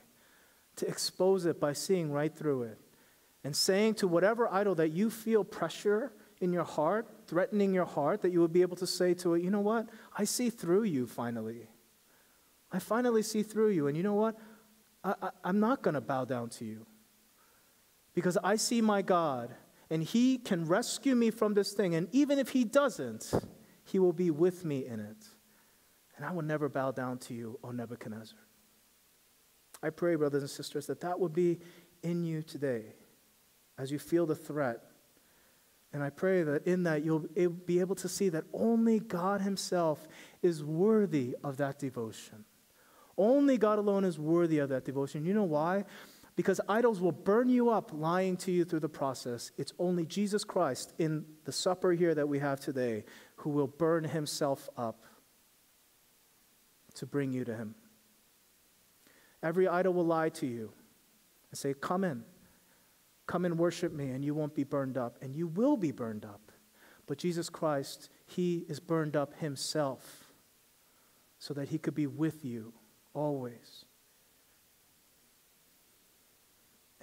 to 0.77 0.87
expose 0.87 1.45
it 1.45 1.59
by 1.59 1.73
seeing 1.73 2.09
right 2.09 2.33
through 2.33 2.63
it, 2.63 2.79
and 3.43 3.53
saying 3.53 3.95
to 3.95 4.07
whatever 4.07 4.47
idol 4.51 4.75
that 4.75 4.91
you 4.91 5.09
feel 5.09 5.43
pressure 5.43 6.13
in 6.39 6.53
your 6.53 6.63
heart, 6.63 7.05
threatening 7.27 7.73
your 7.73 7.83
heart, 7.83 8.21
that 8.21 8.31
you 8.31 8.39
will 8.39 8.47
be 8.47 8.61
able 8.61 8.77
to 8.77 8.87
say 8.87 9.13
to 9.15 9.33
it, 9.33 9.43
you 9.43 9.51
know 9.51 9.59
what? 9.59 9.89
I 10.17 10.23
see 10.23 10.49
through 10.49 10.83
you 10.83 11.05
finally. 11.05 11.67
I 12.71 12.79
finally 12.79 13.23
see 13.23 13.43
through 13.43 13.71
you. 13.71 13.87
And 13.87 13.97
you 13.97 14.03
know 14.03 14.13
what? 14.13 14.37
I, 15.03 15.31
am 15.43 15.59
not 15.59 15.81
going 15.81 15.95
to 15.95 16.01
bow 16.01 16.23
down 16.23 16.47
to 16.51 16.65
you. 16.65 16.85
Because 18.13 18.37
I 18.41 18.55
see 18.55 18.79
my 18.79 19.01
God, 19.01 19.53
and 19.93 20.03
He 20.03 20.37
can 20.37 20.65
rescue 20.65 21.15
me 21.15 21.31
from 21.31 21.53
this 21.53 21.73
thing. 21.73 21.95
And 21.95 22.07
even 22.11 22.39
if 22.39 22.49
He 22.49 22.63
doesn't, 22.63 23.31
He 23.85 23.99
will 23.99 24.13
be 24.13 24.31
with 24.31 24.65
me 24.65 24.85
in 24.85 24.99
it. 24.99 25.25
And 26.17 26.25
I 26.25 26.31
will 26.31 26.41
never 26.41 26.69
bow 26.69 26.91
down 26.91 27.17
to 27.19 27.33
you, 27.33 27.59
O 27.63 27.71
Nebuchadnezzar. 27.71 28.39
I 29.81 29.89
pray, 29.89 30.15
brothers 30.15 30.43
and 30.43 30.49
sisters, 30.49 30.87
that 30.87 31.01
that 31.01 31.19
would 31.19 31.33
be 31.33 31.59
in 32.01 32.23
you 32.23 32.41
today 32.41 32.83
as 33.77 33.91
you 33.91 33.99
feel 33.99 34.25
the 34.25 34.35
threat 34.35 34.83
and 35.93 36.01
I 36.01 36.09
pray 36.09 36.41
that 36.41 36.65
in 36.65 36.83
that 36.83 37.05
you'll 37.05 37.19
be 37.65 37.79
able 37.79 37.95
to 37.95 38.09
see 38.09 38.29
that 38.29 38.45
only 38.51 38.99
God 38.99 39.41
Himself 39.41 40.07
is 40.41 40.63
worthy 40.63 41.35
of 41.43 41.57
that 41.57 41.77
devotion. 41.77 42.45
Only 43.15 43.59
God 43.59 43.77
alone 43.77 44.03
is 44.03 44.17
worthy 44.17 44.57
of 44.57 44.69
that 44.69 44.85
devotion. 44.85 45.23
You 45.23 45.35
know 45.35 45.43
why? 45.43 45.85
Because 46.35 46.59
idols 46.67 46.99
will 46.99 47.11
burn 47.11 47.47
you 47.47 47.69
up 47.69 47.91
lying 47.93 48.37
to 48.37 48.51
you 48.51 48.65
through 48.65 48.79
the 48.79 48.89
process. 48.89 49.51
It's 49.57 49.73
only 49.77 50.05
Jesus 50.05 50.43
Christ 50.43 50.93
in 50.97 51.25
the 51.45 51.51
supper 51.51 51.91
here 51.91 52.15
that 52.15 52.27
we 52.27 52.39
have 52.39 52.59
today 52.59 53.03
who 53.37 53.51
will 53.51 53.67
burn 53.67 54.03
Himself 54.03 54.67
up 54.75 55.03
to 56.95 57.05
bring 57.05 57.31
you 57.33 57.45
to 57.45 57.55
Him. 57.55 57.75
Every 59.43 59.67
idol 59.67 59.93
will 59.93 60.05
lie 60.05 60.29
to 60.29 60.47
you 60.47 60.71
and 61.51 61.57
say, 61.57 61.73
Come 61.73 62.03
in. 62.03 62.23
Come 63.25 63.45
and 63.45 63.57
worship 63.57 63.93
me, 63.93 64.09
and 64.09 64.23
you 64.23 64.33
won't 64.33 64.53
be 64.53 64.63
burned 64.63 64.97
up, 64.97 65.17
and 65.21 65.33
you 65.33 65.47
will 65.47 65.77
be 65.77 65.91
burned 65.91 66.25
up. 66.25 66.51
But 67.07 67.17
Jesus 67.17 67.49
Christ, 67.49 68.09
He 68.25 68.65
is 68.67 68.79
burned 68.79 69.15
up 69.15 69.35
Himself 69.39 70.33
so 71.37 71.53
that 71.53 71.69
He 71.69 71.77
could 71.77 71.95
be 71.95 72.07
with 72.07 72.43
you 72.43 72.73
always. 73.13 73.82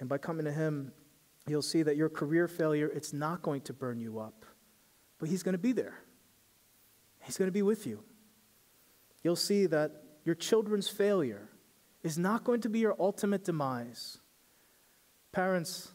And 0.01 0.09
by 0.09 0.17
coming 0.17 0.45
to 0.45 0.51
Him, 0.51 0.91
you'll 1.47 1.61
see 1.61 1.83
that 1.83 1.95
your 1.95 2.09
career 2.09 2.47
failure, 2.47 2.87
it's 2.87 3.13
not 3.13 3.43
going 3.43 3.61
to 3.61 3.73
burn 3.73 4.01
you 4.01 4.19
up, 4.19 4.45
but 5.19 5.29
He's 5.29 5.43
going 5.43 5.53
to 5.53 5.59
be 5.59 5.71
there. 5.71 5.99
He's 7.21 7.37
going 7.37 7.47
to 7.47 7.53
be 7.53 7.61
with 7.61 7.85
you. 7.85 8.03
You'll 9.23 9.35
see 9.35 9.67
that 9.67 9.91
your 10.25 10.33
children's 10.33 10.89
failure 10.89 11.49
is 12.01 12.17
not 12.17 12.43
going 12.43 12.61
to 12.61 12.69
be 12.69 12.79
your 12.79 12.95
ultimate 12.99 13.45
demise. 13.45 14.17
Parents, 15.31 15.91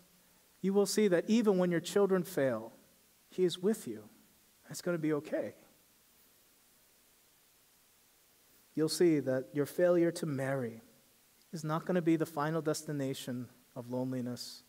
you 0.63 0.73
will 0.73 0.87
see 0.87 1.09
that 1.09 1.25
even 1.27 1.59
when 1.59 1.73
your 1.73 1.81
children 1.81 2.23
fail, 2.23 2.73
He 3.29 3.43
is 3.43 3.59
with 3.59 3.89
you. 3.89 4.05
It's 4.71 4.83
going 4.83 4.97
to 4.97 5.03
be 5.03 5.15
okay. 5.15 5.55
You'll 8.77 8.89
see 8.89 9.19
that 9.19 9.47
your 9.53 9.67
failure 9.67 10.13
to 10.13 10.27
marry 10.27 10.83
is 11.53 11.65
not 11.65 11.87
going 11.87 11.97
to 11.97 12.03
be 12.03 12.15
the 12.15 12.27
final 12.27 12.63
destination 12.63 13.49
of 13.77 13.91
loneliness. 13.91 14.63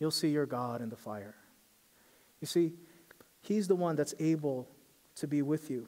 You'll 0.00 0.10
see 0.10 0.30
your 0.30 0.46
God 0.46 0.80
in 0.80 0.88
the 0.88 0.96
fire. 0.96 1.36
You 2.40 2.46
see, 2.46 2.72
He's 3.40 3.68
the 3.68 3.76
one 3.76 3.94
that's 3.94 4.14
able 4.18 4.68
to 5.16 5.26
be 5.26 5.42
with 5.42 5.70
you 5.70 5.86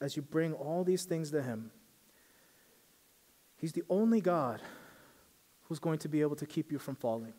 as 0.00 0.16
you 0.16 0.22
bring 0.22 0.52
all 0.54 0.82
these 0.82 1.04
things 1.04 1.30
to 1.30 1.42
Him. 1.42 1.70
He's 3.56 3.72
the 3.72 3.84
only 3.88 4.20
God 4.20 4.60
who's 5.64 5.78
going 5.78 5.98
to 6.00 6.08
be 6.08 6.20
able 6.20 6.36
to 6.36 6.46
keep 6.46 6.72
you 6.72 6.78
from 6.78 6.96
falling. 6.96 7.34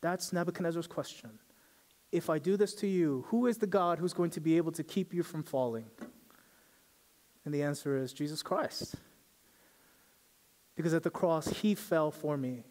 That's 0.00 0.32
Nebuchadnezzar's 0.32 0.88
question. 0.88 1.30
If 2.10 2.28
I 2.28 2.38
do 2.38 2.56
this 2.56 2.74
to 2.74 2.86
you, 2.86 3.24
who 3.28 3.46
is 3.46 3.58
the 3.58 3.66
God 3.66 3.98
who's 3.98 4.12
going 4.12 4.30
to 4.30 4.40
be 4.40 4.56
able 4.56 4.72
to 4.72 4.82
keep 4.82 5.14
you 5.14 5.22
from 5.22 5.44
falling? 5.44 5.86
And 7.44 7.54
the 7.54 7.62
answer 7.62 7.96
is 7.96 8.12
Jesus 8.12 8.42
Christ. 8.42 8.96
Because 10.74 10.94
at 10.94 11.02
the 11.02 11.10
cross, 11.10 11.48
he 11.48 11.74
fell 11.74 12.10
for 12.10 12.36
me. 12.36 12.64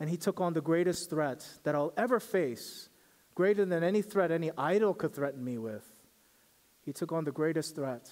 And 0.00 0.10
he 0.10 0.16
took 0.16 0.40
on 0.40 0.54
the 0.54 0.60
greatest 0.60 1.10
threat 1.10 1.46
that 1.62 1.74
I'll 1.74 1.92
ever 1.96 2.18
face, 2.18 2.88
greater 3.34 3.64
than 3.64 3.84
any 3.84 4.02
threat 4.02 4.30
any 4.30 4.50
idol 4.56 4.94
could 4.94 5.14
threaten 5.14 5.44
me 5.44 5.58
with. 5.58 5.84
He 6.82 6.92
took 6.92 7.12
on 7.12 7.24
the 7.24 7.32
greatest 7.32 7.76
threat 7.76 8.10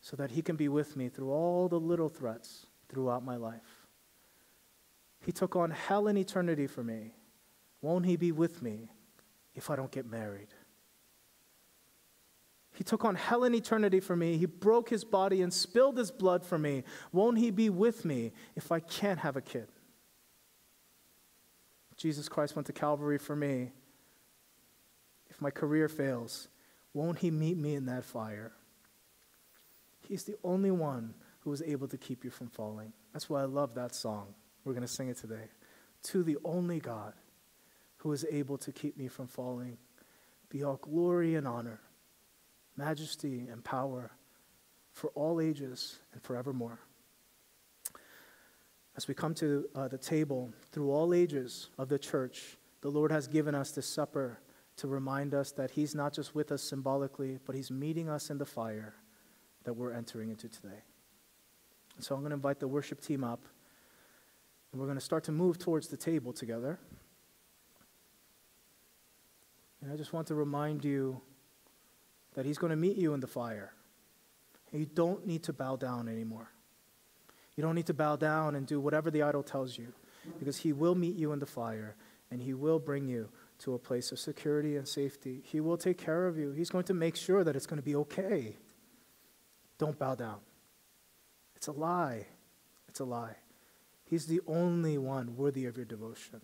so 0.00 0.16
that 0.16 0.30
he 0.30 0.42
can 0.42 0.54
be 0.54 0.68
with 0.68 0.96
me 0.96 1.08
through 1.08 1.32
all 1.32 1.68
the 1.68 1.80
little 1.80 2.08
threats 2.08 2.66
throughout 2.88 3.24
my 3.24 3.36
life. 3.36 3.86
He 5.24 5.32
took 5.32 5.56
on 5.56 5.70
hell 5.70 6.06
and 6.06 6.16
eternity 6.16 6.66
for 6.66 6.84
me 6.84 7.14
won't 7.80 8.06
he 8.06 8.16
be 8.16 8.32
with 8.32 8.62
me 8.62 8.90
if 9.54 9.70
I 9.70 9.76
don't 9.76 9.90
get 9.90 10.06
married? 10.06 10.48
He 12.74 12.84
took 12.84 13.04
on 13.04 13.16
hell 13.16 13.44
and 13.44 13.54
eternity 13.54 14.00
for 14.00 14.14
me. 14.14 14.36
He 14.36 14.46
broke 14.46 14.88
his 14.88 15.04
body 15.04 15.42
and 15.42 15.52
spilled 15.52 15.98
his 15.98 16.10
blood 16.10 16.44
for 16.44 16.58
me. 16.58 16.84
Won't 17.12 17.38
he 17.38 17.50
be 17.50 17.70
with 17.70 18.04
me 18.04 18.32
if 18.54 18.70
I 18.70 18.80
can't 18.80 19.18
have 19.18 19.36
a 19.36 19.40
kid? 19.40 19.68
Jesus 21.98 22.28
Christ 22.28 22.56
went 22.56 22.66
to 22.66 22.72
Calvary 22.72 23.18
for 23.18 23.36
me. 23.36 23.72
If 25.28 25.42
my 25.42 25.50
career 25.50 25.88
fails, 25.88 26.48
won't 26.94 27.18
he 27.18 27.30
meet 27.30 27.58
me 27.58 27.74
in 27.74 27.86
that 27.86 28.04
fire? 28.04 28.52
He's 30.08 30.24
the 30.24 30.36
only 30.42 30.70
one 30.70 31.14
who 31.40 31.52
is 31.52 31.60
able 31.60 31.88
to 31.88 31.98
keep 31.98 32.24
you 32.24 32.30
from 32.30 32.48
falling. 32.48 32.92
That's 33.12 33.28
why 33.28 33.42
I 33.42 33.46
love 33.46 33.74
that 33.74 33.94
song. 33.94 34.34
We're 34.64 34.72
going 34.72 34.86
to 34.86 34.92
sing 34.92 35.08
it 35.08 35.18
today. 35.18 35.50
To 36.04 36.22
the 36.22 36.38
only 36.44 36.78
God 36.78 37.12
who 37.98 38.12
is 38.12 38.24
able 38.30 38.58
to 38.58 38.72
keep 38.72 38.96
me 38.96 39.08
from 39.08 39.26
falling. 39.26 39.76
Be 40.50 40.62
all 40.62 40.76
glory 40.76 41.34
and 41.34 41.46
honor, 41.46 41.80
majesty 42.76 43.48
and 43.50 43.62
power 43.62 44.12
for 44.92 45.10
all 45.10 45.40
ages 45.40 45.98
and 46.12 46.22
forevermore. 46.22 46.78
As 48.98 49.06
we 49.06 49.14
come 49.14 49.32
to 49.34 49.68
uh, 49.76 49.86
the 49.86 49.96
table, 49.96 50.52
through 50.72 50.90
all 50.90 51.14
ages 51.14 51.70
of 51.78 51.88
the 51.88 52.00
church, 52.00 52.58
the 52.80 52.90
Lord 52.90 53.12
has 53.12 53.28
given 53.28 53.54
us 53.54 53.70
this 53.70 53.86
supper 53.86 54.40
to 54.76 54.88
remind 54.88 55.34
us 55.34 55.52
that 55.52 55.70
He's 55.70 55.94
not 55.94 56.12
just 56.12 56.34
with 56.34 56.50
us 56.50 56.62
symbolically, 56.62 57.38
but 57.46 57.54
He's 57.54 57.70
meeting 57.70 58.08
us 58.08 58.28
in 58.28 58.38
the 58.38 58.44
fire 58.44 58.96
that 59.62 59.74
we're 59.74 59.92
entering 59.92 60.30
into 60.30 60.48
today. 60.48 60.82
And 61.94 62.04
so 62.04 62.16
I'm 62.16 62.22
going 62.22 62.30
to 62.30 62.34
invite 62.34 62.58
the 62.58 62.66
worship 62.66 63.00
team 63.00 63.22
up, 63.22 63.44
and 64.72 64.80
we're 64.80 64.88
going 64.88 64.98
to 64.98 65.04
start 65.04 65.22
to 65.24 65.32
move 65.32 65.60
towards 65.60 65.86
the 65.86 65.96
table 65.96 66.32
together. 66.32 66.80
And 69.80 69.92
I 69.92 69.96
just 69.96 70.12
want 70.12 70.26
to 70.26 70.34
remind 70.34 70.84
you 70.84 71.20
that 72.34 72.44
He's 72.44 72.58
going 72.58 72.70
to 72.70 72.76
meet 72.76 72.96
you 72.96 73.14
in 73.14 73.20
the 73.20 73.28
fire. 73.28 73.74
You 74.72 74.86
don't 74.86 75.24
need 75.24 75.44
to 75.44 75.52
bow 75.52 75.76
down 75.76 76.08
anymore. 76.08 76.50
You 77.58 77.62
don't 77.62 77.74
need 77.74 77.86
to 77.86 77.94
bow 77.94 78.14
down 78.14 78.54
and 78.54 78.68
do 78.68 78.78
whatever 78.78 79.10
the 79.10 79.22
idol 79.22 79.42
tells 79.42 79.76
you, 79.76 79.92
because 80.38 80.58
He 80.58 80.72
will 80.72 80.94
meet 80.94 81.16
you 81.16 81.32
in 81.32 81.40
the 81.40 81.44
fire 81.46 81.96
and 82.30 82.40
He 82.40 82.54
will 82.54 82.78
bring 82.78 83.08
you 83.08 83.30
to 83.58 83.74
a 83.74 83.80
place 83.80 84.12
of 84.12 84.20
security 84.20 84.76
and 84.76 84.86
safety. 84.86 85.40
He 85.42 85.58
will 85.58 85.76
take 85.76 85.98
care 85.98 86.28
of 86.28 86.38
you. 86.38 86.52
He's 86.52 86.70
going 86.70 86.84
to 86.84 86.94
make 86.94 87.16
sure 87.16 87.42
that 87.42 87.56
it's 87.56 87.66
going 87.66 87.80
to 87.80 87.84
be 87.84 87.96
okay. 87.96 88.54
Don't 89.76 89.98
bow 89.98 90.14
down. 90.14 90.38
It's 91.56 91.66
a 91.66 91.72
lie. 91.72 92.26
It's 92.86 93.00
a 93.00 93.04
lie. 93.04 93.34
He's 94.04 94.26
the 94.26 94.40
only 94.46 94.96
one 94.96 95.36
worthy 95.36 95.66
of 95.66 95.76
your 95.76 95.84
devotion 95.84 96.40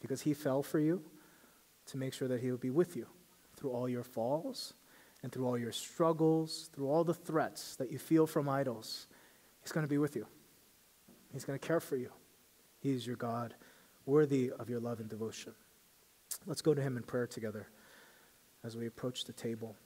because 0.00 0.22
he 0.22 0.34
fell 0.34 0.62
for 0.62 0.78
you 0.78 1.02
to 1.86 1.96
make 1.96 2.14
sure 2.14 2.28
that 2.28 2.40
he 2.40 2.52
will 2.52 2.58
be 2.58 2.70
with 2.70 2.94
you 2.94 3.08
through 3.56 3.70
all 3.70 3.88
your 3.88 4.04
falls 4.04 4.72
and 5.24 5.32
through 5.32 5.48
all 5.48 5.58
your 5.58 5.72
struggles, 5.72 6.70
through 6.72 6.88
all 6.88 7.02
the 7.02 7.12
threats 7.12 7.74
that 7.74 7.90
you 7.90 7.98
feel 7.98 8.28
from 8.28 8.48
idols. 8.48 9.08
He's 9.62 9.72
going 9.72 9.84
to 9.84 9.90
be 9.90 9.98
with 9.98 10.16
you. 10.16 10.26
He's 11.32 11.44
going 11.44 11.58
to 11.58 11.66
care 11.66 11.80
for 11.80 11.96
you. 11.96 12.10
He 12.80 12.92
is 12.92 13.06
your 13.06 13.16
God, 13.16 13.54
worthy 14.06 14.50
of 14.58 14.68
your 14.68 14.80
love 14.80 15.00
and 15.00 15.08
devotion. 15.08 15.54
Let's 16.46 16.62
go 16.62 16.74
to 16.74 16.80
him 16.80 16.96
in 16.96 17.02
prayer 17.02 17.26
together 17.26 17.68
as 18.64 18.76
we 18.76 18.86
approach 18.86 19.24
the 19.24 19.32
table. 19.32 19.76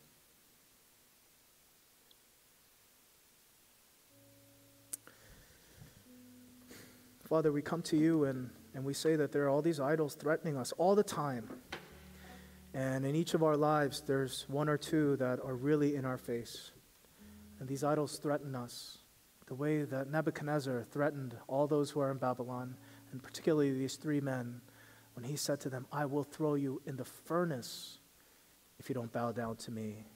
Father, 7.25 7.51
we 7.51 7.63
come 7.63 7.83
to 7.83 7.97
you 7.97 8.25
and, 8.25 8.51
and 8.75 8.85
we 8.85 8.95
say 8.95 9.17
that 9.17 9.33
there 9.33 9.45
are 9.45 9.49
all 9.49 9.63
these 9.63 9.81
idols 9.81 10.15
threatening 10.15 10.57
us 10.57 10.73
all 10.73 10.95
the 10.95 11.03
time. 11.03 11.49
And 12.75 13.07
in 13.07 13.15
each 13.17 13.35
of 13.35 13.43
our 13.43 13.57
lives, 13.57 14.03
there's 14.07 14.45
one 14.49 14.69
or 14.69 14.77
two 14.77 15.17
that 15.17 15.41
are 15.41 15.55
really 15.55 15.97
in 15.97 16.05
our 16.05 16.19
face. 16.19 16.73
And 17.59 17.69
these 17.69 17.83
idols 17.83 18.19
threaten 18.19 18.55
us 18.55 18.99
the 19.47 19.55
way 19.55 19.83
that 19.83 20.11
Nebuchadnezzar 20.11 20.85
threatened 20.91 21.37
all 21.49 21.67
those 21.67 21.91
who 21.91 22.01
are 22.01 22.11
in 22.11 22.19
Babylon, 22.19 22.77
and 23.13 23.23
particularly 23.23 23.73
these 23.73 23.97
three 23.97 24.21
men, 24.21 24.61
when 25.15 25.25
he 25.25 25.37
said 25.37 25.61
to 25.61 25.71
them, 25.71 25.87
I 25.93 26.07
will 26.07 26.25
throw 26.25 26.55
you 26.55 26.83
in 26.87 26.97
the 26.97 27.05
furnace 27.05 27.99
if 28.79 28.89
you 28.89 28.95
don't 28.95 29.13
bow 29.13 29.33
down 29.33 29.57
to 29.57 29.71
me. 29.71 30.07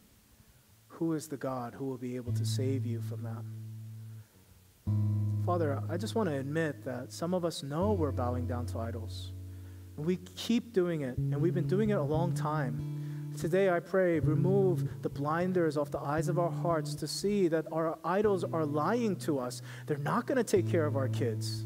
Who 0.89 1.13
is 1.13 1.29
the 1.29 1.37
God 1.37 1.75
who 1.75 1.85
will 1.85 1.99
be 1.99 2.17
able 2.17 2.33
to 2.33 2.45
save 2.45 2.85
you 2.87 3.01
from 3.01 3.23
that? 3.23 3.45
Father, 5.47 5.83
I 5.89 5.97
just 5.97 6.15
want 6.15 6.29
to 6.29 6.37
admit 6.37 6.85
that 6.85 7.13
some 7.13 7.33
of 7.35 7.45
us 7.45 7.63
know 7.63 7.93
we're 7.93 8.13
bowing 8.13 8.47
down 8.47 8.67
to 8.67 8.79
idols. 8.81 9.33
And 9.97 10.05
we 10.05 10.17
keep 10.37 10.73
doing 10.73 11.03
it, 11.03 11.17
and 11.17 11.41
we've 11.41 11.55
been 11.55 11.67
doing 11.67 11.91
it 11.91 11.95
a 11.95 12.03
long 12.03 12.35
time. 12.35 13.08
Today, 13.39 13.71
I 13.71 13.79
pray, 13.79 14.19
remove 14.19 15.03
the 15.03 15.09
blinders 15.09 15.77
off 15.77 15.93
the 15.93 16.01
eyes 16.01 16.29
of 16.29 16.41
our 16.41 16.51
hearts 16.51 16.93
to 16.97 17.07
see 17.07 17.47
that 17.47 17.67
our 17.71 17.97
idols 18.05 18.43
are 18.43 18.67
lying 18.67 19.15
to 19.17 19.39
us. 19.39 19.63
They're 19.87 19.97
not 19.97 20.27
going 20.27 20.39
to 20.39 20.45
take 20.45 20.69
care 20.69 20.85
of 20.87 20.97
our 20.97 21.09
kids, 21.09 21.65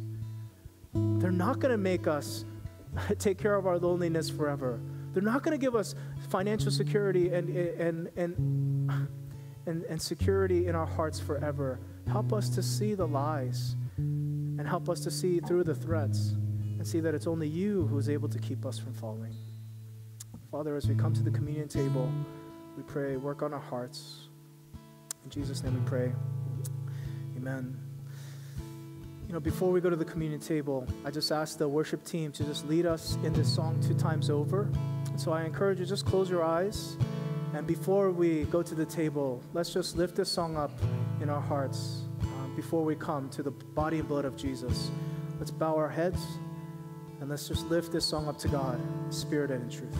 they're 0.93 1.31
not 1.31 1.61
going 1.61 1.73
to 1.73 1.79
make 1.79 2.07
us 2.07 2.45
take 3.19 3.39
care 3.39 3.55
of 3.55 3.67
our 3.67 3.79
loneliness 3.79 4.29
forever. 4.29 4.81
They're 5.15 5.23
not 5.23 5.43
going 5.43 5.59
to 5.59 5.59
give 5.59 5.75
us 5.75 5.95
financial 6.29 6.71
security 6.71 7.33
and, 7.33 7.49
and, 7.49 8.11
and, 8.17 9.01
and, 9.67 9.83
and 9.85 10.01
security 10.01 10.67
in 10.67 10.75
our 10.75 10.87
hearts 10.87 11.21
forever. 11.21 11.81
Help 12.07 12.35
us 12.35 12.51
to 12.51 12.63
see 12.63 12.95
the 12.95 13.07
lies 13.07 13.77
and 13.97 14.67
help 14.67 14.91
us 14.91 15.01
to 15.01 15.11
see 15.11 15.41
through 15.41 15.65
the 15.65 15.75
threats 15.75 16.35
and 16.79 16.87
see 16.87 17.01
that 17.01 17.15
it's 17.15 17.27
only 17.27 17.49
you 17.49 17.87
who 17.87 17.99
is 17.99 18.09
able 18.09 18.29
to 18.29 18.39
keep 18.39 18.67
us 18.67 18.79
from 18.79 18.93
falling. 18.93 19.35
Father, 20.53 20.77
as 20.77 20.87
we 20.87 20.95
come 20.95 21.15
to 21.15 21.23
the 21.23 21.31
communion 21.31 21.67
table, 21.67 22.13
we 22.77 22.83
pray, 22.83 23.17
work 23.17 23.41
on 23.41 23.55
our 23.55 23.59
hearts. 23.59 24.29
In 25.25 25.31
Jesus' 25.31 25.63
name 25.63 25.73
we 25.73 25.89
pray. 25.89 26.13
Amen. 27.39 27.75
You 29.27 29.33
know, 29.33 29.41
before 29.41 29.71
we 29.71 29.81
go 29.81 29.89
to 29.89 29.97
the 29.97 30.05
communion 30.05 30.41
table, 30.41 30.87
I 31.07 31.11
just 31.11 31.33
ask 31.33 31.57
the 31.57 31.67
worship 31.67 32.05
team 32.05 32.33
to 32.33 32.45
just 32.45 32.69
lead 32.69 32.85
us 32.85 33.17
in 33.25 33.33
this 33.33 33.51
song 33.51 33.83
two 33.83 33.95
times 33.95 34.29
over. 34.29 34.69
So 35.17 35.33
I 35.33 35.45
encourage 35.45 35.81
you, 35.81 35.87
just 35.87 36.05
close 36.05 36.29
your 36.29 36.45
eyes. 36.45 36.99
And 37.55 37.67
before 37.67 38.11
we 38.11 38.45
go 38.45 38.63
to 38.63 38.75
the 38.75 38.85
table, 38.85 39.43
let's 39.55 39.73
just 39.73 39.97
lift 39.97 40.17
this 40.17 40.31
song 40.31 40.59
up 40.59 40.73
in 41.23 41.31
our 41.31 41.41
hearts 41.41 42.03
uh, 42.21 42.27
before 42.57 42.85
we 42.85 42.95
come 42.95 43.31
to 43.31 43.43
the 43.43 43.53
body 43.53 44.01
and 44.01 44.07
blood 44.07 44.27
of 44.27 44.37
Jesus. 44.37 44.91
Let's 45.39 45.51
bow 45.51 45.77
our 45.77 45.89
heads 45.89 46.21
and 47.21 47.31
let's 47.31 47.49
just 47.49 47.71
lift 47.71 47.91
this 47.91 48.05
song 48.05 48.29
up 48.29 48.37
to 48.41 48.49
God, 48.49 48.79
spirit 49.09 49.51
and 49.51 49.63
in 49.63 49.79
truth. 49.79 49.99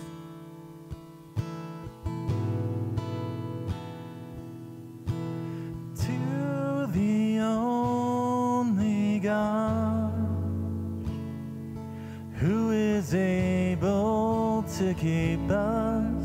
To 14.83 14.95
keep 14.95 15.49
us 15.49 16.25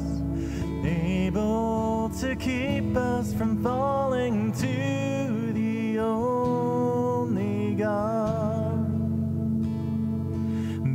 able 0.84 2.10
to 2.20 2.36
keep 2.36 2.96
us 2.98 3.32
from 3.32 3.62
falling 3.62 4.52
to 4.54 5.54
the 5.54 6.00
only 6.00 7.76
God. 7.76 8.88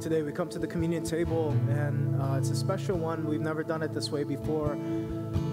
Today 0.00 0.22
we 0.22 0.32
come 0.32 0.48
to 0.48 0.58
the 0.58 0.66
communion 0.66 1.04
table, 1.04 1.50
and 1.68 2.20
uh, 2.20 2.36
it's 2.38 2.48
a 2.48 2.56
special 2.56 2.96
one. 2.96 3.26
We've 3.28 3.42
never 3.42 3.62
done 3.62 3.82
it 3.82 3.92
this 3.92 4.10
way 4.10 4.24
before, 4.24 4.76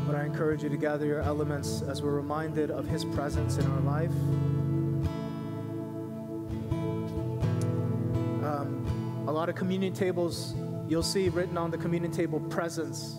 but 0.08 0.16
I 0.16 0.24
encourage 0.24 0.64
you 0.64 0.70
to 0.70 0.78
gather 0.78 1.06
your 1.06 1.22
elements 1.22 1.82
as 1.82 2.02
we're 2.02 2.14
reminded 2.14 2.72
of 2.72 2.88
His 2.88 3.04
presence 3.04 3.58
in 3.58 3.70
our 3.70 3.82
life. 3.82 4.12
Um, 8.48 9.26
a 9.28 9.32
lot 9.32 9.50
of 9.50 9.56
communion 9.56 9.92
tables, 9.92 10.56
you'll 10.88 11.04
see 11.04 11.28
written 11.28 11.58
on 11.58 11.72
the 11.72 11.78
communion 11.78 12.14
table 12.14 12.40
presence, 12.40 13.18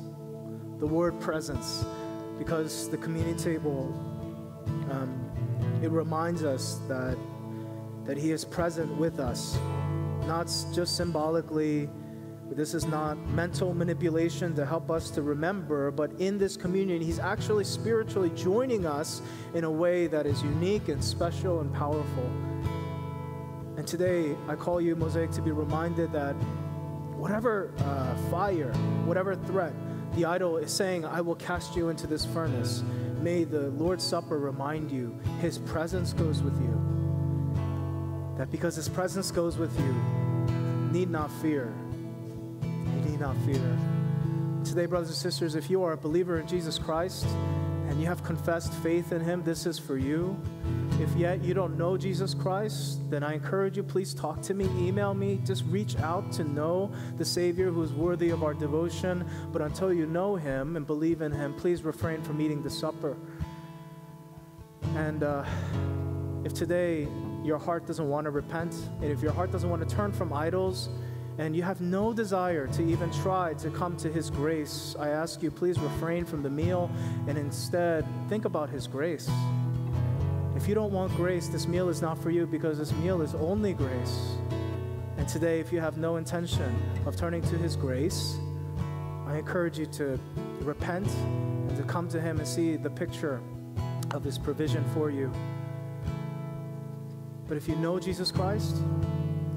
the 0.78 0.87
word 0.87 1.20
presence, 1.20 1.85
because 2.41 2.88
the 2.88 2.97
communion 2.97 3.36
table, 3.36 3.93
um, 4.91 5.30
it 5.82 5.91
reminds 5.91 6.43
us 6.43 6.80
that, 6.88 7.18
that 8.07 8.16
He 8.16 8.32
is 8.32 8.47
present 8.47 8.91
with 8.97 9.20
us 9.20 9.59
not 10.26 10.47
just 10.72 10.97
symbolically. 10.97 11.91
This 12.51 12.72
is 12.72 12.86
not 12.86 13.18
mental 13.28 13.74
manipulation 13.74 14.55
to 14.55 14.64
help 14.64 14.91
us 14.91 15.11
to 15.11 15.22
remember, 15.22 15.91
but 15.91 16.12
in 16.12 16.38
this 16.38 16.57
communion, 16.57 17.03
He's 17.03 17.18
actually 17.18 17.64
spiritually 17.64 18.30
joining 18.30 18.86
us 18.86 19.20
in 19.53 19.64
a 19.64 19.70
way 19.70 20.07
that 20.07 20.24
is 20.24 20.43
unique 20.43 20.88
and 20.88 21.05
special 21.05 21.61
and 21.61 21.74
powerful. 21.74 22.30
And 23.76 23.86
today, 23.86 24.34
I 24.49 24.55
call 24.55 24.80
you, 24.80 24.97
Mosaic, 24.97 25.30
to 25.32 25.43
be 25.43 25.51
reminded 25.51 26.11
that 26.12 26.32
whatever 27.20 27.72
uh, 27.78 28.16
fire, 28.30 28.72
whatever 29.05 29.36
threat, 29.36 29.74
the 30.15 30.25
idol 30.25 30.57
is 30.57 30.73
saying, 30.73 31.05
I 31.05 31.21
will 31.21 31.37
cast 31.37 31.77
you 31.77 31.89
into 31.89 32.07
this 32.07 32.25
furnace. 32.25 32.83
may 33.21 33.45
the 33.45 33.69
Lord's 33.71 34.05
Supper 34.05 34.39
remind 34.39 34.91
you 34.91 35.19
His 35.41 35.59
presence 35.59 36.13
goes 36.13 36.43
with 36.43 36.59
you. 36.61 36.77
That 38.37 38.51
because 38.51 38.77
His 38.77 38.89
presence 38.89 39.31
goes 39.31 39.57
with 39.57 39.79
you, 39.79 39.93
need 40.91 41.11
not 41.11 41.31
fear. 41.41 41.73
You 42.63 43.11
need 43.11 43.21
not 43.21 43.37
fear. 43.45 43.79
Today, 44.65 44.87
brothers 44.87 45.09
and 45.09 45.17
sisters, 45.17 45.55
if 45.55 45.71
you 45.71 45.83
are 45.83 45.93
a 45.93 45.97
believer 45.97 46.39
in 46.39 46.47
Jesus 46.47 46.79
Christ 46.79 47.27
and 47.91 48.01
you 48.01 48.07
have 48.07 48.22
confessed 48.22 48.72
faith 48.74 49.11
in 49.11 49.20
Him, 49.20 49.43
this 49.43 49.66
is 49.66 49.76
for 49.76 49.99
you. 49.99 50.41
If 51.01 51.12
yet 51.16 51.43
you 51.43 51.55
don't 51.55 51.76
know 51.76 51.97
Jesus 51.97 52.34
Christ, 52.34 53.01
then 53.11 53.24
I 53.24 53.34
encourage 53.34 53.76
you, 53.76 53.82
please 53.82 54.14
talk 54.14 54.41
to 54.43 54.55
me, 54.55 54.66
email 54.78 55.12
me, 55.12 55.41
just 55.45 55.64
reach 55.66 55.97
out 55.99 56.30
to 56.34 56.45
know 56.45 56.93
the 57.18 57.24
Savior 57.24 57.68
who 57.72 57.82
is 57.82 57.93
worthy 57.93 58.30
of 58.30 58.45
our 58.45 58.55
devotion. 58.55 59.28
But 59.53 59.61
until 59.62 59.93
you 59.93 60.07
know 60.07 60.36
Him 60.36 60.76
and 60.76 60.86
believe 60.86 61.20
in 61.20 61.32
Him, 61.32 61.53
please 61.55 61.82
refrain 61.82 62.22
from 62.22 62.41
eating 62.41 62.62
the 62.62 62.70
supper. 62.70 63.16
And 64.95 65.24
uh, 65.24 65.45
if 66.45 66.55
today 66.55 67.09
your 67.43 67.59
heart 67.59 67.88
doesn't 67.88 68.09
want 68.09 68.26
to 68.26 68.30
repent, 68.30 68.72
and 69.03 69.11
if 69.11 69.20
your 69.20 69.32
heart 69.32 69.51
doesn't 69.51 69.68
want 69.68 69.86
to 69.86 69.97
turn 69.97 70.12
from 70.12 70.32
idols, 70.32 70.91
and 71.41 71.57
you 71.57 71.62
have 71.62 71.80
no 71.80 72.12
desire 72.12 72.66
to 72.66 72.82
even 72.82 73.11
try 73.11 73.55
to 73.55 73.70
come 73.70 73.97
to 73.97 74.12
His 74.12 74.28
grace, 74.28 74.95
I 74.99 75.09
ask 75.09 75.43
you, 75.43 75.51
please 75.51 75.78
refrain 75.78 76.26
from 76.26 76.43
the 76.43 76.51
meal 76.51 76.91
and 77.28 77.38
instead 77.38 78.05
think 78.28 78.45
about 78.45 78.68
His 78.68 78.86
grace. 78.86 79.26
If 80.55 80.68
you 80.68 80.74
don't 80.74 80.93
want 80.93 81.16
grace, 81.16 81.49
this 81.49 81.66
meal 81.66 81.88
is 81.88 82.03
not 82.03 82.22
for 82.22 82.30
you 82.30 82.47
because 82.47 82.76
this 82.76 82.93
meal 82.93 83.22
is 83.22 83.34
only 83.34 83.72
grace. 83.72 84.36
And 85.16 85.26
today, 85.26 85.61
if 85.61 85.72
you 85.72 85.80
have 85.80 85.97
no 85.97 86.16
intention 86.16 86.76
of 87.07 87.16
turning 87.16 87.41
to 87.41 87.57
His 87.57 87.74
grace, 87.74 88.36
I 89.26 89.38
encourage 89.38 89.78
you 89.78 89.86
to 89.86 90.20
repent 90.61 91.09
and 91.09 91.74
to 91.78 91.82
come 91.84 92.07
to 92.11 92.20
Him 92.20 92.38
and 92.38 92.47
see 92.47 92.76
the 92.76 92.91
picture 92.91 93.41
of 94.11 94.22
His 94.22 94.36
provision 94.36 94.84
for 94.93 95.09
you. 95.09 95.32
But 97.49 97.57
if 97.57 97.66
you 97.66 97.76
know 97.76 97.99
Jesus 97.99 98.30
Christ, 98.30 98.76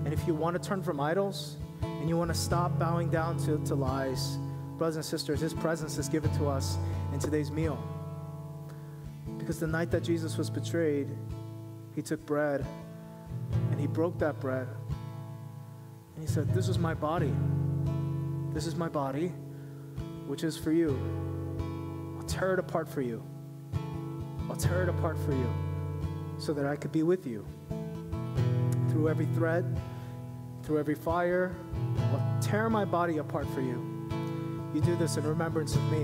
and 0.06 0.14
if 0.14 0.26
you 0.26 0.34
want 0.34 0.56
to 0.56 0.66
turn 0.66 0.82
from 0.82 1.02
idols, 1.02 1.58
and 1.84 2.10
you 2.10 2.18
want 2.18 2.30
to 2.30 2.38
stop 2.38 2.78
bowing 2.80 3.10
down 3.10 3.38
to, 3.46 3.58
to 3.66 3.76
lies, 3.76 4.38
brothers 4.78 4.96
and 4.96 5.06
sisters, 5.06 5.40
His 5.40 5.54
presence 5.54 5.98
is 5.98 6.10
given 6.10 6.32
to 6.38 6.48
us 6.48 6.78
in 7.14 7.20
today's 7.20 7.52
meal. 7.52 7.78
Because 9.38 9.60
the 9.60 9.68
night 9.68 9.92
that 9.92 10.04
Jesus 10.04 10.38
was 10.38 10.50
betrayed, 10.50 11.10
he 11.96 12.02
took 12.02 12.26
bread 12.26 12.66
and 13.72 13.80
he 13.80 13.88
broke 13.88 14.18
that 14.20 14.40
bread. 14.40 14.68
And 16.16 16.24
he 16.24 16.28
said, 16.28 16.54
This 16.54 16.70
is 16.70 16.78
my 16.78 16.94
body. 16.94 17.34
This 18.54 18.68
is 18.68 18.76
my 18.76 18.88
body, 18.88 19.30
which 20.28 20.44
is 20.44 20.58
for 20.58 20.72
you. 20.72 20.98
I'll 22.18 22.26
tear 22.26 22.54
it 22.54 22.60
apart 22.60 22.88
for 22.88 23.02
you. 23.02 23.24
I'll 24.50 24.56
tear 24.56 24.84
it 24.84 24.90
apart 24.90 25.18
for 25.26 25.32
you 25.32 25.54
so 26.38 26.54
that 26.54 26.66
I 26.66 26.76
could 26.76 26.92
be 26.92 27.04
with 27.04 27.26
you. 27.26 27.46
Through 28.90 29.10
every 29.10 29.26
thread, 29.28 29.80
through 30.62 30.80
every 30.80 30.96
fire, 30.96 31.56
tear 32.44 32.70
my 32.70 32.86
body 32.86 33.18
apart 33.18 33.48
for 33.54 33.62
you. 33.62 33.82
You 34.74 34.82
do 34.82 34.96
this 34.96 35.18
in 35.18 35.24
remembrance 35.24 35.76
of 35.76 35.84
me. 35.92 36.04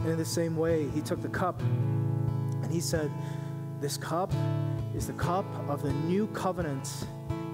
And 0.00 0.08
in 0.08 0.18
the 0.18 0.24
same 0.24 0.56
way, 0.56 0.88
he 0.90 1.00
took 1.00 1.22
the 1.22 1.28
cup 1.28 1.60
and 1.60 2.70
he 2.70 2.80
said, 2.80 3.10
This 3.80 3.96
cup 3.96 4.32
is 4.94 5.06
the 5.06 5.12
cup 5.14 5.46
of 5.68 5.82
the 5.82 5.92
new 5.92 6.26
covenant 6.28 6.88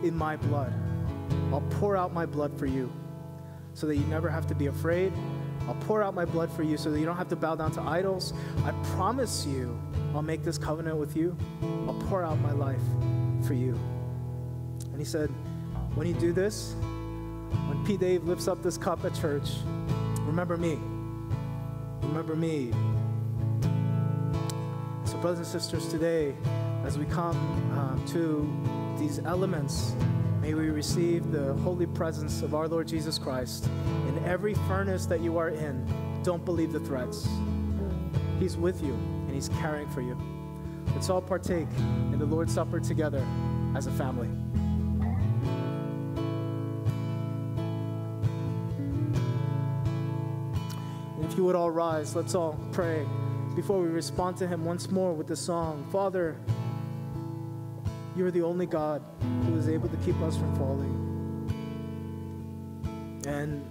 in 0.02 0.14
my 0.16 0.36
blood. 0.36 0.72
I'll 1.52 1.64
pour 1.70 1.96
out 1.96 2.12
my 2.12 2.26
blood 2.26 2.56
for 2.58 2.66
you 2.66 2.92
so 3.74 3.86
that 3.86 3.96
you 3.96 4.04
never 4.06 4.28
have 4.28 4.46
to 4.48 4.54
be 4.54 4.66
afraid. 4.66 5.12
I'll 5.68 5.74
pour 5.74 6.02
out 6.02 6.14
my 6.14 6.24
blood 6.24 6.50
for 6.50 6.62
you 6.62 6.76
so 6.76 6.90
that 6.90 6.98
you 6.98 7.04
don't 7.04 7.16
have 7.16 7.28
to 7.28 7.36
bow 7.36 7.56
down 7.56 7.72
to 7.72 7.80
idols. 7.82 8.32
I 8.64 8.72
promise 8.94 9.44
you, 9.46 9.78
I'll 10.14 10.22
make 10.22 10.42
this 10.44 10.58
covenant 10.58 10.96
with 10.96 11.16
you. 11.16 11.36
I'll 11.86 12.00
pour 12.08 12.22
out 12.22 12.38
my 12.40 12.52
life 12.52 12.80
for 13.46 13.54
you. 13.54 13.78
And 14.92 14.98
he 14.98 15.04
said, 15.04 15.28
When 15.94 16.06
you 16.06 16.14
do 16.14 16.32
this, 16.32 16.74
when 17.68 17.84
P. 17.84 17.96
Dave 17.96 18.24
lifts 18.24 18.48
up 18.48 18.62
this 18.62 18.76
cup 18.76 19.04
at 19.04 19.14
church, 19.14 19.50
remember 20.20 20.56
me. 20.56 20.78
Remember 22.02 22.36
me. 22.36 22.72
So, 25.04 25.16
brothers 25.18 25.38
and 25.38 25.46
sisters, 25.46 25.88
today, 25.88 26.34
as 26.84 26.98
we 26.98 27.04
come 27.06 27.36
um, 27.76 28.04
to 28.08 28.98
these 28.98 29.18
elements, 29.20 29.94
may 30.40 30.54
we 30.54 30.70
receive 30.70 31.30
the 31.32 31.54
holy 31.54 31.86
presence 31.86 32.42
of 32.42 32.54
our 32.54 32.68
Lord 32.68 32.88
Jesus 32.88 33.18
Christ. 33.18 33.68
In 34.08 34.24
every 34.24 34.54
furnace 34.68 35.06
that 35.06 35.20
you 35.20 35.38
are 35.38 35.50
in, 35.50 35.86
don't 36.22 36.44
believe 36.44 36.72
the 36.72 36.80
threats. 36.80 37.28
He's 38.38 38.56
with 38.56 38.82
you 38.82 38.92
and 38.92 39.30
He's 39.30 39.48
caring 39.60 39.88
for 39.90 40.00
you. 40.00 40.16
Let's 40.94 41.10
all 41.10 41.22
partake 41.22 41.68
in 42.12 42.18
the 42.18 42.26
Lord's 42.26 42.54
Supper 42.54 42.80
together 42.80 43.24
as 43.74 43.86
a 43.86 43.92
family. 43.92 44.28
You 51.36 51.44
would 51.44 51.56
all 51.56 51.70
rise, 51.70 52.16
let's 52.16 52.34
all 52.34 52.58
pray 52.72 53.06
before 53.56 53.80
we 53.80 53.88
respond 53.88 54.36
to 54.36 54.46
Him 54.46 54.64
once 54.66 54.90
more 54.90 55.14
with 55.14 55.26
the 55.26 55.34
song 55.34 55.86
Father, 55.90 56.36
you 58.14 58.24
are 58.26 58.30
the 58.30 58.42
only 58.42 58.66
God 58.66 59.02
who 59.46 59.56
is 59.56 59.68
able 59.68 59.88
to 59.88 59.96
keep 59.98 60.20
us 60.20 60.36
from 60.36 60.54
falling. 60.56 60.92
And 63.26 63.64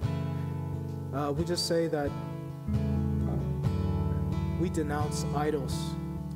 uh, 1.14 1.32
we 1.32 1.46
just 1.46 1.68
say 1.68 1.88
that 1.88 2.10
we 4.60 4.70
denounce 4.70 5.26
idols. 5.36 5.74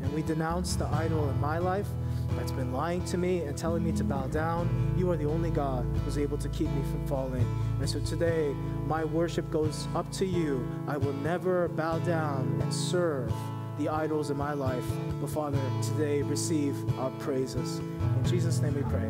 And 0.01 0.13
we 0.13 0.21
denounce 0.21 0.75
the 0.75 0.85
idol 0.85 1.29
in 1.29 1.39
my 1.41 1.57
life 1.57 1.87
that's 2.35 2.51
been 2.51 2.71
lying 2.71 3.03
to 3.05 3.17
me 3.17 3.41
and 3.41 3.57
telling 3.57 3.83
me 3.83 3.91
to 3.93 4.03
bow 4.03 4.27
down. 4.27 4.93
You 4.97 5.09
are 5.11 5.17
the 5.17 5.25
only 5.25 5.49
God 5.49 5.85
who's 6.03 6.17
able 6.17 6.37
to 6.37 6.49
keep 6.49 6.69
me 6.69 6.81
from 6.91 7.05
falling. 7.07 7.45
And 7.79 7.89
so 7.89 7.99
today, 7.99 8.53
my 8.85 9.03
worship 9.03 9.49
goes 9.51 9.87
up 9.95 10.11
to 10.13 10.25
you. 10.25 10.67
I 10.87 10.97
will 10.97 11.13
never 11.13 11.67
bow 11.69 11.99
down 11.99 12.59
and 12.61 12.73
serve 12.73 13.33
the 13.77 13.89
idols 13.89 14.29
in 14.29 14.37
my 14.37 14.53
life. 14.53 14.85
But 15.21 15.29
Father, 15.29 15.59
today 15.81 16.21
receive 16.21 16.75
our 16.99 17.11
praises. 17.11 17.79
In 17.79 18.23
Jesus' 18.25 18.59
name 18.59 18.75
we 18.75 18.83
pray. 18.83 19.09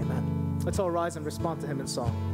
Amen. 0.00 0.58
Let's 0.64 0.78
all 0.78 0.90
rise 0.90 1.16
and 1.16 1.24
respond 1.24 1.60
to 1.62 1.66
him 1.66 1.80
in 1.80 1.86
song. 1.86 2.31